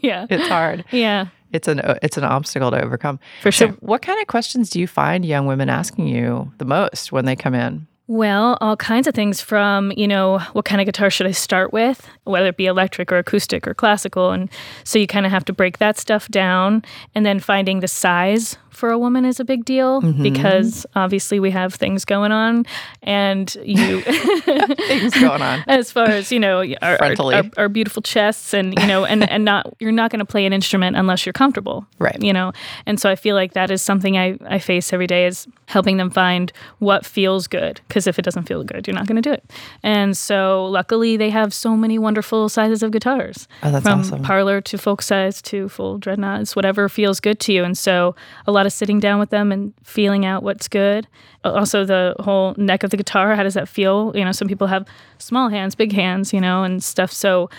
yeah. 0.03 0.27
It's 0.29 0.49
hard. 0.49 0.85
Yeah. 0.91 1.27
It's 1.53 1.69
an 1.69 1.81
uh, 1.81 1.99
it's 2.03 2.17
an 2.17 2.25
obstacle 2.25 2.71
to 2.71 2.83
overcome. 2.83 3.19
For 3.43 3.53
So, 3.53 3.67
sure. 3.67 3.77
what 3.81 4.03
kind 4.03 4.21
of 4.21 4.27
questions 4.27 4.71
do 4.71 4.81
you 4.81 4.87
find 4.87 5.25
young 5.25 5.47
women 5.47 5.69
asking 5.69 6.09
you 6.09 6.53
the 6.59 6.65
most 6.65 7.13
when 7.13 7.25
they 7.25 7.37
come 7.37 7.55
in? 7.55 7.87
Well, 8.09 8.59
all 8.61 8.77
kinds 8.77 9.07
of 9.07 9.15
things 9.15 9.41
from, 9.41 9.93
you 9.97 10.07
know, 10.09 10.41
what 10.55 10.65
kind 10.65 10.81
of 10.81 10.87
guitar 10.87 11.09
should 11.09 11.27
I 11.27 11.31
start 11.31 11.73
with, 11.73 12.07
whether 12.25 12.49
it 12.49 12.57
be 12.57 12.67
electric 12.67 13.13
or 13.13 13.17
acoustic 13.19 13.67
or 13.67 13.75
classical. 13.75 14.33
And 14.33 14.51
so 14.85 14.99
you 14.99 15.07
kind 15.07 15.25
of 15.25 15.31
have 15.33 15.45
to 15.47 15.53
break 15.53 15.79
that 15.79 15.99
stuff 15.99 16.29
down. 16.29 16.83
And 17.15 17.25
then 17.25 17.39
finding 17.41 17.81
the 17.81 17.89
size 17.89 18.59
for 18.73 18.91
a 18.91 18.99
woman 18.99 19.25
is 19.25 19.39
a 19.39 19.45
big 19.45 19.65
deal 19.65 20.01
mm-hmm. 20.01 20.23
because 20.23 20.87
obviously 20.97 21.39
we 21.39 21.51
have 21.51 21.75
things 21.75 22.05
going 22.05 22.33
on. 22.33 22.67
And 23.03 23.55
you, 23.63 24.01
Things 24.03 25.15
going 25.15 25.43
on. 25.43 25.65
as 25.69 25.93
far 25.93 26.07
as, 26.07 26.33
you 26.33 26.41
know, 26.41 26.65
our, 26.83 27.03
our, 27.03 27.15
our, 27.21 27.45
our 27.57 27.69
beautiful 27.69 28.03
chests 28.03 28.55
and, 28.55 28.79
you 28.81 28.87
know, 28.87 29.05
and, 29.05 29.29
and 29.31 29.45
not, 29.45 29.73
you're 29.79 29.93
not 29.93 30.11
going 30.11 30.21
to 30.21 30.25
play 30.25 30.47
an 30.47 30.53
instrument 30.53 30.97
unless 30.97 31.27
you're 31.27 31.33
comfortable. 31.33 31.87
Right. 31.99 32.21
You 32.21 32.33
know, 32.33 32.53
and 32.87 32.99
so 32.99 33.11
I 33.11 33.15
feel 33.15 33.37
like 33.37 33.53
that 33.53 33.71
is 33.71 33.83
something 33.83 34.17
I, 34.17 34.39
I 34.47 34.59
face 34.59 34.93
every 34.93 35.07
day 35.07 35.27
is 35.27 35.47
helping 35.67 35.97
them 35.97 36.11
find 36.11 36.53
what 36.79 37.05
feels 37.07 37.47
good. 37.47 37.81
Because 37.89 38.07
if 38.07 38.19
it 38.19 38.23
doesn't 38.23 38.45
feel 38.45 38.65
good, 38.65 38.87
you're 38.87 38.95
not 38.95 39.07
going 39.07 39.21
to 39.21 39.29
do 39.29 39.33
it. 39.33 39.45
And 39.83 40.17
so 40.17 40.67
luckily 40.67 41.17
they 41.17 41.31
have 41.31 41.55
so 41.55 41.77
many 41.77 41.99
wonderful 41.99 42.49
sizes 42.49 42.83
of 42.83 42.91
guitars. 42.91 43.49
Oh, 43.63 43.71
that's 43.71 43.85
from 43.85 44.01
awesome. 44.01 44.23
parlor 44.23 44.61
to 44.61 44.79
folk 44.79 45.03
size 45.03 45.41
to 45.43 45.69
full 45.69 45.99
dreadnoughts, 45.99 46.55
whatever 46.55 46.89
feels 46.89 47.21
good 47.21 47.41
to 47.41 47.53
you. 47.53 47.65
And 47.65 47.77
so 47.77 48.15
a 48.47 48.53
lot 48.53 48.62
of 48.67 48.73
sitting 48.73 49.01
down 49.01 49.19
with 49.19 49.31
them 49.31 49.53
and 49.53 49.73
feeling 49.83 50.25
out 50.25 50.43
what's 50.43 50.69
good. 50.69 51.07
Also, 51.45 51.85
the 51.85 52.15
whole 52.21 52.55
neck 52.57 52.83
of 52.83 52.91
the 52.91 52.97
guitar, 52.97 53.35
how 53.35 53.43
does 53.43 53.55
that 53.55 53.69
feel? 53.69 54.13
You 54.15 54.25
know, 54.25 54.33
some 54.33 54.49
people 54.49 54.67
have 54.67 54.87
small 55.19 55.49
hands, 55.49 55.75
big 55.75 55.93
hands, 55.93 56.33
you 56.33 56.41
know, 56.41 56.65
and 56.65 56.83
stuff. 56.83 57.13
So 57.13 57.51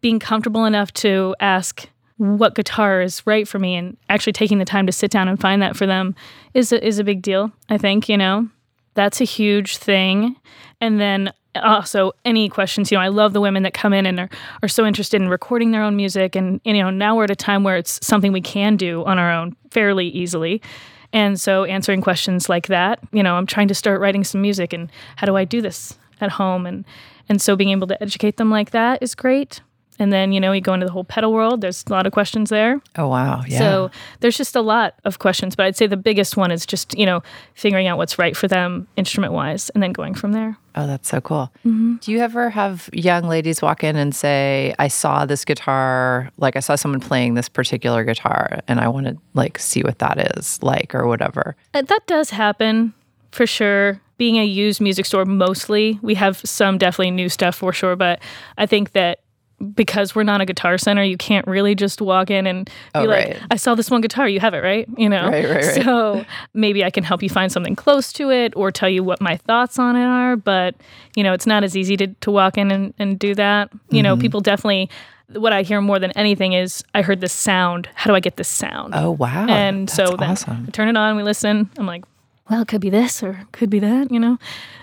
being 0.00 0.18
comfortable 0.18 0.64
enough 0.64 0.92
to 0.94 1.34
ask 1.40 1.88
what 2.16 2.54
guitar 2.54 3.00
is 3.00 3.26
right 3.26 3.48
for 3.48 3.58
me 3.58 3.74
and 3.74 3.96
actually 4.08 4.32
taking 4.32 4.58
the 4.58 4.64
time 4.64 4.86
to 4.86 4.92
sit 4.92 5.10
down 5.10 5.28
and 5.28 5.40
find 5.40 5.62
that 5.62 5.76
for 5.76 5.86
them 5.86 6.14
is 6.54 6.72
a, 6.72 6.86
is 6.86 6.98
a 6.98 7.04
big 7.04 7.22
deal, 7.22 7.50
I 7.68 7.78
think, 7.78 8.08
you 8.08 8.16
know. 8.16 8.48
That's 8.94 9.20
a 9.20 9.24
huge 9.24 9.78
thing. 9.78 10.36
And 10.80 11.00
then 11.00 11.32
Uh, 11.54 11.60
also 11.62 12.12
any 12.24 12.48
questions, 12.48 12.90
you 12.90 12.98
know, 12.98 13.02
I 13.02 13.08
love 13.08 13.32
the 13.32 13.40
women 13.40 13.62
that 13.64 13.74
come 13.74 13.92
in 13.92 14.06
and 14.06 14.20
are, 14.20 14.30
are 14.62 14.68
so 14.68 14.86
interested 14.86 15.20
in 15.20 15.28
recording 15.28 15.70
their 15.70 15.82
own 15.82 15.96
music 15.96 16.36
and, 16.36 16.60
and 16.64 16.76
you 16.76 16.82
know, 16.82 16.90
now 16.90 17.16
we're 17.16 17.24
at 17.24 17.30
a 17.30 17.36
time 17.36 17.64
where 17.64 17.76
it's 17.76 18.04
something 18.04 18.32
we 18.32 18.40
can 18.40 18.76
do 18.76 19.04
on 19.04 19.18
our 19.18 19.32
own 19.32 19.56
fairly 19.70 20.08
easily. 20.08 20.62
And 21.12 21.38
so 21.40 21.64
answering 21.64 22.00
questions 22.00 22.48
like 22.48 22.68
that, 22.68 23.00
you 23.12 23.22
know, 23.22 23.34
I'm 23.34 23.46
trying 23.46 23.68
to 23.68 23.74
start 23.74 24.00
writing 24.00 24.24
some 24.24 24.40
music 24.40 24.72
and 24.72 24.90
how 25.16 25.26
do 25.26 25.36
I 25.36 25.44
do 25.44 25.60
this 25.60 25.98
at 26.20 26.30
home 26.30 26.66
and 26.66 26.84
and 27.28 27.40
so 27.40 27.56
being 27.56 27.70
able 27.70 27.86
to 27.86 28.02
educate 28.02 28.36
them 28.36 28.50
like 28.50 28.72
that 28.72 29.02
is 29.02 29.14
great. 29.14 29.60
And 29.98 30.12
then, 30.12 30.32
you 30.32 30.40
know, 30.40 30.52
you 30.52 30.60
go 30.60 30.74
into 30.74 30.86
the 30.86 30.92
whole 30.92 31.04
pedal 31.04 31.32
world, 31.32 31.60
there's 31.60 31.84
a 31.86 31.92
lot 31.92 32.06
of 32.06 32.12
questions 32.12 32.50
there. 32.50 32.80
Oh 32.96 33.08
wow, 33.08 33.42
yeah. 33.46 33.58
So 33.58 33.90
there's 34.20 34.36
just 34.36 34.56
a 34.56 34.60
lot 34.60 34.94
of 35.04 35.18
questions, 35.18 35.54
but 35.54 35.66
I'd 35.66 35.76
say 35.76 35.86
the 35.86 35.96
biggest 35.96 36.36
one 36.36 36.50
is 36.50 36.64
just, 36.64 36.96
you 36.98 37.06
know, 37.06 37.22
figuring 37.54 37.86
out 37.86 37.98
what's 37.98 38.18
right 38.18 38.36
for 38.36 38.48
them 38.48 38.88
instrument 38.96 39.32
wise 39.32 39.70
and 39.70 39.82
then 39.82 39.92
going 39.92 40.14
from 40.14 40.32
there. 40.32 40.56
Oh, 40.74 40.86
that's 40.86 41.08
so 41.08 41.20
cool. 41.20 41.52
Mm-hmm. 41.66 41.96
Do 41.96 42.10
you 42.10 42.20
ever 42.20 42.48
have 42.48 42.88
young 42.92 43.24
ladies 43.24 43.60
walk 43.60 43.84
in 43.84 43.96
and 43.96 44.14
say, 44.14 44.74
"I 44.78 44.88
saw 44.88 45.26
this 45.26 45.44
guitar, 45.44 46.30
like 46.38 46.56
I 46.56 46.60
saw 46.60 46.76
someone 46.76 47.00
playing 47.00 47.34
this 47.34 47.50
particular 47.50 48.04
guitar, 48.04 48.60
and 48.66 48.80
I 48.80 48.88
want 48.88 49.06
to 49.06 49.18
like 49.34 49.58
see 49.58 49.82
what 49.82 49.98
that 49.98 50.38
is 50.38 50.62
like, 50.62 50.94
or 50.94 51.06
whatever." 51.06 51.56
Uh, 51.74 51.82
That 51.82 52.06
does 52.06 52.30
happen 52.30 52.94
for 53.32 53.46
sure. 53.46 54.00
Being 54.16 54.38
a 54.38 54.44
used 54.44 54.80
music 54.80 55.04
store, 55.04 55.26
mostly, 55.26 55.98
we 56.00 56.14
have 56.14 56.40
some 56.44 56.78
definitely 56.78 57.10
new 57.10 57.28
stuff 57.28 57.56
for 57.56 57.72
sure, 57.72 57.96
but 57.96 58.20
I 58.56 58.64
think 58.66 58.92
that 58.92 59.18
because 59.74 60.14
we're 60.14 60.22
not 60.22 60.40
a 60.40 60.44
guitar 60.46 60.76
center, 60.78 61.02
you 61.02 61.16
can't 61.16 61.46
really 61.46 61.74
just 61.74 62.00
walk 62.00 62.30
in 62.30 62.46
and 62.46 62.66
be 62.66 62.72
Oh, 62.94 63.04
like, 63.04 63.08
right. 63.28 63.42
I 63.50 63.56
saw 63.56 63.74
this 63.74 63.90
one 63.90 64.00
guitar, 64.00 64.28
you 64.28 64.40
have 64.40 64.54
it, 64.54 64.62
right? 64.62 64.88
You 64.96 65.08
know? 65.08 65.28
Right, 65.28 65.44
right, 65.44 65.64
right. 65.64 65.84
So 65.84 66.24
maybe 66.54 66.84
I 66.84 66.90
can 66.90 67.04
help 67.04 67.22
you 67.22 67.28
find 67.30 67.50
something 67.52 67.76
close 67.76 68.12
to 68.14 68.30
it 68.30 68.52
or 68.56 68.70
tell 68.70 68.88
you 68.88 69.02
what 69.04 69.20
my 69.20 69.36
thoughts 69.36 69.78
on 69.78 69.96
it 69.96 70.04
are, 70.04 70.36
but, 70.36 70.74
you 71.16 71.22
know, 71.22 71.32
it's 71.32 71.46
not 71.46 71.64
as 71.64 71.76
easy 71.76 71.96
to, 71.98 72.06
to 72.08 72.30
walk 72.30 72.58
in 72.58 72.70
and, 72.70 72.94
and 72.98 73.18
do 73.18 73.34
that. 73.34 73.70
You 73.72 73.78
Mm-hmm. 73.78 74.02
know, 74.02 74.16
people 74.16 74.40
definitely, 74.40 74.90
what 75.34 75.52
I 75.52 75.62
hear 75.62 75.80
more 75.80 75.98
than 75.98 76.10
anything 76.12 76.52
is, 76.52 76.82
I 76.94 77.02
heard 77.02 77.20
this 77.20 77.32
sound. 77.32 77.88
How 77.94 78.10
do 78.10 78.14
I 78.14 78.20
get 78.20 78.36
this 78.36 78.48
sound? 78.48 78.94
Oh 78.94 79.12
wow, 79.12 79.46
and 79.48 79.88
that's 79.88 79.96
so 79.96 80.16
then 80.16 80.30
awesome. 80.30 80.64
I 80.68 80.70
turn 80.70 80.88
it 80.88 80.96
on, 80.96 81.16
we 81.16 81.22
listen. 81.22 81.70
I'm 81.78 81.86
like, 81.86 82.04
well, 82.52 82.62
it 82.62 82.68
could 82.68 82.80
be 82.82 82.90
this 82.90 83.22
or 83.22 83.40
could 83.52 83.70
be 83.70 83.78
that, 83.80 84.10
you 84.12 84.20
know, 84.20 84.38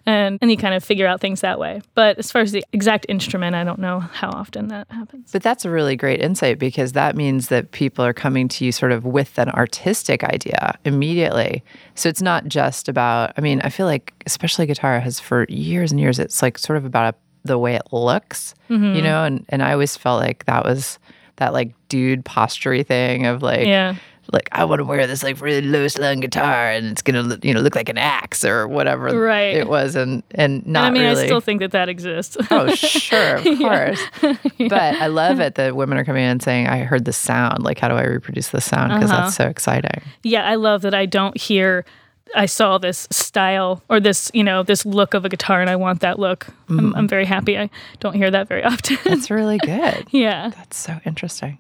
and 0.06 0.40
and 0.42 0.50
you 0.50 0.58
kind 0.58 0.74
of 0.74 0.84
figure 0.84 1.06
out 1.06 1.22
things 1.22 1.42
that 1.42 1.60
way. 1.60 1.82
But 1.94 2.18
as 2.18 2.32
far 2.32 2.42
as 2.42 2.52
the 2.52 2.64
exact 2.74 3.06
instrument, 3.08 3.56
I 3.56 3.64
don't 3.64 3.78
know 3.80 4.00
how 4.00 4.30
often 4.32 4.70
that 4.70 4.88
happens. 4.92 5.32
But 5.32 5.44
that's 5.44 5.66
a 5.66 5.70
really 5.70 5.96
great 5.96 6.20
insight 6.20 6.58
because 6.58 6.94
that 6.94 7.16
means 7.16 7.50
that 7.50 7.72
people 7.72 8.04
are 8.04 8.12
coming 8.14 8.48
to 8.50 8.66
you 8.66 8.72
sort 8.72 8.92
of 8.92 9.06
with 9.06 9.38
an 9.38 9.50
artistic 9.50 10.24
idea 10.24 10.78
immediately. 10.84 11.64
So 11.96 12.10
it's 12.10 12.22
not 12.24 12.48
just 12.48 12.90
about, 12.90 13.34
I 13.38 13.42
mean, 13.42 13.62
I 13.62 13.70
feel 13.70 13.86
like, 13.86 14.14
especially 14.26 14.66
guitar 14.66 15.00
has 15.00 15.20
for 15.20 15.46
years 15.48 15.92
and 15.92 16.00
years, 16.02 16.18
it's 16.18 16.42
like 16.42 16.58
sort 16.58 16.78
of 16.78 16.86
about 16.86 17.18
the 17.46 17.58
way 17.60 17.76
it 17.76 17.84
looks, 17.92 18.56
Mm-hmm. 18.70 18.96
you 18.96 19.02
know? 19.02 19.24
And, 19.24 19.46
and 19.50 19.62
I 19.64 19.74
always 19.74 19.96
felt 19.96 20.22
like 20.22 20.46
that 20.46 20.66
was 20.66 20.98
that 21.38 21.54
like 21.54 21.74
dude 21.88 22.26
postury 22.26 22.84
thing 22.84 23.26
of 23.26 23.42
like, 23.42 23.66
Yeah, 23.68 23.96
like 24.32 24.48
I 24.52 24.64
want 24.66 24.80
to 24.80 24.84
wear 24.86 25.08
this 25.08 25.24
like 25.24 25.42
really 25.42 25.62
low 25.68 25.88
slung 25.88 26.20
guitar 26.20 26.70
and 26.70 26.88
it's 26.92 27.02
gonna 27.02 27.38
you 27.42 27.54
know 27.54 27.62
look 27.62 27.76
like 27.76 27.90
an 27.90 27.98
axe 27.98 28.46
or 28.46 28.68
whatever 28.68 29.06
Right. 29.20 29.56
it 29.56 29.68
was 29.68 29.96
and 29.96 30.22
and 30.36 30.66
not 30.68 30.88
and 30.88 30.98
I 30.98 31.00
mean, 31.00 31.02
really. 31.10 31.24
I 31.24 31.26
still 31.26 31.42
think 31.42 31.62
that 31.62 31.72
that 31.72 31.90
exists. 31.90 32.38
Oh, 32.52 32.74
sure, 32.76 33.36
of 33.38 33.46
Yeah. 33.60 33.94
course. 33.96 34.02
But 34.58 34.74
I 35.02 35.08
love 35.08 35.40
it 35.40 35.56
that 35.56 35.76
women 35.76 35.98
are 35.98 36.04
coming 36.06 36.24
in 36.24 36.30
and 36.30 36.42
saying, 36.44 36.68
I 36.68 36.80
heard 36.84 37.06
the 37.06 37.14
sound. 37.14 37.64
Like, 37.64 37.80
how 37.80 37.88
do 37.88 37.96
I 37.96 38.04
reproduce 38.04 38.50
the 38.50 38.62
sound? 38.62 38.94
Because 38.94 39.10
Uh-huh. 39.12 39.22
that's 39.24 39.36
so 39.36 39.46
exciting. 39.48 40.02
yeah, 40.24 40.48
I 40.48 40.56
love 40.56 40.82
that 40.84 40.94
I 40.94 41.06
don't 41.06 41.36
hear. 41.38 41.86
I 42.36 42.46
saw 42.46 42.78
this 42.78 43.08
style 43.10 43.82
or 43.90 44.00
this, 44.00 44.30
you 44.36 44.44
know, 44.44 44.62
this 44.62 44.86
look 44.86 45.16
of 45.16 45.26
a 45.26 45.30
guitar, 45.30 45.62
and 45.62 45.70
I 45.70 45.76
want 45.76 46.02
that 46.02 46.20
look. 46.20 46.46
I'm, 46.70 46.94
I'm 46.96 47.08
very 47.08 47.26
happy. 47.26 47.58
I 47.58 47.72
don't 48.00 48.14
hear 48.14 48.30
that 48.30 48.48
very 48.48 48.64
often. 48.72 48.98
That's 49.04 49.32
really 49.32 49.58
good. 49.58 50.06
yeah. 50.12 50.50
That's 50.56 50.78
so 50.78 51.00
interesting. 51.06 51.58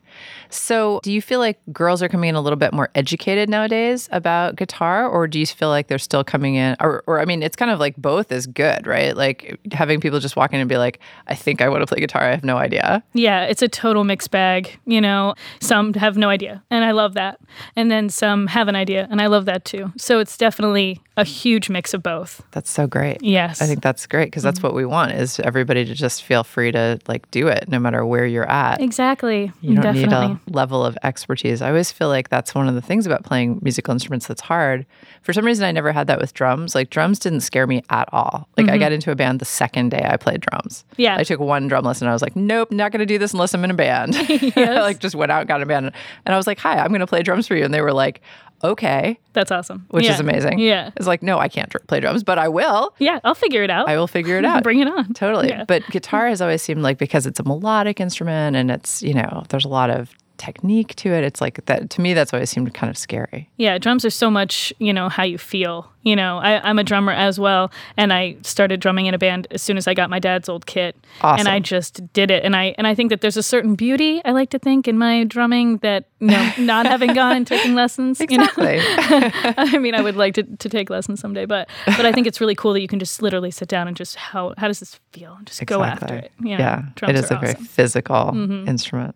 So, 0.49 0.99
do 1.03 1.11
you 1.11 1.21
feel 1.21 1.39
like 1.39 1.59
girls 1.71 2.01
are 2.01 2.09
coming 2.09 2.29
in 2.29 2.35
a 2.35 2.41
little 2.41 2.57
bit 2.57 2.73
more 2.73 2.89
educated 2.95 3.49
nowadays 3.49 4.09
about 4.11 4.55
guitar, 4.55 5.07
or 5.07 5.27
do 5.27 5.39
you 5.39 5.45
feel 5.45 5.69
like 5.69 5.87
they're 5.87 5.97
still 5.97 6.23
coming 6.23 6.55
in? 6.55 6.75
Or, 6.79 7.03
or 7.07 7.19
I 7.19 7.25
mean, 7.25 7.43
it's 7.43 7.55
kind 7.55 7.71
of 7.71 7.79
like 7.79 7.95
both 7.97 8.31
is 8.31 8.47
good, 8.47 8.87
right? 8.87 9.15
Like 9.15 9.59
having 9.71 9.99
people 9.99 10.19
just 10.19 10.35
walk 10.35 10.53
in 10.53 10.59
and 10.59 10.69
be 10.69 10.77
like, 10.77 10.99
I 11.27 11.35
think 11.35 11.61
I 11.61 11.69
want 11.69 11.81
to 11.81 11.87
play 11.87 11.99
guitar. 11.99 12.23
I 12.23 12.31
have 12.31 12.43
no 12.43 12.57
idea. 12.57 13.03
Yeah, 13.13 13.43
it's 13.43 13.61
a 13.61 13.67
total 13.67 14.03
mixed 14.03 14.31
bag. 14.31 14.79
You 14.85 15.01
know, 15.01 15.35
some 15.61 15.93
have 15.93 16.17
no 16.17 16.29
idea, 16.29 16.63
and 16.69 16.83
I 16.83 16.91
love 16.91 17.13
that. 17.13 17.39
And 17.75 17.91
then 17.91 18.09
some 18.09 18.47
have 18.47 18.67
an 18.67 18.75
idea, 18.75 19.07
and 19.11 19.21
I 19.21 19.27
love 19.27 19.45
that 19.45 19.65
too. 19.65 19.91
So 19.97 20.19
it's 20.19 20.37
definitely 20.37 21.01
a 21.19 21.23
huge 21.23 21.69
mix 21.69 21.93
of 21.93 22.01
both. 22.01 22.41
That's 22.51 22.69
so 22.69 22.87
great. 22.87 23.21
Yes. 23.21 23.61
I 23.61 23.65
think 23.65 23.81
that's 23.81 24.07
great 24.07 24.25
because 24.25 24.43
that's 24.43 24.63
what 24.63 24.73
we 24.73 24.85
want 24.85 25.11
is 25.11 25.39
everybody 25.39 25.85
to 25.85 25.93
just 25.93 26.23
feel 26.23 26.43
free 26.43 26.71
to 26.71 26.99
like 27.07 27.29
do 27.31 27.47
it 27.47 27.67
no 27.67 27.79
matter 27.79 28.05
where 28.05 28.25
you're 28.25 28.49
at. 28.49 28.81
Exactly. 28.81 29.51
You 29.61 29.75
don't 29.75 29.83
definitely. 29.83 30.27
need 30.27 30.39
a 30.47 30.51
level 30.51 30.85
of 30.85 30.97
expertise. 31.03 31.61
I 31.61 31.69
always 31.69 31.91
feel 31.91 32.07
like 32.07 32.29
that's 32.29 32.55
one 32.55 32.67
of 32.67 32.75
the 32.75 32.81
things 32.81 33.05
about 33.05 33.23
playing 33.23 33.59
musical 33.61 33.91
instruments 33.91 34.27
that's 34.27 34.41
hard. 34.41 34.85
For 35.21 35.33
some 35.33 35.45
reason, 35.45 35.65
I 35.65 35.71
never 35.71 35.91
had 35.91 36.07
that 36.07 36.19
with 36.19 36.33
drums. 36.33 36.73
Like 36.75 36.89
drums 36.89 37.19
didn't 37.19 37.41
scare 37.41 37.67
me 37.67 37.83
at 37.89 38.07
all. 38.13 38.47
Like 38.57 38.69
I 38.69 38.77
got 38.77 38.91
into 38.91 39.11
a 39.11 39.15
band 39.15 39.39
the 39.39 39.45
second 39.45 39.89
day 39.89 40.07
I 40.09 40.17
played 40.17 40.41
drums. 40.41 40.85
Mm-hmm. 40.91 41.01
Yeah. 41.01 41.17
I 41.17 41.23
took 41.23 41.39
one 41.39 41.67
drum 41.67 41.83
lesson. 41.83 42.05
And 42.05 42.11
I 42.11 42.13
was 42.13 42.21
like, 42.21 42.35
nope, 42.35 42.71
not 42.71 42.91
going 42.91 42.99
to 42.99 43.05
do 43.05 43.17
this 43.17 43.33
unless 43.33 43.53
I'm 43.53 43.63
in 43.63 43.71
a 43.71 43.73
band. 43.75 44.15
I 44.55 44.79
like 44.79 44.99
just 44.99 45.15
went 45.15 45.31
out 45.31 45.41
and 45.41 45.47
got 45.47 45.61
a 45.61 45.65
band, 45.65 45.91
and 46.25 46.33
I 46.33 46.37
was 46.37 46.47
like, 46.47 46.59
hi, 46.59 46.77
I'm 46.77 46.89
going 46.89 46.99
to 47.01 47.07
play 47.07 47.23
drums 47.23 47.47
for 47.47 47.55
you. 47.55 47.65
And 47.65 47.73
they 47.73 47.81
were 47.81 47.93
like, 47.93 48.21
okay, 48.63 49.19
That's 49.33 49.51
awesome. 49.51 49.85
which 49.89 50.05
Yeah. 50.05 50.13
is 50.13 50.19
amazing. 50.19 50.59
Yeah. 50.59 50.91
It's 50.97 51.07
like, 51.07 51.21
no, 51.23 51.37
I 51.39 51.47
can't 51.47 51.69
dr- 51.69 51.85
play 51.87 51.99
drums, 51.99 52.23
but 52.23 52.37
I 52.37 52.47
will. 52.47 52.93
Yeah, 52.99 53.19
I'll 53.23 53.35
figure 53.35 53.63
it 53.63 53.69
out. 53.69 53.87
I 53.89 53.97
will 53.97 54.07
figure 54.07 54.37
it 54.37 54.45
out. 54.45 54.63
Bring 54.69 54.79
it 54.79 54.87
on. 54.87 55.13
Totally. 55.13 55.49
Yeah. 55.49 55.65
But 55.65 55.85
guitar 55.89 56.27
has 56.27 56.41
always 56.41 56.61
seemed 56.61 56.81
like 56.81 56.97
because 56.97 57.25
it's 57.25 57.39
a 57.39 57.43
melodic 57.43 57.99
instrument 57.99 58.55
and 58.55 58.69
it's, 58.71 59.01
you 59.03 59.13
know, 59.13 59.43
there's 59.49 59.65
a 59.65 59.69
lot 59.69 59.89
of 59.89 60.09
technique 60.39 60.95
to 60.95 61.13
it. 61.13 61.23
It's 61.23 61.41
like 61.41 61.63
that 61.65 61.91
to 61.91 62.01
me 62.01 62.15
that's 62.15 62.33
always 62.33 62.49
seemed 62.49 62.73
kind 62.73 62.89
of 62.89 62.97
scary. 62.97 63.49
Yeah, 63.57 63.77
drums 63.77 64.03
are 64.05 64.09
so 64.09 64.31
much, 64.31 64.73
you 64.79 64.91
know, 64.91 65.09
how 65.09 65.23
you 65.23 65.37
feel. 65.37 65.91
You 66.01 66.15
know, 66.15 66.37
I, 66.37 66.67
I'm 66.67 66.79
a 66.79 66.83
drummer 66.83 67.11
as 67.11 67.39
well, 67.39 67.71
and 67.97 68.13
I 68.13 68.37
started 68.41 68.79
drumming 68.79 69.07
in 69.07 69.13
a 69.13 69.17
band 69.17 69.47
as 69.51 69.61
soon 69.61 69.75
as 69.75 69.85
I 69.85 69.93
got 69.93 70.09
my 70.09 70.17
dad's 70.17 70.47
old 70.47 70.65
kit, 70.65 70.95
and 71.21 71.47
I 71.47 71.59
just 71.59 72.13
did 72.13 72.31
it. 72.31 72.43
And 72.45 72.55
I 72.55 72.73
and 72.77 72.87
I 72.87 72.95
think 72.95 73.09
that 73.09 73.19
there's 73.19 73.35
a 73.35 73.43
certain 73.43 73.75
beauty 73.75 74.21
I 74.23 74.31
like 74.31 74.49
to 74.51 74.59
think 74.59 74.87
in 74.87 74.97
my 74.97 75.25
drumming 75.25 75.77
that 75.79 76.05
you 76.19 76.27
know, 76.27 76.51
not 76.57 76.85
having 76.85 77.13
gone 77.13 77.35
and 77.35 77.45
taking 77.45 77.75
lessons. 77.75 78.21
You 78.21 78.37
know? 78.37 78.45
Exactly. 78.45 78.79
I 79.57 79.77
mean, 79.77 79.93
I 79.93 80.01
would 80.01 80.15
like 80.15 80.35
to, 80.35 80.43
to 80.43 80.69
take 80.69 80.89
lessons 80.89 81.19
someday, 81.19 81.45
but 81.45 81.69
but 81.85 82.05
I 82.05 82.13
think 82.13 82.27
it's 82.27 82.39
really 82.39 82.55
cool 82.55 82.73
that 82.73 82.81
you 82.81 82.87
can 82.87 82.99
just 82.99 83.21
literally 83.21 83.51
sit 83.51 83.67
down 83.67 83.89
and 83.89 83.97
just 83.97 84.15
how 84.15 84.53
how 84.57 84.69
does 84.69 84.79
this 84.79 84.99
feel 85.11 85.33
and 85.33 85.45
just 85.45 85.63
go 85.65 85.83
after 85.83 86.15
it. 86.15 86.31
You 86.39 86.57
know, 86.57 86.63
yeah. 86.63 87.09
It 87.09 87.15
is 87.15 87.25
a 87.25 87.35
very 87.35 87.51
awesome. 87.51 87.55
Mm-hmm. 87.55 87.63
physical 87.65 88.67
instrument. 88.67 89.15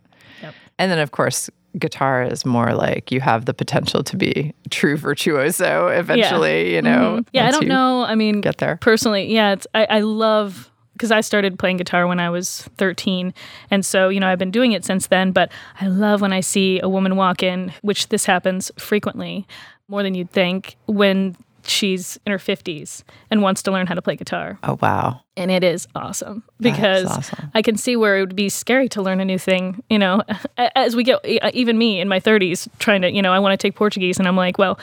And 0.80 0.92
then 0.92 1.00
of 1.00 1.12
course 1.12 1.50
guitar 1.80 2.22
is 2.24 2.46
more 2.46 2.74
like 2.76 3.12
you 3.12 3.20
have 3.20 3.46
the 3.46 3.54
potential 3.54 4.04
to 4.04 4.16
be 4.16 4.54
true 4.70 4.96
virtuoso 4.96 5.88
eventually, 5.88 6.76
you 6.76 6.82
know. 6.82 7.20
Mhm. 7.22 7.28
Yeah, 7.34 7.48
I 7.48 7.52
don't 7.52 7.68
know. 7.68 8.04
I 8.04 8.14
mean, 8.16 8.42
Get 8.42 8.60
there. 8.60 8.78
personally. 8.82 9.34
Yeah, 9.34 9.54
it's, 9.54 9.66
I, 9.74 9.86
I 9.86 10.00
love 10.02 10.70
because 10.94 11.12
I 11.12 11.22
started 11.22 11.58
playing 11.58 11.78
guitar 11.78 12.06
when 12.06 12.20
I 12.20 12.30
was 12.30 12.70
13. 12.78 13.34
And 13.72 13.84
so, 13.84 14.10
you 14.10 14.20
know, 14.20 14.28
I've 14.28 14.38
been 14.38 14.52
doing 14.52 14.74
it 14.74 14.86
since 14.86 15.08
then. 15.08 15.32
But 15.32 15.52
I 15.82 15.88
love 15.88 16.22
when 16.22 16.32
I 16.32 16.42
see 16.42 16.80
a 16.82 16.88
woman 16.88 17.16
walk 17.16 17.42
in, 17.42 17.74
which 17.82 18.10
this 18.10 18.28
happens 18.28 18.72
frequently, 18.78 19.48
more 19.88 20.04
than 20.04 20.14
you'd 20.14 20.30
think, 20.30 20.76
when 20.86 21.36
she's 21.66 22.20
in 22.26 22.32
her 22.32 22.38
50s 22.38 23.04
and 23.32 23.42
wants 23.42 23.64
to 23.64 23.72
learn 23.72 23.88
how 23.88 23.96
to 23.96 24.02
play 24.02 24.16
guitar. 24.16 24.60
Oh 24.64 24.78
wow. 24.82 25.22
And 25.36 25.50
it 25.50 25.64
is 25.64 25.88
awesome 25.96 26.44
because 26.60 27.08
awesome. 27.08 27.52
I 27.56 27.62
can 27.62 27.76
see 27.76 27.96
where 27.96 28.18
it 28.18 28.22
would 28.22 28.36
be 28.36 28.50
scary 28.50 28.88
to 28.90 29.02
learn 29.02 29.20
a 29.20 29.26
new 29.26 29.40
thing, 29.40 29.84
you 29.90 29.98
know, 29.98 30.22
as 30.58 30.96
we 30.96 31.04
get, 31.04 31.26
even 31.54 31.78
me 31.78 32.00
in 32.00 32.08
my 32.08 32.20
30s 32.20 32.68
trying 32.78 33.02
to, 33.02 33.12
you 33.12 33.22
know, 33.22 33.34
I 33.34 33.40
want 33.40 33.60
to 33.60 33.68
take 33.68 33.76
Portuguese 33.76 34.20
and 34.20 34.28
I'm 34.28 34.36
like, 34.36 34.58
well, 34.58 34.80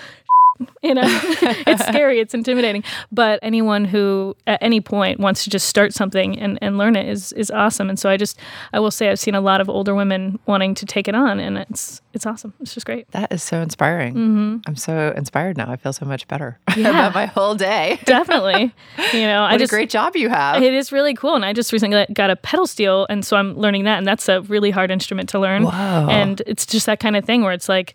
you 0.83 0.95
know, 0.95 1.03
it's 1.05 1.85
scary, 1.87 2.21
it's 2.21 2.35
intimidating. 2.35 2.85
But 3.13 3.39
anyone 3.43 3.85
who 3.85 4.37
at 4.47 4.59
any 4.63 4.81
point 4.81 5.21
wants 5.21 5.45
to 5.45 5.51
just 5.51 5.69
start 5.69 5.93
something 5.95 6.39
and, 6.39 6.59
and 6.63 6.79
learn 6.79 6.97
it 6.97 7.09
is 7.09 7.33
is 7.33 7.51
awesome. 7.51 7.89
And 7.89 7.99
so 7.99 8.09
I 8.11 8.17
just 8.17 8.39
I 8.73 8.81
will 8.81 8.91
say 8.91 9.09
I've 9.11 9.19
seen 9.19 9.35
a 9.35 9.41
lot 9.41 9.61
of 9.61 9.69
older 9.69 9.95
women 9.95 10.39
wanting 10.47 10.75
to 10.77 10.87
take 10.87 11.09
it 11.09 11.15
on 11.15 11.41
and 11.41 11.59
it's 11.59 12.01
it's 12.13 12.27
awesome. 12.27 12.53
It's 12.61 12.75
just 12.75 12.87
great. 12.87 13.11
That 13.13 13.33
is 13.33 13.43
so 13.43 13.61
inspiring. 13.61 14.61
I'm 14.67 14.77
so 14.77 15.13
inspired 15.17 15.57
now. 15.57 15.71
I 15.71 15.77
feel 15.77 15.93
so 15.93 16.05
much 16.07 16.27
better 16.29 16.59
Mm-hmm. 16.69 16.81
Yeah. 16.91 16.91
about 16.91 17.15
my 17.15 17.27
whole 17.27 17.55
day. 17.55 17.99
Definitely. 18.05 18.75
You 19.13 19.21
know, 19.23 19.43
I 19.43 19.53
What 19.53 19.59
just 19.59 19.73
a 19.73 19.77
great 19.77 19.91
job 19.91 20.17
you 20.17 20.29
have. 20.29 20.63
It 20.63 20.73
is 20.75 20.93
really 20.93 21.15
cool, 21.15 21.35
and 21.35 21.45
I 21.45 21.53
just 21.53 21.73
recently 21.73 22.07
got- 22.13 22.31
a 22.31 22.37
pedal 22.37 22.67
steel, 22.67 23.07
and 23.11 23.25
so 23.25 23.37
I'm 23.37 23.55
learning 23.57 23.85
that, 23.85 23.99
and 23.99 24.07
that's 24.07 24.29
a 24.29 24.41
really 24.43 24.71
hard 24.71 24.91
instrument 24.91 25.29
to 25.31 25.39
learn. 25.39 25.65
Whoa. 25.65 25.71
And 25.71 26.41
it's 26.47 26.65
just 26.67 26.87
that 26.87 27.01
kind 27.01 27.17
of 27.17 27.25
thing 27.25 27.43
where 27.43 27.53
it's 27.53 27.69
like, 27.69 27.95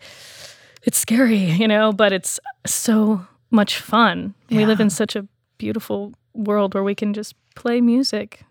it's 0.86 0.98
scary, 0.98 1.38
you 1.62 1.68
know, 1.68 1.92
but 1.92 2.14
it's 2.14 2.40
so 2.66 3.26
much 3.52 3.80
fun. 3.80 4.34
We 4.50 4.66
live 4.66 4.80
in 4.80 4.90
such 4.90 5.16
a 5.16 5.28
beautiful 5.58 6.14
world 6.34 6.74
where 6.74 6.84
we 6.84 6.96
can 6.96 7.14
just 7.14 7.36
play 7.56 7.82
music. 7.82 8.44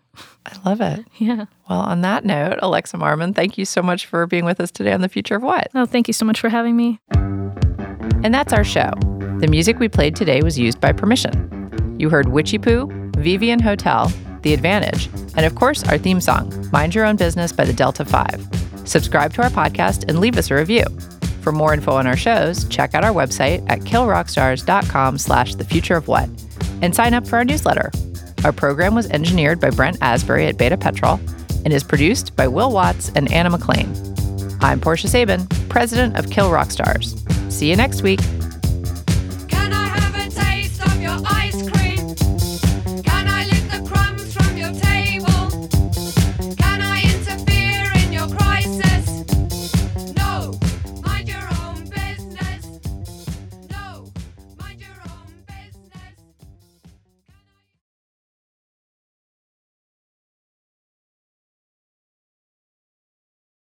I 0.45 0.57
love 0.65 0.81
it. 0.81 1.05
Yeah. 1.17 1.45
Well, 1.69 1.79
on 1.79 2.01
that 2.01 2.25
note, 2.25 2.59
Alexa 2.61 2.97
Marmon, 2.97 3.33
thank 3.33 3.57
you 3.57 3.65
so 3.65 3.81
much 3.81 4.05
for 4.05 4.27
being 4.27 4.45
with 4.45 4.59
us 4.59 4.69
today 4.69 4.91
on 4.91 5.01
The 5.01 5.09
Future 5.09 5.35
of 5.35 5.43
What? 5.43 5.69
Oh, 5.73 5.85
thank 5.85 6.07
you 6.07 6.13
so 6.13 6.25
much 6.25 6.39
for 6.39 6.49
having 6.49 6.75
me. 6.75 6.99
And 8.23 8.33
that's 8.33 8.53
our 8.53 8.63
show. 8.63 8.91
The 9.39 9.47
music 9.49 9.79
we 9.79 9.87
played 9.87 10.15
today 10.15 10.41
was 10.41 10.59
used 10.59 10.79
by 10.81 10.91
permission. 10.91 11.95
You 11.99 12.09
heard 12.09 12.29
Witchy 12.29 12.57
Poo, 12.57 12.89
Vivian 13.17 13.59
Hotel, 13.59 14.11
The 14.41 14.53
Advantage, 14.53 15.07
and 15.35 15.45
of 15.45 15.55
course, 15.55 15.83
our 15.85 15.97
theme 15.97 16.19
song, 16.21 16.51
Mind 16.71 16.93
Your 16.95 17.05
Own 17.05 17.15
Business 17.15 17.51
by 17.51 17.65
the 17.65 17.73
Delta 17.73 18.03
5. 18.03 18.81
Subscribe 18.85 19.33
to 19.33 19.43
our 19.43 19.49
podcast 19.49 20.07
and 20.09 20.19
leave 20.19 20.37
us 20.37 20.51
a 20.51 20.55
review. 20.55 20.83
For 21.45 21.51
more 21.51 21.75
info 21.75 21.91
on 21.91 22.07
our 22.07 22.17
shows, 22.17 22.67
check 22.69 22.95
out 22.95 23.03
our 23.03 23.13
website 23.13 23.63
at 23.69 23.81
killrockstars.com 23.81 25.19
slash 25.19 25.53
the 25.53 25.63
future 25.63 25.95
of 25.95 26.07
what 26.07 26.27
and 26.81 26.95
sign 26.95 27.13
up 27.13 27.27
for 27.27 27.35
our 27.35 27.45
newsletter. 27.45 27.91
Our 28.43 28.51
program 28.51 28.95
was 28.95 29.07
engineered 29.11 29.59
by 29.59 29.69
Brent 29.69 29.99
Asbury 30.01 30.47
at 30.47 30.57
Beta 30.57 30.75
Petrol 30.75 31.19
and 31.63 31.71
is 31.71 31.83
produced 31.83 32.35
by 32.35 32.47
Will 32.47 32.71
Watts 32.71 33.11
and 33.13 33.31
Anna 33.31 33.51
McLean. 33.51 33.93
I'm 34.59 34.81
Portia 34.81 35.07
Sabin, 35.07 35.45
president 35.69 36.17
of 36.17 36.31
Kill 36.31 36.49
Rock 36.49 36.71
Stars. 36.71 37.13
See 37.49 37.69
you 37.69 37.75
next 37.75 38.01
week. 38.01 38.21